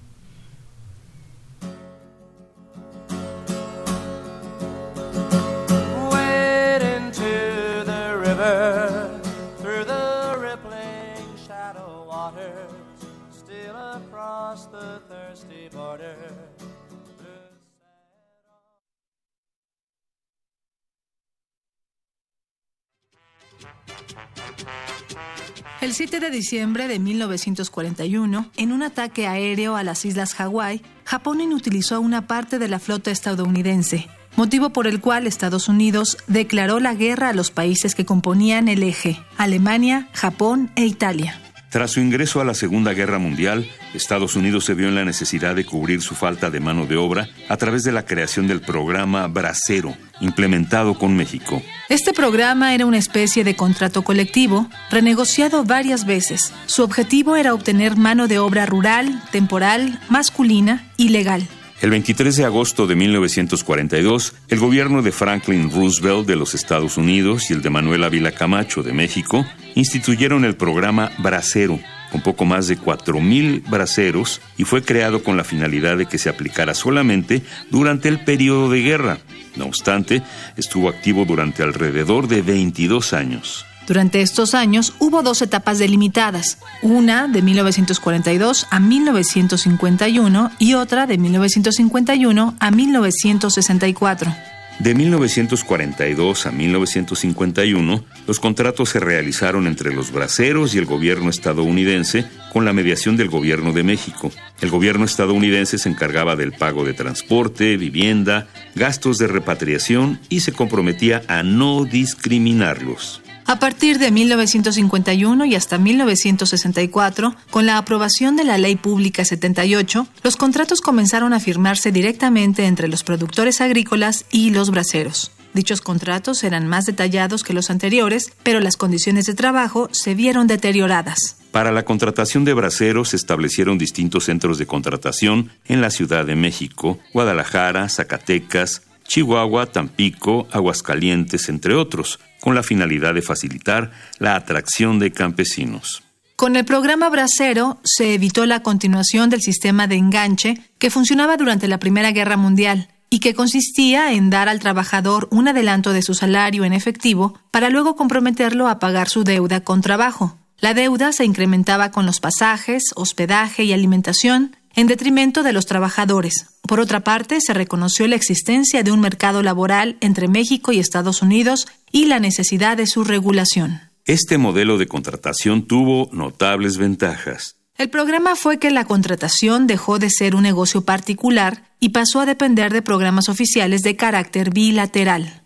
El 25.81 25.93
7 25.93 26.19
de 26.19 26.31
diciembre 26.31 26.89
de 26.89 26.99
1941, 26.99 28.51
en 28.57 28.73
un 28.73 28.83
ataque 28.83 29.27
aéreo 29.27 29.77
a 29.77 29.83
las 29.83 30.05
islas 30.05 30.35
Hawái, 30.35 30.81
Japón 31.05 31.41
inutilizó 31.41 32.01
una 32.01 32.27
parte 32.27 32.59
de 32.59 32.69
la 32.69 32.79
flota 32.79 33.11
estadounidense, 33.11 34.09
motivo 34.37 34.71
por 34.71 34.87
el 34.87 35.01
cual 35.01 35.27
Estados 35.27 35.69
Unidos 35.69 36.17
declaró 36.27 36.81
la 36.81 36.95
guerra 36.95 37.29
a 37.29 37.35
los 37.35 37.51
países 37.51 37.95
que 37.95 38.07
componían 38.07 38.69
el 38.69 38.83
eje, 38.83 39.23
Alemania, 39.37 40.09
Japón 40.15 40.71
e 40.75 40.87
Italia. 40.87 41.44
Tras 41.75 41.91
su 41.91 41.99
ingreso 41.99 42.41
a 42.41 42.45
la 42.45 42.55
Segunda 42.55 42.93
Guerra 42.93 43.19
Mundial, 43.19 43.69
Estados 43.95 44.37
Unidos 44.37 44.65
se 44.65 44.75
vio 44.75 44.87
en 44.87 44.95
la 44.95 45.05
necesidad 45.05 45.57
de 45.57 45.65
cubrir 45.65 46.03
su 46.03 46.15
falta 46.15 46.49
de 46.49 46.61
mano 46.61 46.87
de 46.87 46.97
obra 46.97 47.29
a 47.49 47.57
través 47.57 47.83
de 47.83 47.91
la 47.91 48.05
creación 48.05 48.47
del 48.47 48.61
programa 48.61 49.27
Bracero, 49.27 49.93
implementado 50.21 50.95
con 50.95 51.17
México. 51.17 51.61
Este 51.89 52.13
programa 52.13 52.77
era 52.77 52.87
una 52.87 52.99
especie 52.99 53.43
de 53.43 53.57
contrato 53.57 54.03
colectivo, 54.03 54.69
renegociado 54.89 55.65
varias 55.65 56.07
veces. 56.07 56.53
Su 56.67 56.85
objetivo 56.85 57.35
era 57.35 57.53
obtener 57.53 57.97
mano 57.97 58.29
de 58.29 58.39
obra 58.39 58.67
rural, 58.67 59.21
temporal, 59.33 59.99
masculina 60.09 60.93
y 60.97 61.09
legal. 61.09 61.45
El 61.81 61.91
23 61.91 62.37
de 62.37 62.45
agosto 62.45 62.87
de 62.87 62.95
1942, 62.95 64.33
el 64.49 64.61
gobierno 64.61 65.03
de 65.03 65.11
Franklin 65.11 65.73
Roosevelt 65.73 66.25
de 66.25 66.37
los 66.37 66.55
Estados 66.55 66.99
Unidos 66.99 67.51
y 67.51 67.55
el 67.55 67.63
de 67.63 67.71
Manuel 67.71 68.05
Ávila 68.05 68.31
Camacho 68.31 68.85
de 68.85 68.93
México 68.93 69.45
instituyeron 69.75 70.45
el 70.45 70.57
programa 70.57 71.11
Bracero, 71.19 71.79
con 72.13 72.23
poco 72.23 72.45
más 72.45 72.69
de 72.69 72.79
4.000 72.79 73.69
braceros, 73.69 74.41
y 74.57 74.65
fue 74.65 74.83
creado 74.83 75.23
con 75.23 75.37
la 75.37 75.45
finalidad 75.45 75.97
de 75.97 76.07
que 76.07 76.19
se 76.19 76.29
aplicara 76.29 76.75
solamente 76.75 77.43
durante 77.71 78.09
el 78.09 78.21
periodo 78.21 78.71
de 78.71 78.83
guerra. 78.83 79.19
No 79.57 79.67
obstante, 79.67 80.23
estuvo 80.57 80.89
activo 80.89 81.25
durante 81.25 81.63
alrededor 81.63 82.29
de 82.29 82.43
22 82.43 83.13
años. 83.13 83.65
Durante 83.87 84.23
estos 84.23 84.55
años 84.55 84.95
hubo 84.99 85.23
dos 85.23 85.43
etapas 85.43 85.79
delimitadas, 85.79 86.59
una 86.81 87.29
de 87.29 87.43
1942 87.43 88.67
a 88.71 88.81
1951 88.81 90.51
y 90.59 90.75
otra 90.75 91.07
de 91.07 91.19
1951 91.19 92.55
a 92.59 92.71
1964. 92.71 94.54
De 94.81 94.95
1942 94.95 96.47
a 96.47 96.51
1951, 96.51 98.05
los 98.27 98.41
contratos 98.41 98.91
se 98.91 99.01
realizaron 99.01 99.67
entre 99.67 99.95
los 99.95 100.11
braceros 100.11 100.75
y 100.75 100.79
el 100.79 100.85
gobierno 100.85 101.31
estadounidense 101.31 102.27
con 102.53 102.65
la 102.65 102.73
mediación 102.73 103.17
del 103.17 103.29
gobierno 103.29 103.73
de 103.73 103.85
México. 103.85 104.33
El 104.61 104.71
gobierno 104.71 105.05
estadounidense 105.05 105.79
se 105.79 105.89
encargaba 105.89 106.37
del 106.37 106.53
pago 106.53 106.85
de 106.85 106.93
transporte, 106.93 107.77
vivienda, 107.77 108.49
gastos 108.75 109.19
de 109.19 109.29
repatriación 109.29 110.19
y 110.29 110.41
se 110.41 110.53
comprometía 110.53 111.23
a 111.29 111.43
no 111.43 111.85
discriminarlos. 111.85 113.24
A 113.47 113.59
partir 113.59 113.99
de 113.99 114.11
1951 114.11 115.45
y 115.45 115.55
hasta 115.55 115.77
1964, 115.77 117.35
con 117.51 117.67
la 117.67 117.77
aprobación 117.77 118.37
de 118.37 118.45
la 118.45 118.57
Ley 118.57 118.77
Pública 118.77 119.23
78, 119.25 120.07
los 120.23 120.37
contratos 120.37 120.81
comenzaron 120.81 121.35
a 121.35 121.41
firmarse 121.41 121.93
directamente 121.93 122.65
entre 122.65 122.89
los 122.89 123.03
productores 123.03 123.61
agrícolas 123.61 124.25
y 124.31 124.51
los 124.51 124.71
braceros. 124.71 125.31
Dichos 125.53 125.83
contratos 125.83 126.43
eran 126.43 126.67
más 126.67 126.87
detallados 126.87 127.45
que 127.45 127.53
los 127.53 127.71
anteriores, 127.71 128.33
pero 128.43 128.61
las 128.61 128.77
condiciones 128.77 129.27
de 129.27 129.35
trabajo 129.35 129.89
se 129.93 130.15
vieron 130.15 130.47
deterioradas. 130.47 131.37
Para 131.53 131.71
la 131.71 131.85
contratación 131.85 132.45
de 132.45 132.55
braceros 132.55 133.11
se 133.11 133.17
establecieron 133.17 133.79
distintos 133.79 134.25
centros 134.25 134.59
de 134.59 134.67
contratación 134.67 135.53
en 135.67 135.81
la 135.81 135.91
Ciudad 135.91 136.25
de 136.25 136.35
México, 136.35 136.99
Guadalajara, 137.13 137.89
Zacatecas, 137.89 138.83
Chihuahua, 139.07 139.67
Tampico, 139.67 140.49
Aguascalientes, 140.51 141.49
entre 141.49 141.75
otros, 141.75 142.19
con 142.45 142.55
la 142.55 142.63
finalidad 142.63 143.15
de 143.15 143.23
facilitar 143.23 143.91
la 144.19 144.37
atracción 144.37 144.99
de 144.99 145.13
campesinos. 145.13 146.03
Con 146.37 146.57
el 146.57 146.67
programa 146.67 147.09
Bracero 147.09 147.79
se 147.85 148.13
evitó 148.13 148.45
la 148.45 148.63
continuación 148.63 149.31
del 149.31 149.41
sistema 149.41 149.87
de 149.87 149.95
enganche 149.95 150.61
que 150.79 150.91
funcionaba 150.91 151.39
durante 151.39 151.69
la 151.69 151.79
Primera 151.79 152.13
Guerra 152.13 152.37
Mundial 152.37 152.91
y 153.09 153.21
que 153.21 153.33
consistía 153.33 154.13
en 154.13 154.29
dar 154.29 154.51
al 154.51 154.61
trabajador 154.61 155.27
un 155.31 155.49
adelanto 155.49 155.95
de 155.95 156.03
su 156.03 156.13
salario 156.13 156.67
en 156.67 156.75
efectivo 156.75 157.33
para 157.51 157.71
luego 157.71 157.97
comprometerlo 157.97 158.69
a 158.69 158.79
pagar 158.79 159.09
su 159.09 159.25
deuda 159.25 159.63
con 159.63 159.81
trabajo. 159.81 160.37
La 160.59 160.75
deuda 160.75 161.13
se 161.13 161.25
incrementaba 161.25 161.93
con 161.93 162.05
los 162.05 162.21
pasajes, 162.21 162.91
hospedaje 162.95 163.65
y 163.65 163.73
alimentación, 163.73 164.55
en 164.77 164.87
detrimento 164.87 165.43
de 165.43 165.55
los 165.55 165.65
trabajadores. 165.65 166.47
Por 166.67 166.81
otra 166.81 167.01
parte, 167.01 167.41
se 167.41 167.55
reconoció 167.55 168.07
la 168.07 168.17
existencia 168.17 168.83
de 168.83 168.93
un 168.93 169.01
mercado 169.01 169.43
laboral 169.43 169.97
entre 170.01 170.29
México 170.29 170.73
y 170.73 170.79
Estados 170.79 171.23
Unidos 171.23 171.67
y 171.95 172.07
la 172.07 172.19
necesidad 172.19 172.77
de 172.77 172.89
su 172.89 173.05
regulación. 173.05 173.81
Este 174.05 174.37
modelo 174.37 174.79
de 174.79 174.89
contratación 174.89 175.69
tuvo 175.69 176.11
notables 176.13 176.77
ventajas. 176.77 177.55
El 177.79 177.89
programa 177.89 178.35
fue 178.35 178.59
que 178.59 178.73
la 178.73 178.85
contratación 178.85 179.69
dejó 179.69 180.01
de 180.01 180.11
ser 180.11 180.35
un 180.35 180.43
negocio 180.43 180.85
particular 180.85 181.63
y 181.79 181.91
pasó 181.91 182.19
a 182.19 182.27
depender 182.27 182.73
de 182.73 182.83
programas 182.83 183.29
oficiales 183.29 183.83
de 183.83 183.95
carácter 183.95 184.51
bilateral. 184.51 185.45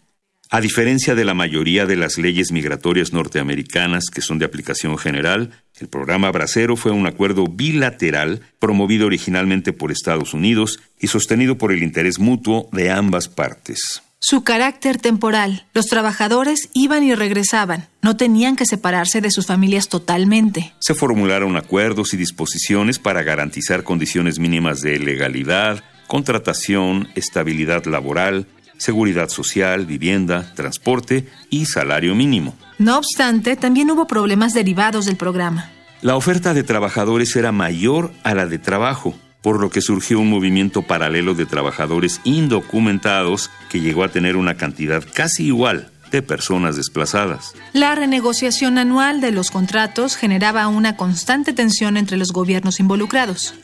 A 0.49 0.63
diferencia 0.63 1.15
de 1.15 1.27
la 1.27 1.35
mayoría 1.35 1.85
de 1.85 1.97
las 1.97 2.17
leyes 2.17 2.51
migratorias 2.51 3.13
norteamericanas 3.13 4.07
que 4.09 4.23
son 4.23 4.39
de 4.39 4.47
aplicación 4.47 4.97
general, 4.97 5.51
el 5.79 5.89
programa 5.89 6.31
Bracero 6.31 6.77
fue 6.77 6.93
un 6.93 7.07
acuerdo 7.07 7.45
bilateral 7.47 8.41
promovido 8.59 9.05
originalmente 9.05 9.75
por 9.75 9.93
Estados 9.93 10.33
Unidos 10.33 10.81
y 10.99 11.09
sostenido 11.09 11.59
por 11.59 11.73
el 11.73 11.83
interés 11.83 12.19
mutuo 12.19 12.71
de 12.73 12.91
ambas 12.91 13.29
partes. 13.29 14.03
Su 14.21 14.43
carácter 14.43 14.99
temporal. 14.99 15.67
Los 15.75 15.87
trabajadores 15.87 16.71
iban 16.75 17.05
y 17.05 17.15
regresaban, 17.15 17.87
no 18.03 18.17
tenían 18.17 18.57
que 18.57 18.67
separarse 18.67 19.21
de 19.21 19.31
sus 19.31 19.47
familias 19.47 19.89
totalmente. 19.89 20.75
Se 20.81 20.95
formularon 20.95 21.57
acuerdos 21.57 22.15
y 22.15 22.17
disposiciones 22.17 22.99
para 22.99 23.23
garantizar 23.23 23.85
condiciones 23.85 24.41
mínimas 24.41 24.81
de 24.81 24.99
legalidad, 24.99 25.85
contratación, 26.09 27.07
estabilidad 27.15 27.85
laboral, 27.85 28.49
seguridad 28.77 29.29
social, 29.29 29.87
vivienda, 29.87 30.53
transporte 30.57 31.29
y 31.49 31.67
salario 31.67 32.17
mínimo. 32.17 32.57
No 32.79 32.99
obstante, 32.99 33.55
también 33.55 33.89
hubo 33.89 34.09
problemas 34.09 34.53
derivados 34.53 35.07
del 35.07 35.17
programa. 35.17 35.71
La 36.03 36.17
oferta 36.17 36.55
de 36.55 36.65
trabajadores 36.65 37.37
era 37.37 37.53
mayor 37.53 38.13
a 38.25 38.35
la 38.35 38.47
de 38.47 38.59
trabajo 38.59 39.15
por 39.43 39.61
lo 39.61 39.71
que 39.71 39.81
surgió 39.81 40.21
un 40.21 40.31
movimiento 40.31 40.83
paralelo 40.83 41.35
de 41.35 41.47
trabajadores 41.47 42.21
indocumentados 42.25 43.51
que 43.71 43.81
llegó 43.81 44.05
a 44.05 44.09
tener 44.09 44.37
una 44.37 44.57
cantidad 44.57 45.05
casi 45.15 45.47
igual 45.47 45.91
de 46.11 46.23
personas 46.23 46.77
desplazadas. 46.77 47.53
La 47.73 47.95
renegociación 47.95 48.79
anual 48.79 49.21
de 49.21 49.31
los 49.31 49.51
contratos 49.51 50.17
generaba 50.17 50.67
una 50.69 50.97
constante 50.97 51.53
tensión 51.53 51.97
entre 51.97 52.17
los 52.17 52.33
gobiernos 52.33 52.81
involucrados. 52.81 53.55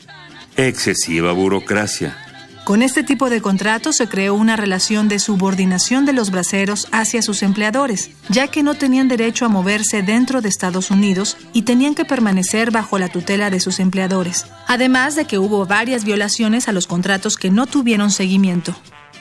Excesiva 0.57 1.33
burocracia, 1.33 2.15
con 2.65 2.81
este 2.81 3.03
tipo 3.03 3.29
de 3.29 3.41
contratos 3.41 3.95
se 3.95 4.09
creó 4.09 4.33
una 4.33 4.55
relación 4.55 5.07
de 5.07 5.19
subordinación 5.19 6.07
de 6.07 6.13
los 6.13 6.31
braceros 6.31 6.87
hacia 6.91 7.21
sus 7.21 7.43
empleadores, 7.43 8.09
ya 8.27 8.47
que 8.47 8.63
no 8.63 8.73
tenían 8.73 9.07
derecho 9.07 9.45
a 9.45 9.49
moverse 9.49 10.01
dentro 10.01 10.41
de 10.41 10.49
Estados 10.49 10.89
Unidos 10.89 11.37
y 11.53 11.61
tenían 11.61 11.93
que 11.93 12.05
permanecer 12.05 12.71
bajo 12.71 12.97
la 12.97 13.07
tutela 13.07 13.51
de 13.51 13.59
sus 13.59 13.79
empleadores, 13.79 14.47
además 14.67 15.15
de 15.15 15.25
que 15.25 15.37
hubo 15.37 15.67
varias 15.67 16.05
violaciones 16.05 16.67
a 16.67 16.71
los 16.71 16.87
contratos 16.87 17.37
que 17.37 17.51
no 17.51 17.67
tuvieron 17.67 18.09
seguimiento. 18.09 18.75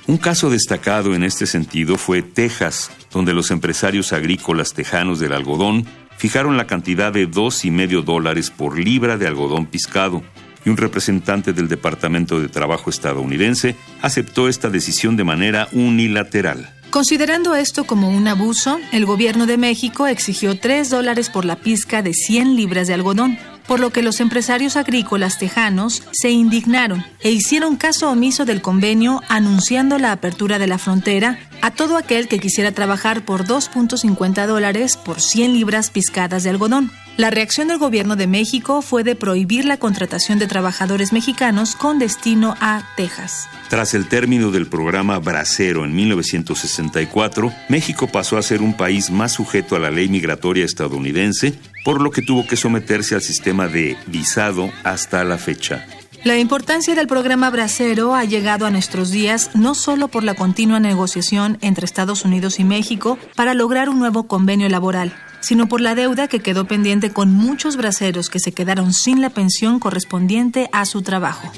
Un 0.06 0.16
caso 0.16 0.48
destacado 0.48 1.14
en 1.14 1.22
este 1.22 1.46
sentido 1.46 1.98
fue 1.98 2.22
Texas, 2.22 2.90
donde 3.12 3.34
los 3.34 3.50
empresarios 3.50 4.14
agrícolas 4.14 4.72
tejanos 4.72 5.20
del 5.20 5.34
algodón 5.34 5.86
fijaron 6.16 6.56
la 6.56 6.66
cantidad 6.66 7.12
de 7.12 7.26
dos 7.26 7.66
y 7.66 7.70
medio 7.70 8.00
dólares 8.00 8.50
por 8.50 8.78
libra 8.78 9.18
de 9.18 9.26
algodón 9.26 9.66
piscado, 9.66 10.22
y 10.64 10.70
un 10.70 10.76
representante 10.76 11.52
del 11.52 11.68
Departamento 11.68 12.40
de 12.40 12.48
Trabajo 12.48 12.90
estadounidense 12.90 13.76
aceptó 14.02 14.48
esta 14.48 14.70
decisión 14.70 15.16
de 15.16 15.24
manera 15.24 15.68
unilateral. 15.72 16.70
Considerando 16.94 17.56
esto 17.56 17.82
como 17.84 18.08
un 18.08 18.28
abuso, 18.28 18.78
el 18.92 19.04
gobierno 19.04 19.46
de 19.46 19.58
México 19.58 20.06
exigió 20.06 20.60
3 20.60 20.90
dólares 20.90 21.28
por 21.28 21.44
la 21.44 21.56
pizca 21.56 22.02
de 22.02 22.14
100 22.14 22.54
libras 22.54 22.86
de 22.86 22.94
algodón, 22.94 23.36
por 23.66 23.80
lo 23.80 23.90
que 23.90 24.02
los 24.02 24.20
empresarios 24.20 24.76
agrícolas 24.76 25.38
tejanos 25.38 26.04
se 26.12 26.30
indignaron 26.30 27.04
e 27.20 27.32
hicieron 27.32 27.74
caso 27.74 28.10
omiso 28.10 28.44
del 28.44 28.62
convenio 28.62 29.22
anunciando 29.28 29.98
la 29.98 30.12
apertura 30.12 30.60
de 30.60 30.68
la 30.68 30.78
frontera 30.78 31.40
a 31.62 31.72
todo 31.72 31.96
aquel 31.96 32.28
que 32.28 32.38
quisiera 32.38 32.70
trabajar 32.70 33.24
por 33.24 33.44
2.50 33.44 34.46
dólares 34.46 34.96
por 34.96 35.20
100 35.20 35.52
libras 35.52 35.90
piscadas 35.90 36.44
de 36.44 36.50
algodón. 36.50 36.92
La 37.16 37.30
reacción 37.30 37.68
del 37.68 37.78
gobierno 37.78 38.16
de 38.16 38.26
México 38.26 38.82
fue 38.82 39.04
de 39.04 39.14
prohibir 39.14 39.66
la 39.66 39.76
contratación 39.76 40.40
de 40.40 40.48
trabajadores 40.48 41.12
mexicanos 41.12 41.76
con 41.76 42.00
destino 42.00 42.56
a 42.60 42.82
Texas. 42.96 43.48
Tras 43.68 43.94
el 43.94 44.08
término 44.08 44.50
del 44.50 44.66
programa 44.66 45.20
Bracero 45.20 45.84
en 45.84 45.94
1964, 45.94 47.52
México 47.68 48.08
pasó 48.08 48.36
a 48.36 48.42
ser 48.42 48.62
un 48.62 48.76
país 48.76 49.10
más 49.10 49.30
sujeto 49.30 49.76
a 49.76 49.78
la 49.78 49.92
ley 49.92 50.08
migratoria 50.08 50.64
estadounidense, 50.64 51.54
por 51.84 52.02
lo 52.02 52.10
que 52.10 52.22
tuvo 52.22 52.48
que 52.48 52.56
someterse 52.56 53.14
al 53.14 53.22
sistema 53.22 53.68
de 53.68 53.96
visado 54.06 54.72
hasta 54.82 55.22
la 55.22 55.38
fecha. 55.38 55.86
La 56.24 56.38
importancia 56.38 56.96
del 56.96 57.06
programa 57.06 57.48
Bracero 57.50 58.16
ha 58.16 58.24
llegado 58.24 58.66
a 58.66 58.70
nuestros 58.70 59.12
días 59.12 59.50
no 59.54 59.76
solo 59.76 60.08
por 60.08 60.24
la 60.24 60.34
continua 60.34 60.80
negociación 60.80 61.58
entre 61.60 61.84
Estados 61.84 62.24
Unidos 62.24 62.58
y 62.58 62.64
México 62.64 63.18
para 63.36 63.54
lograr 63.54 63.88
un 63.88 64.00
nuevo 64.00 64.26
convenio 64.26 64.68
laboral, 64.68 65.14
sino 65.44 65.68
por 65.68 65.82
la 65.82 65.94
deuda 65.94 66.26
que 66.26 66.40
quedó 66.40 66.64
pendiente 66.64 67.12
con 67.12 67.30
muchos 67.30 67.76
braceros 67.76 68.30
que 68.30 68.40
se 68.40 68.52
quedaron 68.52 68.94
sin 68.94 69.20
la 69.20 69.28
pensión 69.28 69.78
correspondiente 69.78 70.70
a 70.72 70.86
su 70.86 71.02
trabajo. 71.02 71.52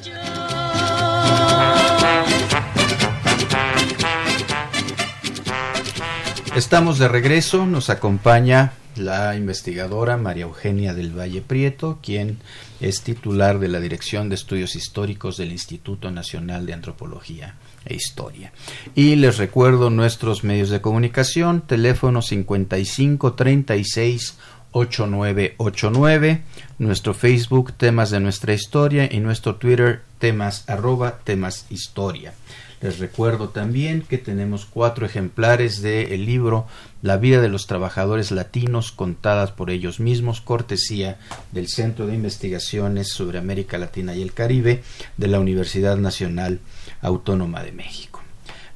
Estamos 6.56 6.98
de 6.98 7.06
regreso, 7.06 7.64
nos 7.64 7.88
acompaña 7.88 8.72
la 8.96 9.36
investigadora 9.36 10.16
María 10.16 10.44
Eugenia 10.44 10.92
del 10.92 11.16
Valle 11.16 11.42
Prieto, 11.42 11.98
quien 12.02 12.38
es 12.80 13.02
titular 13.02 13.60
de 13.60 13.68
la 13.68 13.78
Dirección 13.78 14.28
de 14.28 14.34
Estudios 14.34 14.74
Históricos 14.74 15.36
del 15.36 15.52
Instituto 15.52 16.10
Nacional 16.10 16.66
de 16.66 16.72
Antropología 16.72 17.54
e 17.86 17.94
Historia. 17.94 18.52
Y 18.94 19.16
les 19.16 19.38
recuerdo 19.38 19.90
nuestros 19.90 20.44
medios 20.44 20.70
de 20.70 20.80
comunicación, 20.80 21.62
teléfono 21.62 22.22
55 22.22 23.34
36 23.34 24.36
8989, 24.72 26.42
nuestro 26.78 27.14
Facebook 27.14 27.72
temas 27.72 28.10
de 28.10 28.20
nuestra 28.20 28.52
historia 28.52 29.08
y 29.10 29.20
nuestro 29.20 29.56
Twitter 29.56 30.02
temas 30.18 30.68
arroba 30.68 31.20
temas 31.24 31.64
historia. 31.70 32.34
Les 32.82 32.98
recuerdo 32.98 33.48
también 33.48 34.02
que 34.02 34.18
tenemos 34.18 34.66
cuatro 34.66 35.06
ejemplares 35.06 35.80
del 35.80 36.12
el 36.12 36.26
libro 36.26 36.66
La 37.00 37.16
vida 37.16 37.40
de 37.40 37.48
los 37.48 37.66
trabajadores 37.66 38.30
latinos 38.30 38.92
contadas 38.92 39.50
por 39.50 39.70
ellos 39.70 39.98
mismos, 39.98 40.42
cortesía 40.42 41.18
del 41.52 41.68
Centro 41.68 42.06
de 42.06 42.14
Investigaciones 42.14 43.08
sobre 43.08 43.38
América 43.38 43.78
Latina 43.78 44.14
y 44.14 44.20
el 44.20 44.34
Caribe 44.34 44.82
de 45.16 45.26
la 45.26 45.40
Universidad 45.40 45.96
Nacional 45.96 46.60
Autónoma 47.00 47.62
de 47.62 47.72
México. 47.72 48.22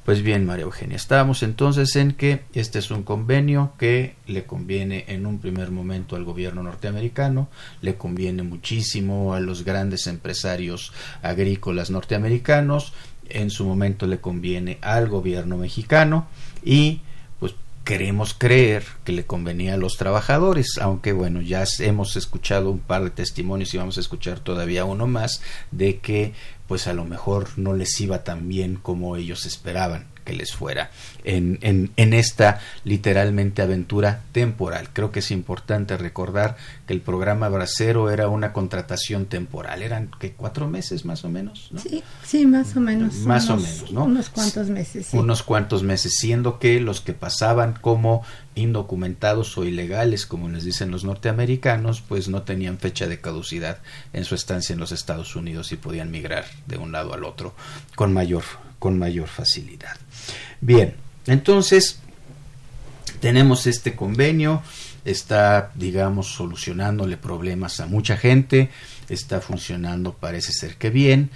Pues 0.05 0.23
bien, 0.23 0.47
María 0.47 0.63
Eugenia, 0.63 0.95
estábamos 0.95 1.43
entonces 1.43 1.95
en 1.95 2.13
que 2.13 2.41
este 2.53 2.79
es 2.79 2.89
un 2.89 3.03
convenio 3.03 3.73
que 3.77 4.15
le 4.25 4.45
conviene 4.45 5.05
en 5.07 5.27
un 5.27 5.37
primer 5.37 5.69
momento 5.69 6.15
al 6.15 6.23
gobierno 6.23 6.63
norteamericano, 6.63 7.49
le 7.81 7.95
conviene 7.95 8.41
muchísimo 8.41 9.35
a 9.35 9.39
los 9.39 9.63
grandes 9.63 10.07
empresarios 10.07 10.91
agrícolas 11.21 11.91
norteamericanos, 11.91 12.93
en 13.29 13.51
su 13.51 13.63
momento 13.63 14.07
le 14.07 14.19
conviene 14.19 14.79
al 14.81 15.07
gobierno 15.07 15.57
mexicano 15.57 16.25
y 16.63 17.01
queremos 17.91 18.33
creer 18.33 18.85
que 19.03 19.11
le 19.11 19.25
convenía 19.25 19.73
a 19.73 19.77
los 19.77 19.97
trabajadores, 19.97 20.77
aunque 20.79 21.11
bueno, 21.11 21.41
ya 21.41 21.65
hemos 21.79 22.15
escuchado 22.15 22.71
un 22.71 22.79
par 22.79 23.03
de 23.03 23.09
testimonios 23.09 23.73
y 23.73 23.79
vamos 23.79 23.97
a 23.97 23.99
escuchar 23.99 24.39
todavía 24.39 24.85
uno 24.85 25.07
más 25.07 25.41
de 25.71 25.99
que 25.99 26.31
pues 26.69 26.87
a 26.87 26.93
lo 26.93 27.03
mejor 27.03 27.49
no 27.57 27.73
les 27.73 27.99
iba 27.99 28.23
tan 28.23 28.47
bien 28.47 28.77
como 28.77 29.17
ellos 29.17 29.45
esperaban 29.45 30.10
que 30.23 30.33
les 30.33 30.53
fuera 30.53 30.91
en, 31.23 31.59
en, 31.61 31.91
en, 31.95 32.13
esta 32.13 32.59
literalmente 32.83 33.61
aventura 33.61 34.23
temporal. 34.31 34.89
Creo 34.93 35.11
que 35.11 35.19
es 35.19 35.31
importante 35.31 35.97
recordar 35.97 36.57
que 36.87 36.93
el 36.93 37.01
programa 37.01 37.49
Bracero 37.49 38.09
era 38.09 38.27
una 38.27 38.53
contratación 38.53 39.25
temporal. 39.25 39.81
Eran 39.83 40.11
que 40.19 40.33
cuatro 40.33 40.67
meses 40.67 41.05
más 41.05 41.23
o 41.23 41.29
menos, 41.29 41.69
¿no? 41.71 41.79
Sí, 41.79 42.03
sí, 42.23 42.45
más 42.45 42.75
o 42.75 42.81
menos. 42.81 43.15
Más 43.19 43.49
o 43.49 43.57
menos, 43.57 43.91
¿no? 43.91 44.05
Unos 44.05 44.29
cuantos 44.29 44.69
meses. 44.69 45.07
Sí. 45.07 45.17
Unos 45.17 45.43
cuantos 45.43 45.83
meses, 45.83 46.15
siendo 46.17 46.59
que 46.59 46.79
los 46.79 47.01
que 47.01 47.13
pasaban 47.13 47.73
como 47.79 48.23
indocumentados 48.55 49.57
o 49.57 49.63
ilegales, 49.63 50.25
como 50.25 50.49
les 50.49 50.63
dicen 50.63 50.91
los 50.91 51.03
norteamericanos, 51.03 52.01
pues 52.01 52.27
no 52.27 52.43
tenían 52.43 52.77
fecha 52.77 53.07
de 53.07 53.21
caducidad 53.21 53.79
en 54.13 54.25
su 54.25 54.35
estancia 54.35 54.73
en 54.73 54.79
los 54.79 54.91
Estados 54.91 55.35
Unidos 55.35 55.71
y 55.71 55.77
podían 55.77 56.11
migrar 56.11 56.45
de 56.67 56.77
un 56.77 56.91
lado 56.91 57.13
al 57.13 57.23
otro 57.23 57.53
con 57.95 58.13
mayor, 58.13 58.43
con 58.81 58.97
mayor 58.97 59.27
facilidad. 59.27 59.95
Bien, 60.59 60.95
entonces, 61.27 61.99
tenemos 63.19 63.67
este 63.67 63.95
convenio, 63.95 64.63
está, 65.05 65.71
digamos, 65.75 66.33
solucionándole 66.33 67.15
problemas 67.15 67.79
a 67.79 67.85
mucha 67.85 68.17
gente, 68.17 68.71
está 69.07 69.39
funcionando, 69.39 70.13
parece 70.13 70.51
ser 70.51 70.77
que 70.77 70.89
bien. 70.89 71.29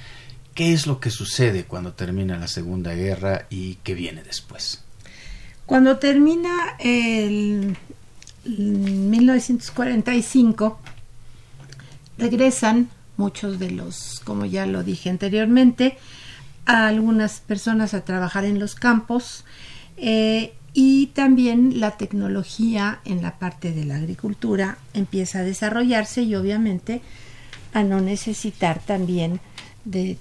¿Qué 0.56 0.74
es 0.74 0.88
lo 0.88 1.00
que 1.00 1.12
sucede 1.12 1.66
cuando 1.66 1.94
termina 1.94 2.40
la 2.40 2.48
Segunda 2.48 2.96
Guerra 2.96 3.46
y 3.52 3.76
qué 3.84 3.94
viene 3.94 4.24
después? 4.24 4.84
Cuando 5.68 6.00
termina 6.00 6.76
el 6.80 7.78
1945, 8.46 10.80
regresan 12.18 12.90
muchos 13.18 13.60
de 13.60 13.70
los, 13.70 14.20
como 14.24 14.46
ya 14.46 14.66
lo 14.66 14.82
dije 14.82 15.12
anteriormente, 15.12 16.00
a 16.66 16.88
algunas 16.88 17.40
personas 17.40 17.94
a 17.94 18.06
trabajar 18.06 18.46
en 18.46 18.60
los 18.60 18.76
campos 18.76 19.46
eh, 19.98 20.54
y 20.74 21.08
también 21.08 21.80
la 21.80 21.92
tecnología 21.92 23.00
en 23.06 23.22
la 23.22 23.40
parte 23.40 23.72
de 23.72 23.86
la 23.86 23.96
agricultura 23.96 24.78
empieza 24.94 25.40
a 25.40 25.44
desarrollarse 25.44 26.24
y 26.24 26.36
obviamente 26.36 27.02
a 27.74 27.84
no 27.84 28.02
necesitar 28.02 28.80
también 28.80 29.40
de, 29.86 30.18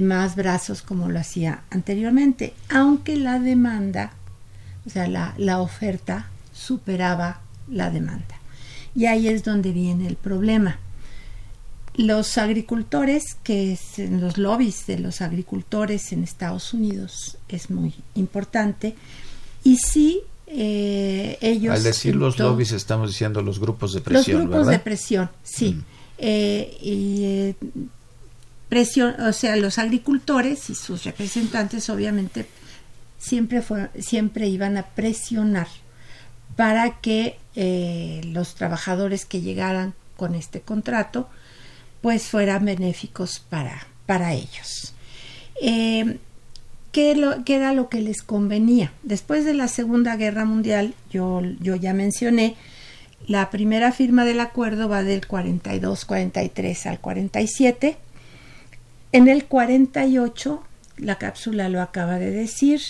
más 0.00 0.36
brazos 0.36 0.82
como 0.82 1.08
lo 1.08 1.18
hacía 1.18 1.62
anteriormente, 1.70 2.54
aunque 2.68 3.16
la 3.16 3.38
demanda, 3.38 4.12
o 4.86 4.90
sea, 4.90 5.06
la, 5.06 5.34
la 5.38 5.60
oferta 5.60 6.30
superaba 6.52 7.40
la 7.68 7.90
demanda. 7.90 8.36
Y 8.94 9.06
ahí 9.06 9.28
es 9.28 9.44
donde 9.44 9.72
viene 9.72 10.06
el 10.06 10.16
problema. 10.16 10.78
Los 11.96 12.36
agricultores, 12.36 13.36
que 13.42 13.72
es 13.72 13.98
en 13.98 14.20
los 14.20 14.36
lobbies 14.36 14.86
de 14.86 14.98
los 14.98 15.22
agricultores 15.22 16.12
en 16.12 16.24
Estados 16.24 16.74
Unidos 16.74 17.38
es 17.48 17.70
muy 17.70 17.94
importante, 18.14 18.94
y 19.64 19.78
sí, 19.78 20.20
eh, 20.46 21.38
ellos... 21.40 21.74
Al 21.74 21.82
decir 21.82 22.14
los 22.14 22.38
lobbies 22.38 22.72
estamos 22.72 23.10
diciendo 23.10 23.40
los 23.40 23.58
grupos 23.58 23.94
de 23.94 24.02
presión. 24.02 24.40
Los 24.40 24.48
grupos 24.48 24.66
de 24.68 24.78
presión, 24.78 25.30
sí. 25.42 25.72
Mm. 25.72 25.84
Eh, 26.18 26.78
y 26.82 27.24
eh, 27.24 27.54
presión, 28.68 29.18
o 29.18 29.32
sea, 29.32 29.56
los 29.56 29.78
agricultores 29.78 30.68
y 30.68 30.74
sus 30.74 31.02
representantes 31.04 31.88
obviamente 31.88 32.46
siempre, 33.18 33.62
siempre 34.00 34.48
iban 34.48 34.76
a 34.76 34.82
presionar 34.84 35.68
para 36.56 37.00
que 37.00 37.38
los 38.34 38.54
trabajadores 38.54 39.24
que 39.24 39.40
llegaran 39.40 39.94
con 40.18 40.34
este 40.34 40.60
contrato 40.60 41.28
pues 42.06 42.28
fueran 42.28 42.64
benéficos 42.64 43.40
para, 43.50 43.84
para 44.06 44.32
ellos. 44.32 44.94
¿qué, 45.60 47.34
era 47.48 47.72
lo 47.72 47.88
que 47.88 48.00
les 48.00 48.22
convenía? 48.22 48.92
Después 49.02 49.44
de 49.44 49.54
la 49.54 49.66
Segunda 49.66 50.14
Guerra 50.14 50.44
Mundial, 50.44 50.94
yo, 51.10 51.40
yo 51.58 51.74
ya 51.74 51.94
mencioné, 51.94 52.54
la 53.26 53.50
primera 53.50 53.90
firma 53.90 54.24
del 54.24 54.38
acuerdo 54.38 54.88
va 54.88 55.02
del 55.02 55.26
42-43 55.26 56.86
al 56.86 57.00
47. 57.00 57.96
En 59.10 59.26
el 59.26 59.46
48, 59.46 60.62
la 60.98 61.18
cápsula 61.18 61.68
lo 61.68 61.82
acaba 61.82 62.20
de 62.20 62.30
decir, 62.30 62.82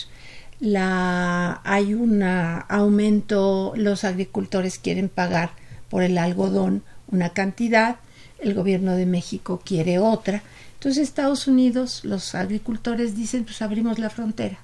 la, 0.61 1.63
hay 1.65 1.95
un 1.95 2.23
aumento, 2.23 3.73
los 3.77 4.05
agricultores 4.05 4.79
quieren 4.79 5.09
pagar 5.09 5.53
por 5.89 6.03
el 6.03 6.19
algodón 6.19 6.83
una 7.11 7.31
cantidad, 7.31 7.97
el 8.39 8.55
gobierno 8.55 8.95
de 8.95 9.07
México 9.07 9.61
quiere 9.65 9.99
otra, 9.99 10.43
entonces 10.75 11.03
Estados 11.03 11.47
Unidos, 11.47 12.05
los 12.05 12.35
agricultores 12.35 13.17
dicen, 13.17 13.45
pues 13.45 13.63
abrimos 13.63 13.99
la 13.99 14.11
frontera. 14.11 14.59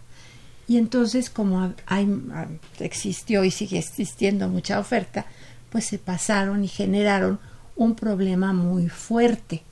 Y 0.68 0.76
entonces 0.76 1.30
como 1.30 1.74
existió 2.78 3.44
y 3.44 3.50
sigue 3.50 3.78
existiendo 3.78 4.48
mucha 4.48 4.78
oferta, 4.78 5.26
pues 5.70 5.86
se 5.86 5.98
pasaron 5.98 6.64
y 6.64 6.68
generaron 6.68 7.40
un 7.76 7.94
problema 7.94 8.52
muy 8.52 8.88
fuerte 8.88 9.62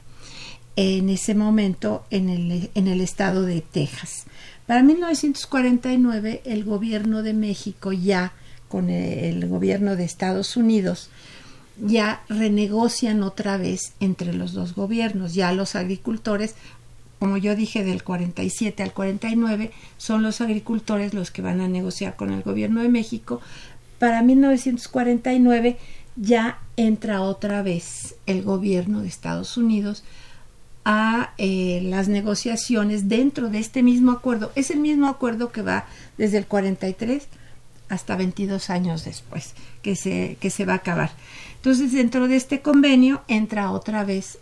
en 0.77 1.11
ese 1.11 1.35
momento 1.35 2.05
en 2.11 2.29
el, 2.31 2.71
en 2.75 2.89
el 2.89 3.01
estado 3.01 3.43
de 3.43 3.61
Texas. 3.61 4.25
Para 4.67 4.83
1949 4.83 6.43
el 6.45 6.65
gobierno 6.65 7.23
de 7.23 7.35
México 7.35 7.93
ya 7.93 8.33
con 8.69 8.89
el 8.89 9.47
gobierno 9.49 9.97
de 9.97 10.05
Estados 10.05 10.57
Unidos 10.57 11.11
ya 11.81 12.22
renegocian 12.28 13.22
otra 13.22 13.57
vez 13.57 13.93
entre 14.01 14.33
los 14.33 14.53
dos 14.53 14.74
gobiernos. 14.74 15.35
Ya 15.35 15.53
los 15.53 15.74
agricultores, 15.74 16.55
como 17.18 17.37
yo 17.37 17.57
dije, 17.57 17.85
del 17.85 18.03
47 18.03 18.83
al 18.83 18.93
49, 18.93 19.70
son 19.99 20.22
los 20.22 20.41
agricultores 20.41 21.14
los 21.14 21.31
que 21.31 21.43
van 21.43 21.61
a 21.61 21.68
negociar 21.68 22.16
con 22.16 22.33
el 22.33 22.43
gobierno 22.43 22.83
de 22.83 22.89
México. 22.89 23.41
Para 23.99 24.22
1949 24.22 25.78
ya 26.16 26.59
entra 26.76 27.22
otra 27.22 27.62
vez 27.62 28.16
el 28.26 28.43
gobierno 28.43 29.03
de 29.03 29.09
Estados 29.09 29.57
Unidos 29.57 30.05
a 30.85 31.35
eh, 31.39 31.81
las 31.85 32.09
negociaciones 32.09 33.09
dentro 33.09 33.51
de 33.51 33.59
este 33.59 33.83
mismo 33.83 34.12
acuerdo. 34.12 34.51
Es 34.55 34.70
el 34.70 34.81
mismo 34.81 35.09
acuerdo 35.09 35.53
que 35.53 35.62
va 35.62 35.87
desde 36.16 36.39
el 36.39 36.47
43 36.47 37.28
hasta 37.91 38.16
22 38.16 38.70
años 38.70 39.05
después, 39.05 39.55
que 39.82 39.97
se, 39.97 40.38
que 40.41 40.49
se 40.49 40.64
va 40.64 40.74
a 40.74 40.76
acabar. 40.76 41.11
Entonces, 41.57 41.93
dentro 41.93 42.28
de 42.28 42.36
este 42.36 42.62
convenio 42.62 43.22
entra 43.28 43.70
otra 43.72 44.05
vez 44.05 44.38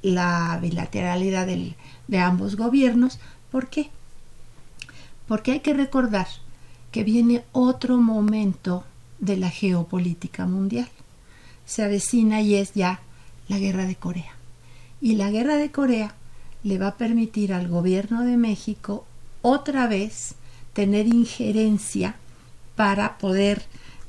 la 0.00 0.58
bilateralidad 0.62 1.46
de 1.46 2.18
ambos 2.18 2.56
gobiernos. 2.56 3.18
¿Por 3.50 3.68
qué? 3.68 3.90
Porque 5.28 5.52
hay 5.52 5.60
que 5.60 5.74
recordar 5.74 6.28
que 6.90 7.04
viene 7.04 7.44
otro 7.52 7.98
momento 7.98 8.84
de 9.18 9.36
la 9.36 9.50
geopolítica 9.50 10.46
mundial. 10.46 10.88
Se 11.66 11.82
avecina 11.82 12.40
y 12.40 12.54
es 12.54 12.72
ya 12.74 13.00
la 13.48 13.58
guerra 13.58 13.84
de 13.84 13.96
Corea. 13.96 14.32
Y 15.00 15.16
la 15.16 15.30
guerra 15.30 15.56
de 15.56 15.70
Corea 15.70 16.14
le 16.62 16.78
va 16.78 16.88
a 16.88 16.96
permitir 16.96 17.52
al 17.52 17.68
gobierno 17.68 18.22
de 18.24 18.36
México 18.36 19.04
otra 19.42 19.88
vez 19.88 20.34
tener 20.72 21.06
injerencia 21.06 22.16
para 22.82 23.16
poder 23.16 23.62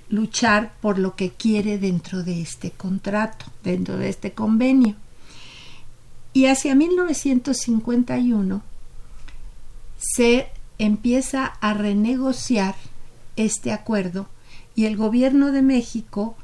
luchar 0.10 0.74
por 0.82 0.98
lo 0.98 1.16
que 1.16 1.30
quiere 1.30 1.78
dentro 1.78 2.24
de 2.24 2.42
este 2.42 2.72
contrato, 2.72 3.46
dentro 3.64 3.98
de 3.98 4.10
este 4.10 4.32
convenio. 4.32 4.96
Y 6.34 6.48
hacia 6.48 6.74
1951 6.74 8.64
se 9.96 10.48
empieza 10.80 11.46
a 11.46 11.76
renegociar 11.76 12.74
este 13.36 13.72
acuerdo 13.72 14.28
y 14.74 14.86
el 14.86 14.98
gobierno 14.98 15.52
de 15.52 15.62
México, 15.62 16.36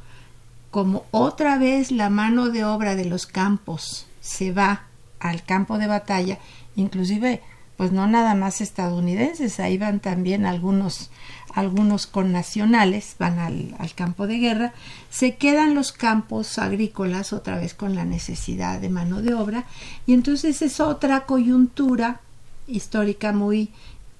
como 0.69 1.05
otra 1.09 1.57
vez 1.57 1.89
la 1.89 2.11
mano 2.11 2.49
de 2.49 2.63
obra 2.63 2.95
de 2.95 3.05
los 3.05 3.25
campos 3.25 4.05
se 4.21 4.51
va 4.51 4.83
al 5.19 5.41
campo 5.41 5.79
de 5.79 5.87
batalla, 5.87 6.37
inclusive 6.75 7.41
pues 7.79 7.93
no 7.93 8.07
nada 8.07 8.35
más 8.35 8.59
estadounidenses, 8.59 9.57
ahí 9.61 9.77
van 9.77 10.01
también 10.01 10.45
algunos 10.45 11.11
algunos 11.53 12.07
connacionales 12.07 13.15
van 13.17 13.39
al, 13.39 13.93
campo 13.95 14.27
de 14.27 14.37
guerra, 14.37 14.73
se 15.09 15.37
quedan 15.37 15.75
los 15.75 15.93
campos 15.93 16.59
agrícolas 16.59 17.31
otra 17.31 17.57
vez 17.57 17.73
con 17.73 17.95
la 17.95 18.03
necesidad 18.03 18.81
de 18.81 18.89
mano 18.89 19.21
de 19.21 19.33
obra 19.33 19.63
y 20.05 20.11
entonces 20.11 20.61
es 20.61 20.81
otra 20.81 21.25
coyuntura 21.25 22.19
histórica 22.67 23.31
muy 23.31 23.69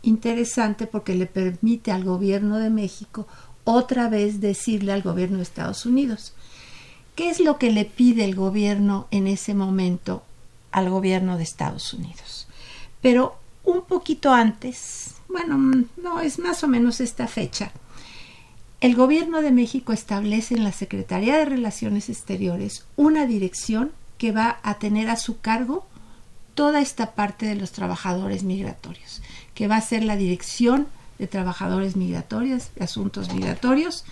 interesante 0.03 0.87
porque 0.87 1.15
le 1.15 1.25
permite 1.25 1.91
al 1.91 2.05
gobierno 2.05 2.59
de 2.59 2.69
México 2.69 3.27
otra 3.65 4.07
vez 4.07 4.39
decirle 4.39 4.93
al 4.93 5.01
gobierno 5.01 5.35
de 5.35 5.43
Estados 5.43 5.85
Unidos 5.85 6.31
qué 7.15 7.29
es 7.29 7.41
lo 7.41 7.57
que 7.57 7.71
le 7.71 7.83
pide 7.83 8.23
el 8.23 8.35
gobierno 8.35 9.07
en 9.11 9.27
ese 9.27 9.53
momento 9.53 10.23
al 10.71 10.89
gobierno 10.89 11.35
de 11.35 11.43
Estados 11.43 11.93
Unidos. 11.93 12.47
Pero 13.01 13.38
un 13.63 13.83
poquito 13.83 14.31
antes, 14.33 15.15
bueno, 15.27 15.85
no, 15.97 16.19
es 16.19 16.39
más 16.39 16.63
o 16.63 16.67
menos 16.67 16.99
esta 16.99 17.27
fecha. 17.27 17.71
El 18.81 18.95
gobierno 18.95 19.41
de 19.41 19.51
México 19.51 19.93
establece 19.93 20.55
en 20.55 20.63
la 20.63 20.71
Secretaría 20.71 21.37
de 21.37 21.45
Relaciones 21.45 22.09
Exteriores 22.09 22.85
una 22.95 23.25
dirección 23.25 23.91
que 24.17 24.31
va 24.31 24.59
a 24.63 24.79
tener 24.79 25.09
a 25.09 25.17
su 25.17 25.39
cargo 25.39 25.85
toda 26.55 26.81
esta 26.81 27.11
parte 27.13 27.45
de 27.45 27.55
los 27.55 27.71
trabajadores 27.71 28.43
migratorios, 28.43 29.21
que 29.53 29.67
va 29.67 29.77
a 29.77 29.81
ser 29.81 30.03
la 30.03 30.15
Dirección 30.15 30.87
de 31.17 31.27
Trabajadores 31.27 31.95
Migratorios, 31.95 32.69
Asuntos 32.79 33.33
Migratorios, 33.33 34.05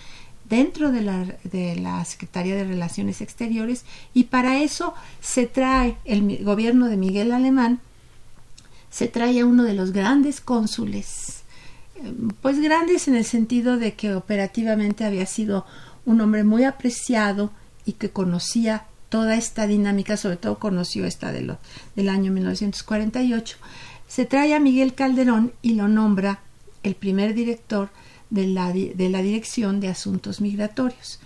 dentro 0.48 0.92
de 0.92 1.02
la, 1.02 1.26
de 1.44 1.76
la 1.76 2.04
Secretaría 2.04 2.54
de 2.54 2.64
Relaciones 2.64 3.20
Exteriores, 3.20 3.84
y 4.14 4.24
para 4.24 4.58
eso 4.58 4.94
se 5.20 5.46
trae 5.46 5.96
el 6.04 6.44
gobierno 6.44 6.88
de 6.88 6.96
Miguel 6.96 7.32
Alemán 7.32 7.80
se 8.90 9.08
trae 9.08 9.40
a 9.40 9.46
uno 9.46 9.64
de 9.64 9.74
los 9.74 9.92
grandes 9.92 10.40
cónsules, 10.40 11.42
pues 12.40 12.60
grandes 12.60 13.08
en 13.08 13.16
el 13.16 13.24
sentido 13.24 13.76
de 13.76 13.94
que 13.94 14.14
operativamente 14.14 15.04
había 15.04 15.26
sido 15.26 15.66
un 16.04 16.20
hombre 16.20 16.44
muy 16.44 16.64
apreciado 16.64 17.50
y 17.84 17.92
que 17.92 18.10
conocía 18.10 18.84
toda 19.08 19.36
esta 19.36 19.66
dinámica, 19.66 20.16
sobre 20.16 20.36
todo 20.36 20.58
conoció 20.58 21.06
esta 21.06 21.32
de 21.32 21.42
lo, 21.42 21.58
del 21.96 22.08
año 22.08 22.32
1948, 22.32 23.56
se 24.06 24.24
trae 24.24 24.54
a 24.54 24.60
Miguel 24.60 24.94
Calderón 24.94 25.52
y 25.62 25.74
lo 25.74 25.88
nombra 25.88 26.40
el 26.82 26.94
primer 26.94 27.34
director 27.34 27.90
de 28.30 28.46
la, 28.46 28.72
de 28.72 29.08
la 29.10 29.22
Dirección 29.22 29.80
de 29.80 29.88
Asuntos 29.88 30.40
Migratorios. 30.40 31.20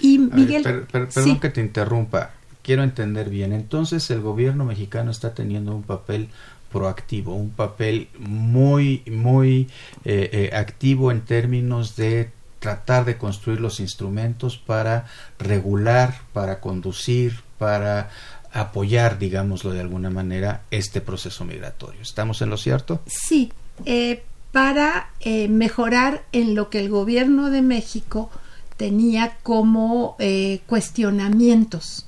Y 0.00 0.18
Miguel, 0.18 0.86
perdón 0.90 1.40
que 1.40 1.48
te 1.50 1.60
interrumpa, 1.60 2.30
quiero 2.62 2.82
entender 2.82 3.30
bien. 3.30 3.52
Entonces 3.52 4.10
el 4.10 4.20
gobierno 4.20 4.64
mexicano 4.64 5.10
está 5.10 5.34
teniendo 5.34 5.74
un 5.74 5.82
papel 5.82 6.28
proactivo, 6.70 7.34
un 7.34 7.50
papel 7.50 8.08
muy, 8.18 9.02
muy 9.10 9.68
eh, 10.04 10.30
eh, 10.32 10.56
activo 10.56 11.10
en 11.10 11.22
términos 11.22 11.96
de 11.96 12.30
tratar 12.58 13.04
de 13.04 13.16
construir 13.16 13.60
los 13.60 13.80
instrumentos 13.80 14.58
para 14.58 15.06
regular, 15.38 16.20
para 16.32 16.60
conducir, 16.60 17.40
para 17.58 18.10
apoyar, 18.52 19.18
digámoslo 19.18 19.72
de 19.72 19.80
alguna 19.80 20.10
manera, 20.10 20.62
este 20.70 21.00
proceso 21.00 21.44
migratorio. 21.44 22.00
¿Estamos 22.02 22.42
en 22.42 22.50
lo 22.50 22.56
cierto? 22.56 23.00
Sí, 23.06 23.52
eh, 23.84 24.22
para 24.52 25.10
eh, 25.20 25.48
mejorar 25.48 26.24
en 26.32 26.54
lo 26.54 26.70
que 26.70 26.80
el 26.80 26.88
gobierno 26.88 27.50
de 27.50 27.62
México 27.62 28.30
tenía 28.76 29.36
como 29.42 30.16
eh, 30.18 30.60
cuestionamientos 30.66 32.07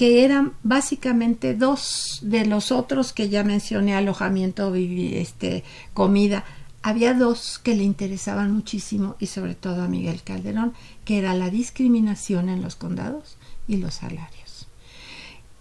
que 0.00 0.24
eran 0.24 0.54
básicamente 0.62 1.54
dos 1.54 2.20
de 2.22 2.46
los 2.46 2.72
otros 2.72 3.12
que 3.12 3.28
ya 3.28 3.44
mencioné, 3.44 3.94
alojamiento, 3.94 4.74
este, 4.74 5.62
comida, 5.92 6.46
había 6.80 7.12
dos 7.12 7.60
que 7.62 7.74
le 7.74 7.84
interesaban 7.84 8.50
muchísimo 8.50 9.16
y 9.18 9.26
sobre 9.26 9.54
todo 9.54 9.82
a 9.82 9.88
Miguel 9.88 10.22
Calderón, 10.22 10.72
que 11.04 11.18
era 11.18 11.34
la 11.34 11.50
discriminación 11.50 12.48
en 12.48 12.62
los 12.62 12.76
condados 12.76 13.36
y 13.68 13.76
los 13.76 13.92
salarios. 13.92 14.68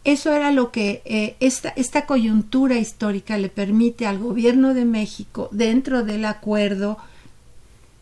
Eso 0.05 0.31
era 0.31 0.53
lo 0.53 0.71
que 0.71 1.01
eh, 1.03 1.35
esta, 1.41 1.73
esta 1.75 2.05
coyuntura 2.05 2.77
histórica 2.77 3.37
le 3.37 3.49
permite 3.49 4.07
al 4.07 4.19
gobierno 4.19 4.73
de 4.73 4.85
México, 4.85 5.49
dentro 5.51 6.05
del 6.05 6.23
acuerdo, 6.23 6.97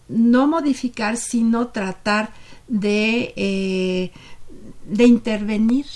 no 0.08 0.46
modificar, 0.46 1.18
sino 1.18 1.70
tratar 1.70 2.30
de, 2.68 3.34
eh, 3.38 4.12
de 4.86 5.04
intervenir 5.06 5.88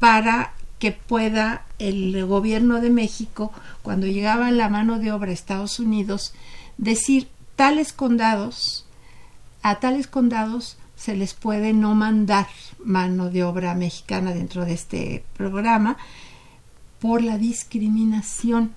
para 0.00 0.54
que 0.80 0.92
pueda 0.92 1.66
el 1.78 2.26
gobierno 2.26 2.80
de 2.80 2.90
México, 2.90 3.52
cuando 3.82 4.06
llegaba 4.06 4.50
la 4.50 4.68
mano 4.68 4.98
de 4.98 5.12
obra 5.12 5.30
a 5.30 5.34
Estados 5.34 5.78
Unidos, 5.78 6.32
decir 6.78 7.28
tales 7.54 7.92
condados, 7.92 8.86
a 9.62 9.78
tales 9.78 10.08
condados 10.08 10.78
se 10.96 11.14
les 11.14 11.34
puede 11.34 11.74
no 11.74 11.94
mandar 11.94 12.48
mano 12.82 13.30
de 13.30 13.44
obra 13.44 13.74
mexicana 13.74 14.32
dentro 14.32 14.64
de 14.64 14.72
este 14.72 15.24
programa 15.36 15.98
por 16.98 17.22
la 17.22 17.36
discriminación. 17.36 18.72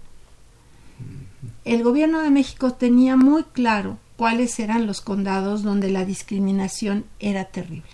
El 1.63 1.83
gobierno 1.83 2.21
de 2.21 2.31
México 2.31 2.73
tenía 2.73 3.15
muy 3.15 3.43
claro 3.43 3.97
cuáles 4.17 4.59
eran 4.59 4.87
los 4.87 4.99
condados 4.99 5.63
donde 5.63 5.89
la 5.89 6.03
discriminación 6.03 7.05
era 7.19 7.45
terrible. 7.45 7.89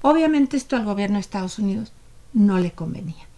Obviamente 0.00 0.56
esto 0.56 0.74
al 0.74 0.84
gobierno 0.84 1.16
de 1.16 1.20
Estados 1.20 1.60
Unidos 1.60 1.92
no 2.32 2.58
le 2.58 2.72
convenía. 2.72 3.28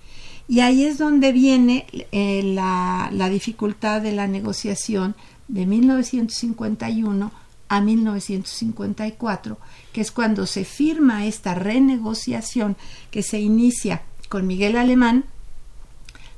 Y 0.46 0.60
ahí 0.60 0.84
es 0.84 0.98
donde 0.98 1.32
viene 1.32 1.86
eh, 2.12 2.42
la, 2.42 3.08
la 3.12 3.28
dificultad 3.28 4.02
de 4.02 4.12
la 4.12 4.28
negociación 4.28 5.16
de 5.48 5.66
1951 5.66 7.32
a 7.68 7.80
1954, 7.80 9.58
que 9.92 10.00
es 10.00 10.10
cuando 10.10 10.46
se 10.46 10.64
firma 10.64 11.26
esta 11.26 11.54
renegociación 11.54 12.76
que 13.10 13.22
se 13.22 13.40
inicia 13.40 14.02
con 14.28 14.46
Miguel 14.46 14.76
Alemán, 14.76 15.24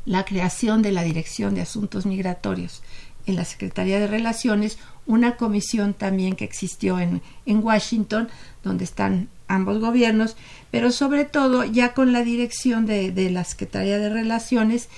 la 0.05 0.25
creación 0.25 0.83
de 0.83 0.93
la 0.93 1.03
Dirección 1.03 1.55
de 1.55 1.63
Asuntos 1.63 2.07
Migratorios 2.07 2.83
en 3.27 3.37
la 3.37 3.45
Secretaría 3.45 4.01
de 4.01 4.07
Relaciones, 4.07 4.79
una 5.07 5.37
comisión 5.37 5.95
también 5.95 6.37
que 6.37 6.45
existió 6.45 6.99
en, 6.99 7.23
en 7.45 7.63
Washington, 7.63 8.29
donde 8.63 8.85
están 8.85 9.29
ambos 9.49 9.81
gobiernos, 9.81 10.37
pero 10.71 10.91
sobre 10.91 11.25
todo 11.25 11.65
ya 11.65 11.95
con 11.95 12.13
la 12.13 12.23
dirección 12.23 12.87
de, 12.87 13.13
de 13.13 13.31
la 13.31 13.45
Secretaría 13.45 13.99
de 13.99 14.09
Relaciones 14.09 14.89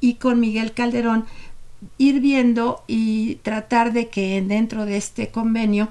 y 0.00 0.14
con 0.14 0.40
Miguel 0.40 0.72
Calderón, 0.72 1.26
ir 1.98 2.20
viendo 2.20 2.84
y 2.86 3.36
tratar 3.36 3.92
de 3.92 4.08
que 4.08 4.40
dentro 4.42 4.86
de 4.86 4.96
este 4.96 5.30
convenio 5.30 5.88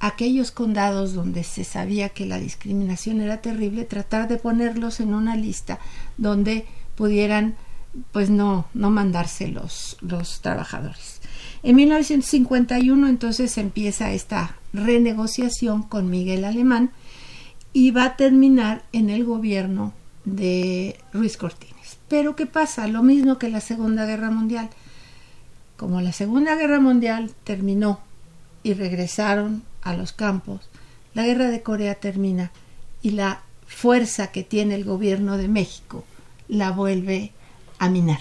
aquellos 0.00 0.52
condados 0.52 1.12
donde 1.12 1.44
se 1.44 1.64
sabía 1.64 2.10
que 2.10 2.26
la 2.26 2.38
discriminación 2.38 3.20
era 3.20 3.38
terrible, 3.38 3.84
tratar 3.84 4.28
de 4.28 4.36
ponerlos 4.36 5.00
en 5.00 5.12
una 5.12 5.36
lista 5.36 5.80
donde 6.18 6.66
pudieran 6.96 7.56
pues 8.12 8.30
no, 8.30 8.66
no 8.74 8.90
mandarse 8.90 9.48
los, 9.48 9.96
los 10.00 10.40
trabajadores. 10.40 11.20
En 11.62 11.76
1951 11.76 13.08
entonces 13.08 13.58
empieza 13.58 14.12
esta 14.12 14.56
renegociación 14.72 15.82
con 15.82 16.10
Miguel 16.10 16.44
Alemán 16.44 16.90
y 17.72 17.90
va 17.90 18.04
a 18.04 18.16
terminar 18.16 18.84
en 18.92 19.10
el 19.10 19.24
gobierno 19.24 19.92
de 20.24 20.98
Ruiz 21.12 21.36
Cortines. 21.36 21.98
Pero 22.08 22.36
¿qué 22.36 22.46
pasa? 22.46 22.86
Lo 22.86 23.02
mismo 23.02 23.38
que 23.38 23.50
la 23.50 23.60
Segunda 23.60 24.06
Guerra 24.06 24.30
Mundial. 24.30 24.70
Como 25.76 26.00
la 26.00 26.12
Segunda 26.12 26.56
Guerra 26.56 26.80
Mundial 26.80 27.30
terminó 27.44 28.00
y 28.62 28.74
regresaron 28.74 29.62
a 29.82 29.94
los 29.94 30.12
campos, 30.12 30.68
la 31.14 31.24
guerra 31.24 31.50
de 31.50 31.62
Corea 31.62 31.94
termina 31.94 32.50
y 33.02 33.10
la 33.12 33.42
fuerza 33.66 34.28
que 34.32 34.42
tiene 34.42 34.74
el 34.74 34.84
gobierno 34.84 35.36
de 35.36 35.48
México 35.48 36.04
la 36.48 36.70
vuelve 36.70 37.32
a 37.78 37.88
minar. 37.88 38.20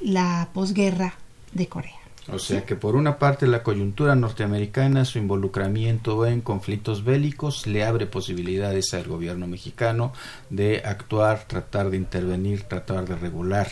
La 0.00 0.48
posguerra 0.52 1.14
de 1.52 1.68
Corea. 1.68 2.02
O 2.28 2.38
sea 2.38 2.64
que 2.64 2.76
por 2.76 2.94
una 2.94 3.18
parte 3.18 3.48
la 3.48 3.64
coyuntura 3.64 4.14
norteamericana, 4.14 5.04
su 5.04 5.18
involucramiento 5.18 6.24
en 6.24 6.40
conflictos 6.40 7.04
bélicos 7.04 7.66
le 7.66 7.84
abre 7.84 8.06
posibilidades 8.06 8.94
al 8.94 9.08
gobierno 9.08 9.48
mexicano 9.48 10.12
de 10.48 10.82
actuar, 10.84 11.46
tratar 11.48 11.90
de 11.90 11.96
intervenir, 11.96 12.62
tratar 12.62 13.08
de 13.08 13.16
regular 13.16 13.68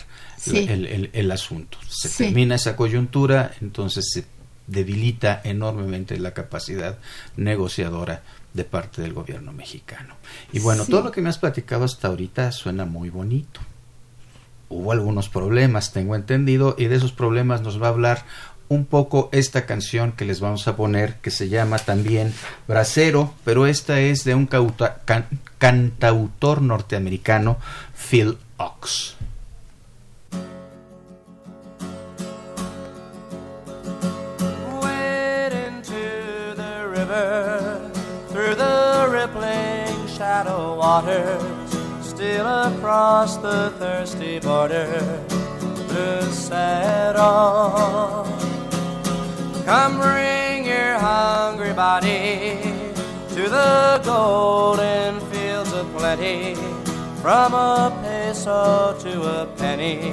el, 0.47 1.31
asunto. 1.31 1.79
Se 1.89 2.09
termina 2.25 2.57
esa 2.57 2.75
coyuntura, 2.75 3.53
entonces 3.61 4.11
se 4.13 4.25
debilita 4.67 5.41
enormemente 5.45 6.19
la 6.19 6.35
capacidad 6.35 6.99
negociadora 7.37 8.23
de 8.53 8.65
parte 8.65 9.01
del 9.01 9.13
gobierno 9.13 9.53
mexicano. 9.53 10.17
Y 10.53 10.59
bueno, 10.59 10.87
todo 10.87 11.03
lo 11.03 11.13
que 11.13 11.21
me 11.21 11.29
has 11.29 11.39
platicado 11.39 11.85
hasta 11.85 12.09
ahorita 12.09 12.51
suena 12.51 12.85
muy 12.85 13.11
bonito 13.11 13.61
hubo 14.71 14.93
algunos 14.93 15.29
problemas, 15.29 15.93
tengo 15.93 16.17
entendido, 16.17 16.75
y 16.79 16.87
de 16.87 16.97
esos 16.97 17.13
problemas 17.13 17.61
nos 17.61 17.83
va 17.83 17.89
a 17.89 17.91
hablar 17.91 18.25
un 18.69 18.87
poco 18.87 19.29
esta 19.33 19.67
canción 19.67 20.13
que 20.13 20.25
les 20.25 20.41
vamos 20.41 20.67
a 20.69 20.77
poner, 20.77 21.17
que 21.17 21.33
se 21.33 21.49
llama 21.49 21.79
también 21.79 22.33
Bracero, 22.69 23.35
pero 23.45 23.67
esta 23.67 24.01
es 24.01 24.25
de 24.25 24.35
un 24.35 24.49
cantautor 25.59 26.63
norteamericano, 26.63 27.59
Phil 27.95 28.39
Ox. 28.57 29.17
Still 42.21 42.47
across 42.47 43.39
the 43.39 43.73
thirsty 43.79 44.39
border, 44.41 45.01
the 45.89 46.21
saddle. 46.31 48.27
Come 49.65 49.99
bring 49.99 50.67
your 50.67 50.99
hungry 50.99 51.73
body 51.73 52.61
to 53.31 53.49
the 53.49 54.03
golden 54.05 55.19
fields 55.31 55.73
of 55.73 55.91
plenty, 55.97 56.57
from 57.23 57.55
a 57.55 57.99
peso 58.03 58.95
to 59.01 59.41
a 59.41 59.47
penny, 59.57 60.13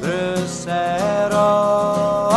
the 0.00 0.46
saddle. 0.46 2.30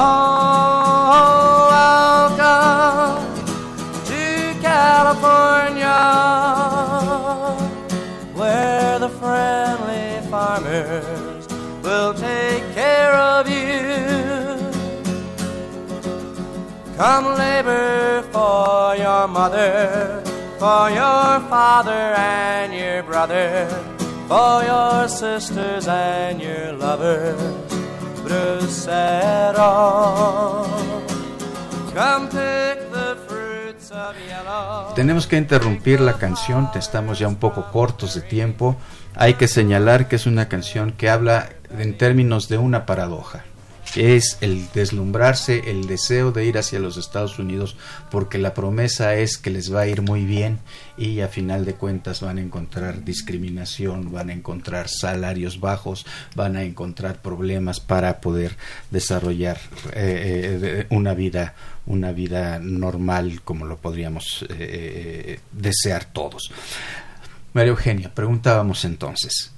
Come 16.97 17.35
labor 17.37 18.23
for 18.31 18.95
your 18.95 19.27
mother, 19.27 20.21
for 20.59 20.89
your 20.89 21.39
father 21.49 22.13
and 22.15 22.73
your 22.73 23.03
brother, 23.03 23.67
for 24.27 24.63
your 24.63 25.07
sisters 25.09 25.87
and 25.87 26.41
your 26.41 26.73
lovers. 26.73 27.41
Bracero. 28.23 29.65
Come 31.93 32.27
pick 32.29 32.91
the 32.91 33.33
Tenemos 34.95 35.27
que 35.27 35.37
interrumpir 35.37 35.99
la 35.99 36.13
canción, 36.13 36.69
estamos 36.75 37.19
ya 37.19 37.27
un 37.27 37.35
poco 37.35 37.71
cortos 37.71 38.15
de 38.15 38.21
tiempo. 38.21 38.75
Hay 39.15 39.35
que 39.35 39.47
señalar 39.47 40.07
que 40.07 40.15
es 40.15 40.25
una 40.25 40.47
canción 40.47 40.91
que 40.91 41.09
habla 41.09 41.49
en 41.77 41.97
términos 41.97 42.47
de 42.47 42.57
una 42.57 42.85
paradoja. 42.85 43.43
Es 43.95 44.37
el 44.41 44.67
deslumbrarse, 44.73 45.69
el 45.69 45.87
deseo 45.87 46.31
de 46.31 46.45
ir 46.45 46.57
hacia 46.57 46.79
los 46.79 46.97
Estados 46.97 47.39
Unidos, 47.39 47.75
porque 48.09 48.37
la 48.37 48.53
promesa 48.53 49.15
es 49.15 49.37
que 49.37 49.49
les 49.49 49.73
va 49.73 49.81
a 49.81 49.87
ir 49.87 50.01
muy 50.01 50.25
bien 50.25 50.59
y 50.97 51.21
a 51.21 51.27
final 51.27 51.65
de 51.65 51.75
cuentas 51.75 52.21
van 52.21 52.37
a 52.37 52.41
encontrar 52.41 53.03
discriminación, 53.03 54.11
van 54.11 54.29
a 54.29 54.33
encontrar 54.33 54.87
salarios 54.89 55.59
bajos, 55.59 56.05
van 56.35 56.55
a 56.55 56.63
encontrar 56.63 57.21
problemas 57.21 57.79
para 57.79 58.21
poder 58.21 58.55
desarrollar 58.91 59.59
eh, 59.93 60.59
eh, 60.61 60.87
una 60.89 61.13
vida 61.13 61.53
una 61.85 62.13
vida 62.13 62.59
normal 62.59 63.41
como 63.43 63.65
lo 63.65 63.77
podríamos 63.77 64.45
eh, 64.49 65.39
desear 65.51 66.05
todos. 66.05 66.49
María 67.53 67.71
Eugenia, 67.71 68.13
preguntábamos 68.13 68.85
entonces 68.85 69.51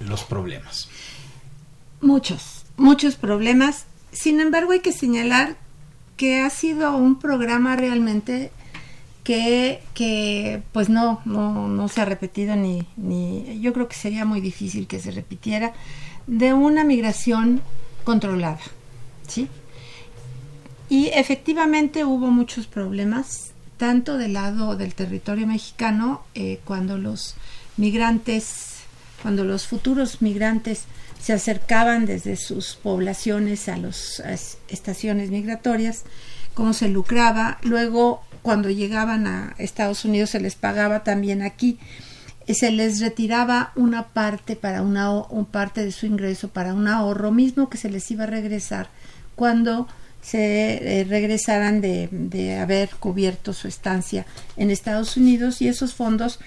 los 0.00 0.24
problemas. 0.24 0.88
Muchos, 2.00 2.61
muchos 2.82 3.14
problemas. 3.14 3.86
Sin 4.10 4.40
embargo, 4.40 4.72
hay 4.72 4.80
que 4.80 4.92
señalar 4.92 5.56
que 6.16 6.40
ha 6.40 6.50
sido 6.50 6.94
un 6.96 7.18
programa 7.18 7.76
realmente 7.76 8.50
que, 9.24 9.80
que 9.94 10.62
pues 10.72 10.88
no, 10.88 11.20
no, 11.24 11.68
no 11.68 11.88
se 11.88 12.00
ha 12.00 12.04
repetido 12.04 12.56
ni, 12.56 12.86
ni, 12.96 13.60
yo 13.60 13.72
creo 13.72 13.88
que 13.88 13.94
sería 13.94 14.24
muy 14.24 14.40
difícil 14.40 14.86
que 14.86 14.98
se 14.98 15.12
repitiera, 15.12 15.72
de 16.26 16.52
una 16.52 16.84
migración 16.84 17.62
controlada, 18.04 18.60
¿sí? 19.28 19.48
Y 20.88 21.06
efectivamente 21.14 22.04
hubo 22.04 22.30
muchos 22.30 22.66
problemas, 22.66 23.52
tanto 23.76 24.18
del 24.18 24.34
lado 24.34 24.76
del 24.76 24.94
territorio 24.94 25.46
mexicano, 25.46 26.22
eh, 26.34 26.60
cuando 26.64 26.98
los 26.98 27.36
migrantes, 27.76 28.80
cuando 29.22 29.44
los 29.44 29.66
futuros 29.66 30.20
migrantes 30.20 30.84
se 31.22 31.32
acercaban 31.32 32.04
desde 32.04 32.34
sus 32.36 32.74
poblaciones 32.74 33.68
a 33.68 33.76
las 33.76 34.20
estaciones 34.68 35.30
migratorias, 35.30 36.02
cómo 36.52 36.72
se 36.72 36.88
lucraba, 36.88 37.58
luego 37.62 38.22
cuando 38.42 38.70
llegaban 38.70 39.28
a 39.28 39.54
Estados 39.58 40.04
Unidos 40.04 40.30
se 40.30 40.40
les 40.40 40.56
pagaba 40.56 41.04
también 41.04 41.42
aquí, 41.42 41.78
eh, 42.48 42.54
se 42.54 42.72
les 42.72 42.98
retiraba 42.98 43.72
una 43.76 44.08
parte 44.08 44.56
para 44.56 44.82
una 44.82 45.12
un 45.12 45.44
parte 45.44 45.84
de 45.84 45.92
su 45.92 46.06
ingreso 46.06 46.48
para 46.48 46.74
un 46.74 46.88
ahorro 46.88 47.30
mismo 47.30 47.70
que 47.70 47.78
se 47.78 47.88
les 47.88 48.10
iba 48.10 48.24
a 48.24 48.26
regresar 48.26 48.88
cuando 49.36 49.86
se 50.22 51.00
eh, 51.00 51.04
regresaran 51.04 51.80
de, 51.80 52.08
de, 52.10 52.58
haber 52.58 52.90
cubierto 52.90 53.52
su 53.52 53.68
estancia 53.68 54.26
en 54.56 54.70
Estados 54.70 55.16
Unidos. 55.16 55.60
Y 55.62 55.68
esos 55.68 55.94
fondos 55.94 56.38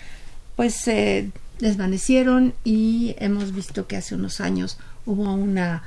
pues 0.55 0.75
se 0.75 1.31
desvanecieron 1.59 2.53
y 2.63 3.15
hemos 3.19 3.53
visto 3.53 3.87
que 3.87 3.97
hace 3.97 4.15
unos 4.15 4.41
años 4.41 4.77
hubo 5.05 5.33
una 5.33 5.83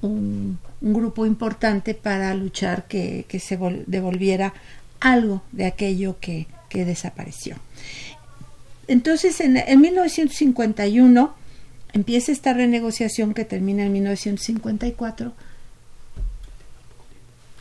un, 0.00 0.58
grupo 0.80 1.26
importante 1.26 1.94
para 1.94 2.34
luchar 2.34 2.88
que, 2.88 3.24
que 3.28 3.38
se 3.38 3.56
devolviera 3.86 4.52
algo 4.98 5.42
de 5.52 5.66
aquello 5.66 6.16
que, 6.20 6.48
que 6.68 6.84
desapareció. 6.84 7.56
Entonces, 8.88 9.40
en, 9.40 9.56
en, 9.56 9.80
1951 9.80 11.34
empieza 11.92 12.32
esta 12.32 12.52
renegociación 12.52 13.32
que 13.32 13.44
termina 13.44 13.84
en 13.84 13.92
1954 13.92 15.32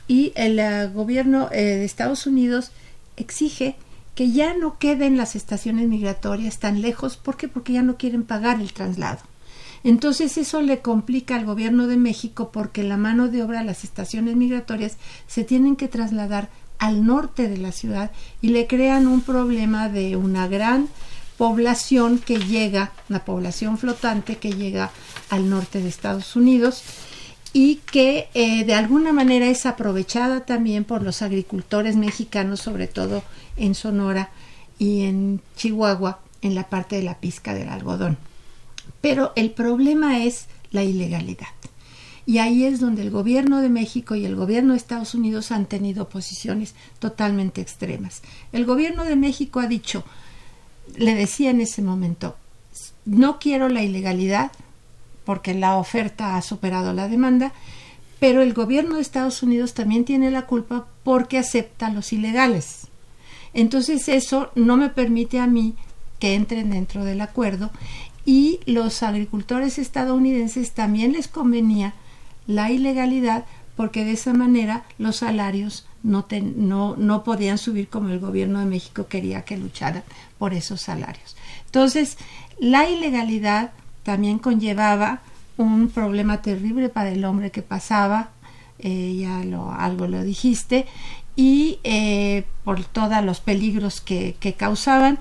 y 0.07 0.33
el 0.35 0.59
uh, 0.59 0.91
gobierno 0.93 1.49
eh, 1.51 1.61
de 1.61 1.85
Estados 1.85 2.25
Unidos 2.25 2.71
exige 3.17 3.75
que 4.15 4.31
ya 4.31 4.53
no 4.53 4.77
queden 4.77 5.17
las 5.17 5.35
estaciones 5.35 5.87
migratorias 5.87 6.59
tan 6.59 6.81
lejos. 6.81 7.17
¿Por 7.17 7.37
qué? 7.37 7.47
Porque 7.47 7.73
ya 7.73 7.81
no 7.81 7.97
quieren 7.97 8.23
pagar 8.23 8.59
el 8.59 8.73
traslado. 8.73 9.19
Entonces 9.83 10.37
eso 10.37 10.61
le 10.61 10.79
complica 10.79 11.35
al 11.35 11.45
gobierno 11.45 11.87
de 11.87 11.97
México 11.97 12.51
porque 12.51 12.83
la 12.83 12.97
mano 12.97 13.29
de 13.29 13.43
obra, 13.43 13.63
las 13.63 13.83
estaciones 13.83 14.35
migratorias 14.35 14.97
se 15.27 15.43
tienen 15.43 15.75
que 15.75 15.87
trasladar 15.87 16.49
al 16.77 17.05
norte 17.05 17.47
de 17.47 17.57
la 17.57 17.71
ciudad 17.71 18.11
y 18.41 18.49
le 18.49 18.67
crean 18.67 19.07
un 19.07 19.21
problema 19.21 19.89
de 19.89 20.15
una 20.15 20.47
gran 20.47 20.87
población 21.37 22.19
que 22.19 22.37
llega, 22.37 22.91
una 23.09 23.25
población 23.25 23.77
flotante 23.79 24.37
que 24.37 24.51
llega 24.51 24.91
al 25.29 25.49
norte 25.49 25.81
de 25.81 25.89
Estados 25.89 26.35
Unidos 26.35 26.83
y 27.53 27.75
que 27.77 28.29
eh, 28.33 28.63
de 28.63 28.73
alguna 28.73 29.11
manera 29.11 29.47
es 29.47 29.65
aprovechada 29.65 30.45
también 30.45 30.85
por 30.85 31.03
los 31.03 31.21
agricultores 31.21 31.95
mexicanos, 31.97 32.61
sobre 32.61 32.87
todo 32.87 33.23
en 33.57 33.75
Sonora 33.75 34.29
y 34.79 35.03
en 35.03 35.41
Chihuahua, 35.55 36.19
en 36.41 36.55
la 36.55 36.69
parte 36.69 36.95
de 36.95 37.03
la 37.03 37.19
pizca 37.19 37.53
del 37.53 37.69
algodón. 37.69 38.17
Pero 39.01 39.33
el 39.35 39.51
problema 39.51 40.23
es 40.23 40.47
la 40.71 40.83
ilegalidad. 40.83 41.47
Y 42.25 42.37
ahí 42.37 42.63
es 42.63 42.79
donde 42.79 43.01
el 43.01 43.09
gobierno 43.09 43.61
de 43.61 43.69
México 43.69 44.15
y 44.15 44.25
el 44.25 44.35
gobierno 44.35 44.73
de 44.73 44.77
Estados 44.77 45.15
Unidos 45.15 45.51
han 45.51 45.65
tenido 45.65 46.07
posiciones 46.07 46.75
totalmente 46.99 47.61
extremas. 47.61 48.21
El 48.53 48.65
gobierno 48.65 49.03
de 49.03 49.15
México 49.15 49.59
ha 49.59 49.67
dicho, 49.67 50.05
le 50.95 51.15
decía 51.15 51.49
en 51.49 51.61
ese 51.61 51.81
momento, 51.81 52.37
no 53.05 53.39
quiero 53.39 53.69
la 53.69 53.83
ilegalidad 53.83 54.51
porque 55.25 55.53
la 55.53 55.77
oferta 55.77 56.35
ha 56.35 56.41
superado 56.41 56.93
la 56.93 57.07
demanda, 57.07 57.53
pero 58.19 58.41
el 58.41 58.53
gobierno 58.53 58.95
de 58.95 59.01
Estados 59.01 59.41
Unidos 59.43 59.73
también 59.73 60.05
tiene 60.05 60.31
la 60.31 60.45
culpa 60.45 60.87
porque 61.03 61.37
acepta 61.37 61.89
los 61.89 62.13
ilegales. 62.13 62.87
Entonces 63.53 64.07
eso 64.07 64.51
no 64.55 64.77
me 64.77 64.89
permite 64.89 65.39
a 65.39 65.47
mí 65.47 65.75
que 66.19 66.35
entren 66.35 66.69
dentro 66.69 67.03
del 67.03 67.21
acuerdo 67.21 67.71
y 68.25 68.59
los 68.65 69.01
agricultores 69.03 69.79
estadounidenses 69.79 70.71
también 70.71 71.13
les 71.13 71.27
convenía 71.27 71.93
la 72.47 72.71
ilegalidad 72.71 73.45
porque 73.75 74.05
de 74.05 74.11
esa 74.11 74.33
manera 74.33 74.83
los 74.99 75.17
salarios 75.17 75.87
no, 76.03 76.27
no, 76.55 76.95
no 76.95 77.23
podían 77.23 77.57
subir 77.57 77.87
como 77.87 78.09
el 78.09 78.19
gobierno 78.19 78.59
de 78.59 78.65
México 78.65 79.07
quería 79.07 79.43
que 79.43 79.57
lucharan 79.57 80.03
por 80.37 80.53
esos 80.53 80.81
salarios. 80.81 81.35
Entonces, 81.65 82.17
la 82.59 82.89
ilegalidad 82.89 83.71
también 84.03 84.39
conllevaba 84.39 85.21
un 85.57 85.89
problema 85.89 86.41
terrible 86.41 86.89
para 86.89 87.11
el 87.11 87.23
hombre 87.25 87.51
que 87.51 87.61
pasaba, 87.61 88.29
eh, 88.79 89.15
ya 89.19 89.43
lo, 89.43 89.71
algo 89.71 90.07
lo 90.07 90.23
dijiste, 90.23 90.85
y 91.35 91.79
eh, 91.83 92.45
por 92.63 92.83
todos 92.83 93.23
los 93.23 93.39
peligros 93.39 94.01
que, 94.01 94.35
que 94.39 94.53
causaban 94.53 95.19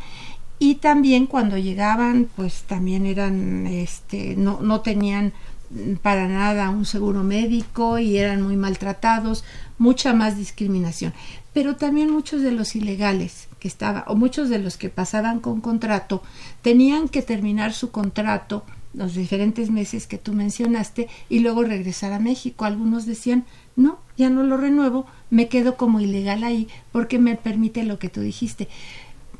y 0.58 0.76
también 0.76 1.26
cuando 1.26 1.56
llegaban 1.56 2.28
pues 2.36 2.64
también 2.64 3.06
eran 3.06 3.66
este 3.66 4.34
no, 4.36 4.58
no 4.60 4.80
tenían 4.80 5.32
para 6.02 6.26
nada 6.28 6.68
un 6.70 6.84
seguro 6.84 7.22
médico 7.22 7.98
y 7.98 8.18
eran 8.18 8.42
muy 8.42 8.56
maltratados, 8.56 9.44
mucha 9.78 10.12
más 10.12 10.36
discriminación. 10.36 11.14
Pero 11.52 11.76
también 11.76 12.10
muchos 12.10 12.42
de 12.42 12.52
los 12.52 12.74
ilegales 12.74 13.48
que 13.60 13.68
estaban, 13.68 14.02
o 14.08 14.16
muchos 14.16 14.48
de 14.48 14.58
los 14.58 14.76
que 14.76 14.88
pasaban 14.88 15.38
con 15.38 15.60
contrato, 15.60 16.22
tenían 16.62 17.08
que 17.08 17.22
terminar 17.22 17.72
su 17.72 17.92
contrato 17.92 18.64
los 18.92 19.14
diferentes 19.14 19.70
meses 19.70 20.08
que 20.08 20.18
tú 20.18 20.32
mencionaste 20.32 21.08
y 21.28 21.38
luego 21.38 21.62
regresar 21.62 22.12
a 22.12 22.18
México. 22.18 22.64
Algunos 22.64 23.06
decían, 23.06 23.44
no, 23.76 24.00
ya 24.16 24.30
no 24.30 24.42
lo 24.42 24.56
renuevo, 24.56 25.06
me 25.30 25.48
quedo 25.48 25.76
como 25.76 26.00
ilegal 26.00 26.42
ahí 26.42 26.66
porque 26.90 27.20
me 27.20 27.36
permite 27.36 27.84
lo 27.84 28.00
que 28.00 28.08
tú 28.08 28.20
dijiste 28.20 28.68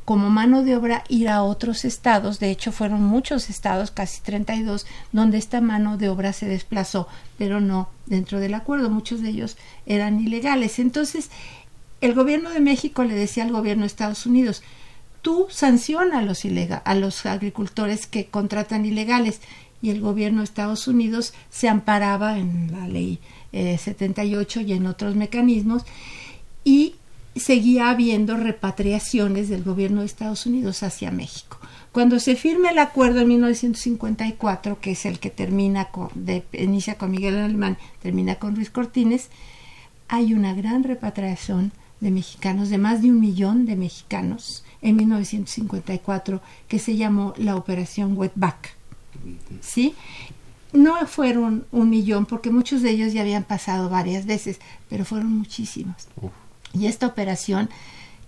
como 0.05 0.29
mano 0.29 0.63
de 0.63 0.75
obra 0.75 1.03
ir 1.09 1.29
a 1.29 1.43
otros 1.43 1.85
estados, 1.85 2.39
de 2.39 2.49
hecho 2.49 2.71
fueron 2.71 3.03
muchos 3.03 3.49
estados, 3.49 3.91
casi 3.91 4.21
32, 4.21 4.85
donde 5.11 5.37
esta 5.37 5.61
mano 5.61 5.97
de 5.97 6.09
obra 6.09 6.33
se 6.33 6.47
desplazó, 6.47 7.07
pero 7.37 7.61
no 7.61 7.89
dentro 8.07 8.39
del 8.39 8.55
acuerdo, 8.55 8.89
muchos 8.89 9.21
de 9.21 9.29
ellos 9.29 9.57
eran 9.85 10.19
ilegales. 10.19 10.79
Entonces, 10.79 11.29
el 12.01 12.13
gobierno 12.13 12.49
de 12.49 12.59
México 12.59 13.03
le 13.03 13.15
decía 13.15 13.43
al 13.43 13.51
gobierno 13.51 13.83
de 13.83 13.87
Estados 13.87 14.25
Unidos, 14.25 14.63
tú 15.21 15.47
sanciona 15.49 16.19
a 16.19 16.21
los, 16.23 16.43
a 16.83 16.95
los 16.95 17.25
agricultores 17.25 18.07
que 18.07 18.25
contratan 18.25 18.85
ilegales 18.85 19.39
y 19.81 19.89
el 19.91 20.01
gobierno 20.01 20.39
de 20.39 20.45
Estados 20.45 20.87
Unidos 20.87 21.33
se 21.49 21.69
amparaba 21.69 22.37
en 22.37 22.71
la 22.71 22.87
ley 22.87 23.19
78 23.51 24.59
eh, 24.59 24.63
y 24.63 24.73
en 24.73 24.85
otros 24.85 25.15
mecanismos 25.15 25.83
y 26.63 26.95
seguía 27.35 27.89
habiendo 27.89 28.35
repatriaciones 28.35 29.49
del 29.49 29.63
gobierno 29.63 30.01
de 30.01 30.07
Estados 30.07 30.45
Unidos 30.45 30.83
hacia 30.83 31.11
México. 31.11 31.57
Cuando 31.91 32.19
se 32.19 32.35
firma 32.35 32.69
el 32.69 32.79
acuerdo 32.79 33.21
en 33.21 33.29
1954, 33.29 34.79
que 34.79 34.91
es 34.91 35.05
el 35.05 35.19
que 35.19 35.29
termina 35.29 35.85
con, 35.85 36.09
de, 36.15 36.43
inicia 36.53 36.95
con 36.95 37.11
Miguel 37.11 37.37
Alemán, 37.37 37.77
termina 38.01 38.35
con 38.35 38.55
Luis 38.55 38.69
Cortines, 38.69 39.29
hay 40.07 40.33
una 40.33 40.53
gran 40.53 40.83
repatriación 40.83 41.71
de 42.01 42.11
mexicanos, 42.11 42.69
de 42.69 42.77
más 42.77 43.01
de 43.01 43.09
un 43.09 43.21
millón 43.21 43.65
de 43.65 43.77
mexicanos 43.77 44.63
en 44.81 44.97
1954, 44.97 46.41
que 46.67 46.79
se 46.79 46.97
llamó 46.97 47.33
la 47.37 47.55
Operación 47.55 48.17
Wetback. 48.17 48.75
¿Sí? 49.61 49.93
No 50.73 51.05
fueron 51.05 51.65
un 51.71 51.89
millón, 51.89 52.25
porque 52.25 52.49
muchos 52.49 52.81
de 52.81 52.89
ellos 52.89 53.13
ya 53.13 53.21
habían 53.21 53.43
pasado 53.43 53.89
varias 53.89 54.25
veces, 54.25 54.59
pero 54.89 55.05
fueron 55.05 55.31
muchísimos. 55.37 56.07
Y 56.73 56.87
esta 56.87 57.05
operación, 57.05 57.69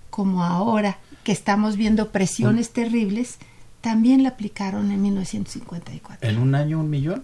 como 0.10 0.44
ahora 0.44 1.00
que 1.24 1.32
estamos 1.32 1.76
viendo 1.76 2.12
presiones 2.12 2.70
mm. 2.70 2.74
terribles, 2.74 3.38
también 3.82 4.22
la 4.24 4.30
aplicaron 4.30 4.92
en 4.92 5.02
1954. 5.02 6.30
¿En 6.30 6.38
un 6.38 6.54
año 6.54 6.80
un 6.80 6.90
millón? 6.90 7.24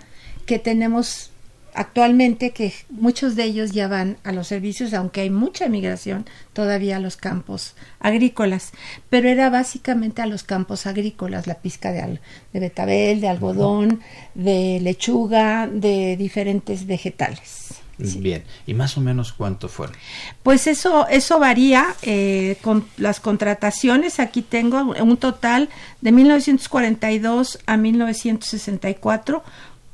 que 0.48 0.58
tenemos 0.58 1.31
actualmente 1.74 2.52
que 2.52 2.74
muchos 2.90 3.36
de 3.36 3.44
ellos 3.44 3.72
ya 3.72 3.88
van 3.88 4.18
a 4.24 4.32
los 4.32 4.48
servicios, 4.48 4.94
aunque 4.94 5.22
hay 5.22 5.30
mucha 5.30 5.68
migración 5.70 6.26
todavía 6.54 6.98
a 6.98 7.00
los 7.00 7.18
campos 7.18 7.76
agrícolas, 8.00 8.72
pero 9.10 9.30
era 9.30 9.50
básicamente 9.50 10.22
a 10.22 10.26
los 10.26 10.44
campos 10.44 10.86
agrícolas, 10.88 11.48
la 11.48 11.56
pizca 11.56 11.92
de, 11.92 12.20
de 12.54 12.60
betabel, 12.60 13.22
de 13.22 13.28
algodón, 13.30 14.02
de 14.36 14.80
lechuga, 14.82 15.68
de 15.68 16.18
diferentes 16.18 16.86
vegetales. 16.86 17.82
Bien, 17.98 18.44
¿y 18.66 18.74
más 18.74 18.98
o 18.98 19.02
menos 19.02 19.32
cuánto 19.32 19.68
fueron? 19.68 19.96
Pues 20.44 20.68
eso, 20.68 21.08
eso 21.08 21.40
varía 21.40 21.96
eh, 22.02 22.58
con 22.62 22.86
las 22.98 23.20
contrataciones. 23.20 24.20
Aquí 24.20 24.42
tengo 24.42 24.82
un 24.82 25.18
total 25.18 25.70
de 26.02 26.12
1942 26.12 27.60
a 27.66 27.78
1964 27.78 29.44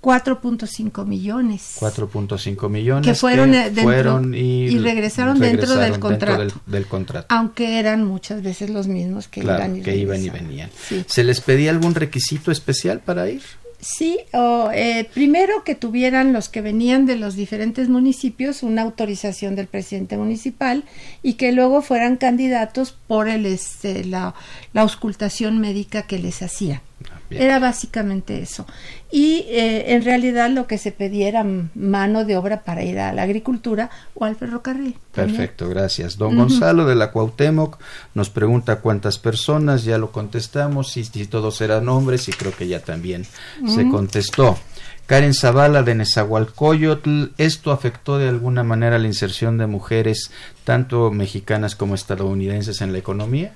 4.5 0.07 1.05
millones. 1.05 1.75
4.5 1.81 2.69
millones 2.69 3.05
que 3.05 3.13
fueron, 3.13 3.53
eh, 3.53 3.69
dentro, 3.71 4.21
y, 4.33 4.79
regresaron, 4.79 5.37
dentro, 5.37 5.75
del, 5.75 5.99
contrato, 5.99 6.61
del, 6.65 6.87
contrato. 6.87 7.25
Aunque 7.27 7.77
eran 7.77 8.05
muchas 8.05 8.41
veces 8.41 8.69
los 8.69 8.87
mismos 8.87 9.27
que 9.27 9.41
iban 9.41 9.75
y 9.75 9.81
que 9.81 9.97
iban 9.97 10.23
y 10.23 10.29
venían. 10.29 10.69
¿Se 11.07 11.25
les 11.25 11.41
pedía 11.41 11.71
algún 11.71 11.93
requisito 11.93 12.51
especial 12.51 13.01
para 13.01 13.29
ir? 13.29 13.41
Sí, 13.81 14.17
o, 14.31 14.71
eh, 14.73 15.09
primero 15.13 15.65
que 15.65 15.75
tuvieran 15.75 16.31
los 16.31 16.47
que 16.47 16.61
venían 16.61 17.05
de 17.05 17.17
los 17.17 17.35
diferentes 17.35 17.89
municipios 17.89 18.63
una 18.63 18.83
autorización 18.83 19.55
del 19.55 19.67
presidente 19.67 20.15
municipal 20.15 20.85
y 21.21 21.33
que 21.33 21.51
luego 21.51 21.81
fueran 21.81 22.15
candidatos 22.15 22.95
por 23.07 23.27
el, 23.27 23.45
este, 23.45 24.05
la, 24.05 24.35
la 24.71 24.81
auscultación 24.83 25.59
médica 25.59 26.03
que 26.03 26.17
les 26.17 26.41
hacía. 26.41 26.81
Era 27.29 27.59
básicamente 27.59 28.41
eso. 28.41 28.65
Y 29.11 29.45
eh, 29.49 29.93
en 29.93 30.03
realidad 30.03 30.49
lo 30.49 30.65
que 30.65 30.77
se 30.77 30.91
pedía 30.91 31.27
era 31.27 31.45
mano 31.75 32.23
de 32.23 32.37
obra 32.37 32.63
para 32.63 32.83
ir 32.83 32.99
a 32.99 33.11
la 33.13 33.23
agricultura 33.23 33.89
o 34.13 34.25
al 34.25 34.35
ferrocarril. 34.35 34.95
Perfecto, 35.13 35.67
gracias. 35.67 36.17
Don 36.17 36.37
Gonzalo 36.37 36.85
de 36.85 36.95
la 36.95 37.11
Cuauhtémoc 37.11 37.79
nos 38.13 38.29
pregunta 38.29 38.79
cuántas 38.79 39.17
personas, 39.17 39.83
ya 39.83 39.97
lo 39.97 40.11
contestamos, 40.11 40.95
y 40.97 41.03
si 41.03 41.27
todos 41.27 41.59
eran 41.61 41.89
hombres, 41.89 42.29
y 42.29 42.31
creo 42.31 42.55
que 42.55 42.67
ya 42.67 42.79
también 42.79 43.25
se 43.67 43.89
contestó. 43.89 44.57
Karen 45.05 45.33
Zavala 45.33 45.83
de 45.83 45.95
Nezahualcóyotl, 45.95 47.27
¿esto 47.37 47.71
afectó 47.71 48.17
de 48.17 48.27
alguna 48.27 48.63
manera 48.63 48.99
la 48.99 49.07
inserción 49.07 49.57
de 49.57 49.67
mujeres, 49.67 50.31
tanto 50.65 51.11
mexicanas 51.11 51.75
como 51.75 51.95
estadounidenses, 51.95 52.81
en 52.81 52.91
la 52.91 52.97
economía? 52.97 53.53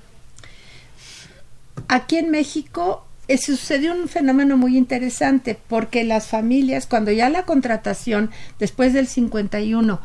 Aquí 1.88 2.16
en 2.16 2.30
México 2.30 3.06
sucedió 3.38 3.92
un 3.94 4.08
fenómeno 4.08 4.56
muy 4.56 4.76
interesante 4.76 5.58
porque 5.68 6.04
las 6.04 6.26
familias, 6.26 6.86
cuando 6.86 7.10
ya 7.10 7.28
la 7.28 7.44
contratación, 7.44 8.30
después 8.58 8.92
del 8.92 9.06
51, 9.06 10.00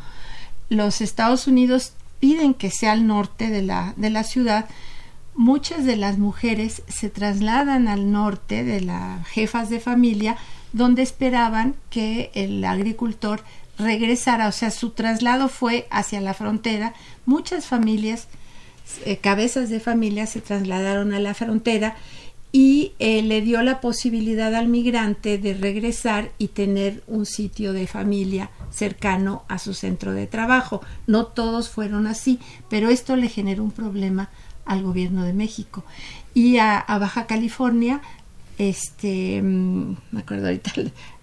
los 0.69 1.01
Estados 1.01 1.47
Unidos 1.47 1.93
piden 2.19 2.53
que 2.53 2.71
sea 2.71 2.91
al 2.93 3.07
norte 3.07 3.49
de 3.49 3.61
la, 3.61 3.93
de 3.97 4.09
la 4.09 4.23
ciudad, 4.23 4.65
muchas 5.35 5.85
de 5.85 5.95
las 5.95 6.17
mujeres 6.17 6.81
se 6.87 7.09
trasladan 7.09 7.87
al 7.87 8.11
norte 8.11 8.63
de 8.63 8.81
las 8.81 9.25
jefas 9.27 9.69
de 9.69 9.79
familia, 9.79 10.35
donde 10.73 11.03
esperaban 11.03 11.75
que 11.89 12.31
el 12.33 12.63
agricultor 12.65 13.41
regresara, 13.77 14.47
o 14.47 14.51
sea, 14.51 14.71
su 14.71 14.89
traslado 14.91 15.49
fue 15.49 15.87
hacia 15.91 16.19
la 16.21 16.33
frontera. 16.33 16.93
Muchas 17.25 17.65
familias, 17.65 18.27
eh, 19.05 19.17
cabezas 19.17 19.69
de 19.69 19.79
familia, 19.79 20.25
se 20.25 20.41
trasladaron 20.41 21.13
a 21.13 21.19
la 21.19 21.33
frontera 21.33 21.95
y 22.51 22.93
eh, 22.99 23.21
le 23.21 23.41
dio 23.41 23.61
la 23.61 23.81
posibilidad 23.81 24.53
al 24.55 24.67
migrante 24.67 25.37
de 25.37 25.53
regresar 25.53 26.31
y 26.37 26.47
tener 26.49 27.03
un 27.07 27.25
sitio 27.25 27.73
de 27.73 27.87
familia 27.87 28.49
cercano 28.71 29.43
a 29.47 29.59
su 29.59 29.73
centro 29.73 30.13
de 30.13 30.27
trabajo. 30.27 30.81
No 31.07 31.25
todos 31.25 31.69
fueron 31.69 32.07
así, 32.07 32.39
pero 32.69 32.89
esto 32.89 33.15
le 33.15 33.29
generó 33.29 33.63
un 33.63 33.71
problema 33.71 34.29
al 34.65 34.83
gobierno 34.83 35.23
de 35.23 35.33
México. 35.33 35.83
Y 36.33 36.57
a, 36.57 36.85
Baja 36.87 37.25
California, 37.25 38.01
este, 38.57 39.41
mm, 39.41 39.97
me 40.11 40.19
acuerdo 40.21 40.47
ahorita 40.47 40.71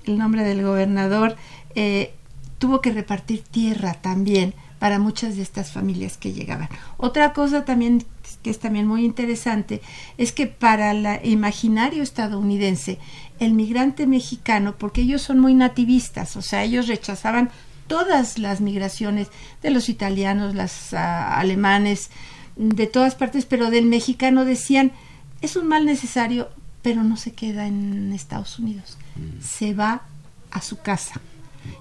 el, 0.04 0.18
nombre 0.18 0.44
del 0.44 0.62
gobernador, 0.62 1.36
eh, 1.74 2.12
tuvo 2.58 2.80
que 2.80 2.92
repartir 2.92 3.42
tierra 3.42 3.94
también 3.94 4.54
para 4.84 4.98
muchas 4.98 5.36
de 5.36 5.42
estas 5.42 5.72
familias 5.72 6.18
que 6.18 6.34
llegaban. 6.34 6.68
Otra 6.98 7.32
cosa 7.32 7.64
también 7.64 8.04
que 8.42 8.50
es 8.50 8.58
también 8.58 8.86
muy 8.86 9.02
interesante, 9.02 9.80
es 10.18 10.30
que 10.32 10.46
para 10.46 10.90
el 10.90 11.26
imaginario 11.26 12.02
estadounidense, 12.02 12.98
el 13.40 13.54
migrante 13.54 14.06
mexicano, 14.06 14.74
porque 14.76 15.00
ellos 15.00 15.22
son 15.22 15.40
muy 15.40 15.54
nativistas, 15.54 16.36
o 16.36 16.42
sea, 16.42 16.64
ellos 16.64 16.86
rechazaban 16.86 17.48
todas 17.86 18.36
las 18.38 18.60
migraciones 18.60 19.28
de 19.62 19.70
los 19.70 19.88
italianos, 19.88 20.54
los 20.54 20.92
ah, 20.92 21.40
alemanes, 21.40 22.10
de 22.56 22.86
todas 22.86 23.14
partes, 23.14 23.46
pero 23.46 23.70
del 23.70 23.86
mexicano 23.86 24.44
decían, 24.44 24.92
es 25.40 25.56
un 25.56 25.66
mal 25.66 25.86
necesario, 25.86 26.50
pero 26.82 27.02
no 27.02 27.16
se 27.16 27.32
queda 27.32 27.66
en 27.66 28.12
Estados 28.12 28.58
Unidos, 28.58 28.98
mm. 29.16 29.42
se 29.42 29.72
va 29.72 30.02
a 30.50 30.60
su 30.60 30.76
casa. 30.82 31.22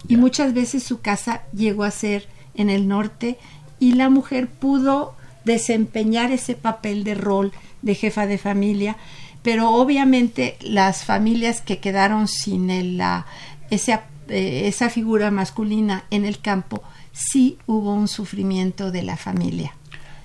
Y 0.07 0.15
muchas 0.15 0.53
veces 0.53 0.83
su 0.83 1.01
casa 1.01 1.43
llegó 1.51 1.83
a 1.83 1.91
ser 1.91 2.31
en 2.55 2.69
el 2.69 2.87
norte 2.87 3.37
y 3.79 3.93
la 3.93 4.09
mujer 4.09 4.47
pudo 4.47 5.15
desempeñar 5.45 6.31
ese 6.31 6.55
papel 6.55 7.03
de 7.03 7.15
rol 7.15 7.51
de 7.81 7.95
jefa 7.95 8.25
de 8.25 8.37
familia, 8.37 8.95
pero 9.41 9.71
obviamente 9.71 10.57
las 10.61 11.03
familias 11.03 11.61
que 11.61 11.79
quedaron 11.79 12.27
sin 12.27 12.69
el, 12.69 12.97
la, 12.97 13.25
esa, 13.69 14.03
eh, 14.29 14.63
esa 14.67 14.89
figura 14.89 15.31
masculina 15.31 16.05
en 16.11 16.25
el 16.25 16.39
campo, 16.39 16.81
sí 17.11 17.57
hubo 17.67 17.93
un 17.93 18.07
sufrimiento 18.07 18.91
de 18.91 19.03
la 19.03 19.17
familia. 19.17 19.75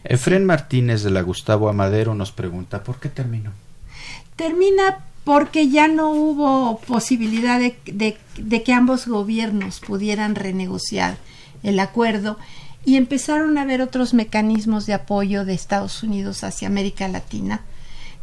Efren 0.04 0.46
Martínez 0.46 1.02
de 1.02 1.10
la 1.10 1.22
Gustavo 1.22 1.68
Amadero 1.68 2.14
nos 2.14 2.30
pregunta, 2.30 2.84
¿por 2.84 3.00
qué 3.00 3.08
terminó? 3.08 3.50
Termina 4.36 5.00
porque 5.24 5.68
ya 5.68 5.88
no 5.88 6.10
hubo 6.12 6.78
posibilidad 6.86 7.58
de, 7.58 8.16
de 8.36 8.62
que 8.62 8.72
ambos 8.72 9.08
gobiernos 9.08 9.80
pudieran 9.80 10.36
renegociar 10.36 11.18
el 11.62 11.80
acuerdo 11.80 12.38
y 12.84 12.96
empezaron 12.96 13.58
a 13.58 13.62
haber 13.62 13.82
otros 13.82 14.14
mecanismos 14.14 14.86
de 14.86 14.94
apoyo 14.94 15.44
de 15.44 15.54
Estados 15.54 16.02
Unidos 16.02 16.44
hacia 16.44 16.68
América 16.68 17.08
Latina 17.08 17.62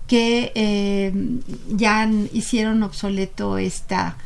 que 0.07 0.51
eh, 0.55 1.13
ya 1.69 2.09
hicieron 2.31 2.83
obsoleto 2.83 3.57
esta 3.57 4.17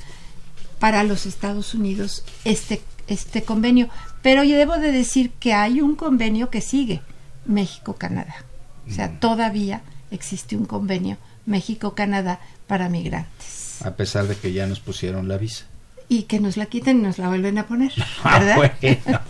para 0.80 1.03
los 1.03 1.26
Estados 1.26 1.74
Unidos 1.74 2.24
este 2.45 2.82
este 3.07 3.43
convenio. 3.43 3.89
Pero 4.22 4.43
yo 4.43 4.57
debo 4.57 4.78
de 4.78 4.91
decir 4.91 5.32
que 5.32 5.53
hay 5.53 5.82
un 5.82 5.95
convenio 5.95 6.49
que 6.49 6.62
sigue 6.62 7.01
México 7.45 7.95
Canadá 7.95 8.45
o 8.89 8.93
sea 8.93 9.07
mm. 9.07 9.20
todavía 9.20 9.82
existe 10.12 10.55
un 10.55 10.66
convenio 10.66 11.18
México 11.45 11.95
Canadá 11.95 12.39
para 12.68 12.89
migrantes. 12.89 13.82
A 13.84 13.95
pesar 13.95 14.28
de 14.28 14.36
que 14.36 14.51
ya 14.53 14.68
nos 14.68 14.80
pusieron 14.80 15.28
la 15.28 15.38
visa 15.38 15.66
y 16.10 16.24
que 16.24 16.39
nos 16.39 16.57
la 16.57 16.66
quiten 16.66 16.99
y 16.99 17.01
nos 17.03 17.20
la 17.20 17.30
vuelven 17.30 17.57
a 17.60 17.68
poner. 17.68 17.93
Ah, 18.24 18.39
¿verdad? 18.39 18.74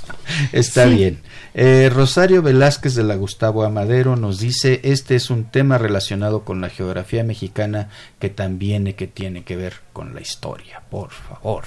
está 0.51 0.85
bien. 0.85 1.19
Eh, 1.53 1.91
Rosario 1.93 2.41
Velázquez 2.41 2.95
de 2.95 3.03
la 3.03 3.15
Gustavo 3.15 3.63
Amadero 3.63 4.15
nos 4.15 4.39
dice, 4.39 4.79
este 4.83 5.15
es 5.15 5.29
un 5.29 5.45
tema 5.45 5.77
relacionado 5.77 6.43
con 6.43 6.61
la 6.61 6.69
geografía 6.69 7.23
mexicana 7.23 7.89
que 8.19 8.29
también 8.29 8.93
que 8.93 9.07
tiene 9.07 9.43
que 9.43 9.57
ver 9.57 9.75
con 9.93 10.15
la 10.15 10.21
historia, 10.21 10.81
por 10.89 11.11
favor. 11.11 11.65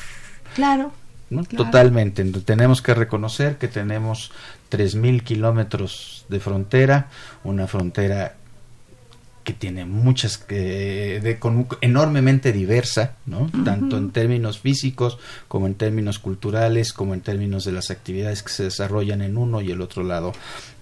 Claro. 0.55 0.93
Totalmente. 1.57 2.25
Tenemos 2.25 2.83
que 2.83 2.95
reconocer 2.95 3.57
que 3.57 3.69
tenemos 3.69 4.33
3.000 4.71 5.23
kilómetros 5.23 6.27
de 6.29 6.41
frontera, 6.41 7.09
una 7.45 7.67
frontera 7.67 8.37
que 9.45 9.53
tiene 9.53 9.85
muchas 9.85 10.39
que 10.39 11.21
de, 11.23 11.39
con, 11.39 11.67
enormemente 11.81 12.53
diversa, 12.53 13.17
¿no? 13.27 13.51
Tanto 13.65 13.97
en 13.97 14.11
términos 14.11 14.59
físicos 14.59 15.19
como 15.49 15.67
en 15.67 15.75
términos 15.75 16.19
culturales, 16.19 16.93
como 16.93 17.15
en 17.15 17.21
términos 17.21 17.65
de 17.65 17.73
las 17.73 17.91
actividades 17.91 18.43
que 18.43 18.53
se 18.53 18.65
desarrollan 18.65 19.23
en 19.23 19.37
uno 19.37 19.61
y 19.61 19.71
el 19.71 19.81
otro 19.81 20.05
lado 20.05 20.33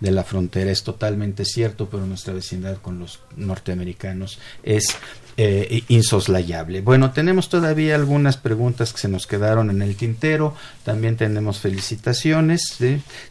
de 0.00 0.10
la 0.10 0.24
frontera. 0.24 0.70
Es 0.70 0.82
totalmente 0.82 1.44
cierto, 1.44 1.88
pero 1.88 2.06
nuestra 2.06 2.34
vecindad 2.34 2.78
con 2.78 2.98
los 2.98 3.20
norteamericanos 3.36 4.38
es 4.62 4.96
eh, 5.36 5.84
insoslayable. 5.88 6.82
Bueno, 6.82 7.12
tenemos 7.12 7.48
todavía 7.48 7.94
algunas 7.94 8.36
preguntas 8.36 8.92
que 8.92 8.98
se 8.98 9.08
nos 9.08 9.26
quedaron 9.26 9.70
en 9.70 9.80
el 9.80 9.96
tintero. 9.96 10.54
También 10.84 11.16
tenemos 11.16 11.60
felicitaciones. 11.60 12.76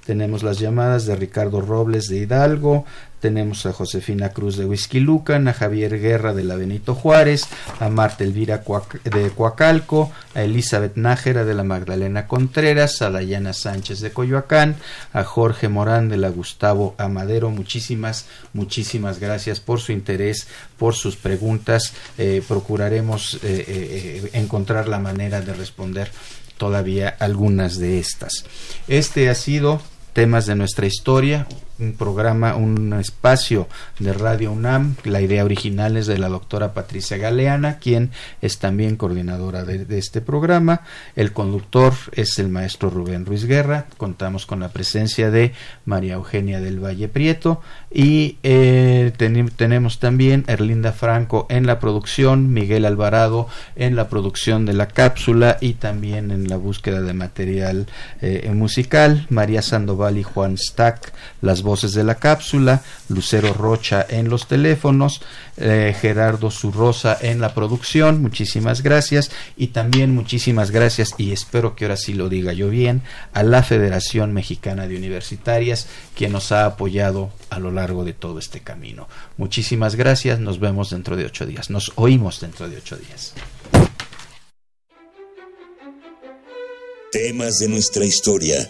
Tenemos 0.06 0.42
las 0.42 0.58
llamadas 0.60 1.06
de 1.06 1.16
Ricardo 1.16 1.62
Robles 1.62 2.08
de 2.08 2.18
Hidalgo, 2.18 2.86
tenemos 3.20 3.66
a 3.66 3.74
Josefina 3.74 4.30
Cruz 4.30 4.58
de 4.58 4.66
Lucan, 5.00 5.48
a 5.48 5.54
Javier 5.54 6.00
Guerra 6.00 6.34
de 6.34 6.44
la 6.44 6.56
Benito 6.56 6.96
Juárez, 6.96 7.48
a 7.80 7.90
Marta 7.90 8.24
Elvira 8.24 8.64
de 9.04 9.30
Coacalco, 9.32 10.12
a 10.36 10.44
Elizabeth 10.44 10.96
Nájera 10.96 11.46
de 11.46 11.54
la 11.54 11.64
Magdalena 11.64 12.28
Contreras, 12.28 13.02
a 13.02 13.10
Dayana 13.10 13.54
Sánchez 13.54 14.00
de 14.00 14.12
Coyoacán, 14.12 14.76
a 15.14 15.24
Jorge 15.24 15.70
Morán 15.70 16.10
de 16.10 16.18
la 16.18 16.30
Gustavo 16.30 16.96
Amadero. 16.98 17.50
Muchísimas, 17.50 18.26
muchísimas 18.54 19.20
gracias 19.20 19.60
por 19.60 19.80
su 19.80 19.92
interés, 19.92 20.48
por 20.78 20.96
sus 20.96 21.16
preguntas. 21.16 21.94
Eh, 22.18 22.42
procuraremos 22.48 23.36
eh, 23.36 23.40
eh, 23.44 24.30
encontrar 24.34 24.88
la 24.88 25.00
manera 25.00 25.42
de 25.42 25.54
responder 25.54 26.12
todavía 26.58 27.16
algunas 27.20 27.80
de 27.80 28.00
estas. 28.00 28.46
Este 28.88 29.30
ha 29.30 29.36
sido 29.36 29.82
temas 30.14 30.46
de 30.46 30.56
nuestra 30.56 30.86
historia, 30.86 31.48
un 31.80 31.94
programa, 31.94 32.56
un 32.56 32.94
espacio 32.94 33.68
de 34.00 34.14
Radio 34.14 34.52
UNAM. 34.52 34.96
La 35.04 35.22
idea 35.22 35.46
original 35.46 35.98
es 35.98 36.08
de 36.08 36.18
la 36.18 36.30
doctora 36.30 36.74
Patricia 36.74 37.18
Galeana, 37.18 37.78
quien 37.78 38.12
es 38.42 38.60
también 38.60 38.98
coordinadora 38.98 39.64
de, 39.64 39.98
este 39.98 40.22
programa. 40.22 40.82
El 41.16 41.34
conductor 41.34 41.94
es 42.14 42.38
el 42.40 42.50
maestro 42.50 42.90
Rubén 42.90 43.26
Ruiz 43.26 43.46
Guerra. 43.46 43.86
Contamos 43.98 44.46
con 44.46 44.60
la 44.60 44.70
presencia 44.70 45.32
de 45.32 45.54
María 45.86 46.16
Eugenia 46.16 46.60
del 46.60 46.84
Valle 46.84 47.08
Prieto 47.08 47.62
y 47.92 48.38
eh, 48.44 49.12
tenemos 49.56 50.00
también 50.00 50.44
Erlinda 50.48 50.92
Franco 50.92 51.48
en 51.50 51.66
la 51.66 51.80
producción, 51.80 52.54
Miguel 52.54 52.86
Alvarado 52.86 53.48
en 53.76 53.96
la 53.96 54.10
producción 54.10 54.66
de 54.66 54.74
la 54.74 54.88
cápsula 54.88 55.58
y 55.60 55.74
también 55.74 56.32
en 56.32 56.48
la 56.50 56.58
búsqueda 56.58 57.02
de 57.02 57.14
material 57.14 57.88
eh, 58.22 58.52
musical, 58.54 59.26
María 59.30 59.62
Sandoval 59.62 60.18
y 60.18 60.24
Juan 60.24 60.58
Stack, 60.58 61.14
las 61.42 61.64
voces 61.70 61.94
de 61.94 62.04
la 62.04 62.16
cápsula, 62.16 62.82
Lucero 63.10 63.54
Rocha 63.54 64.04
en 64.10 64.28
los 64.28 64.48
teléfonos, 64.48 65.22
eh, 65.58 65.96
Gerardo 66.00 66.50
Zurrosa 66.50 67.16
en 67.22 67.40
la 67.40 67.54
producción, 67.54 68.24
muchísimas 68.24 68.82
gracias 68.82 69.30
y 69.56 69.68
también 69.68 70.16
muchísimas 70.16 70.72
gracias 70.72 71.14
y 71.18 71.32
espero 71.32 71.76
que 71.76 71.86
ahora 71.86 71.96
sí 71.96 72.14
lo 72.14 72.28
diga 72.28 72.54
yo 72.54 72.70
bien 72.70 73.04
a 73.34 73.44
la 73.44 73.62
Federación 73.62 74.34
Mexicana 74.34 74.88
de 74.88 74.98
Universitarias 74.98 75.88
quien 76.16 76.32
nos 76.32 76.52
ha 76.52 76.66
apoyado 76.66 77.30
a 77.52 77.60
lo 77.60 77.72
largo 77.72 78.04
de 78.04 78.14
todo 78.14 78.40
este 78.40 78.62
camino. 78.62 79.08
Muchísimas 79.38 79.96
gracias, 79.96 80.40
nos 80.40 80.60
vemos 80.60 80.90
dentro 80.90 81.16
de 81.16 81.26
ocho 81.26 81.46
días, 81.46 81.70
nos 81.70 81.92
oímos 81.96 82.42
dentro 82.42 82.68
de 82.68 82.78
ocho 82.78 82.98
días. 82.98 83.36
Temas 87.12 87.60
de 87.60 87.70
nuestra 87.70 88.06
historia 88.06 88.70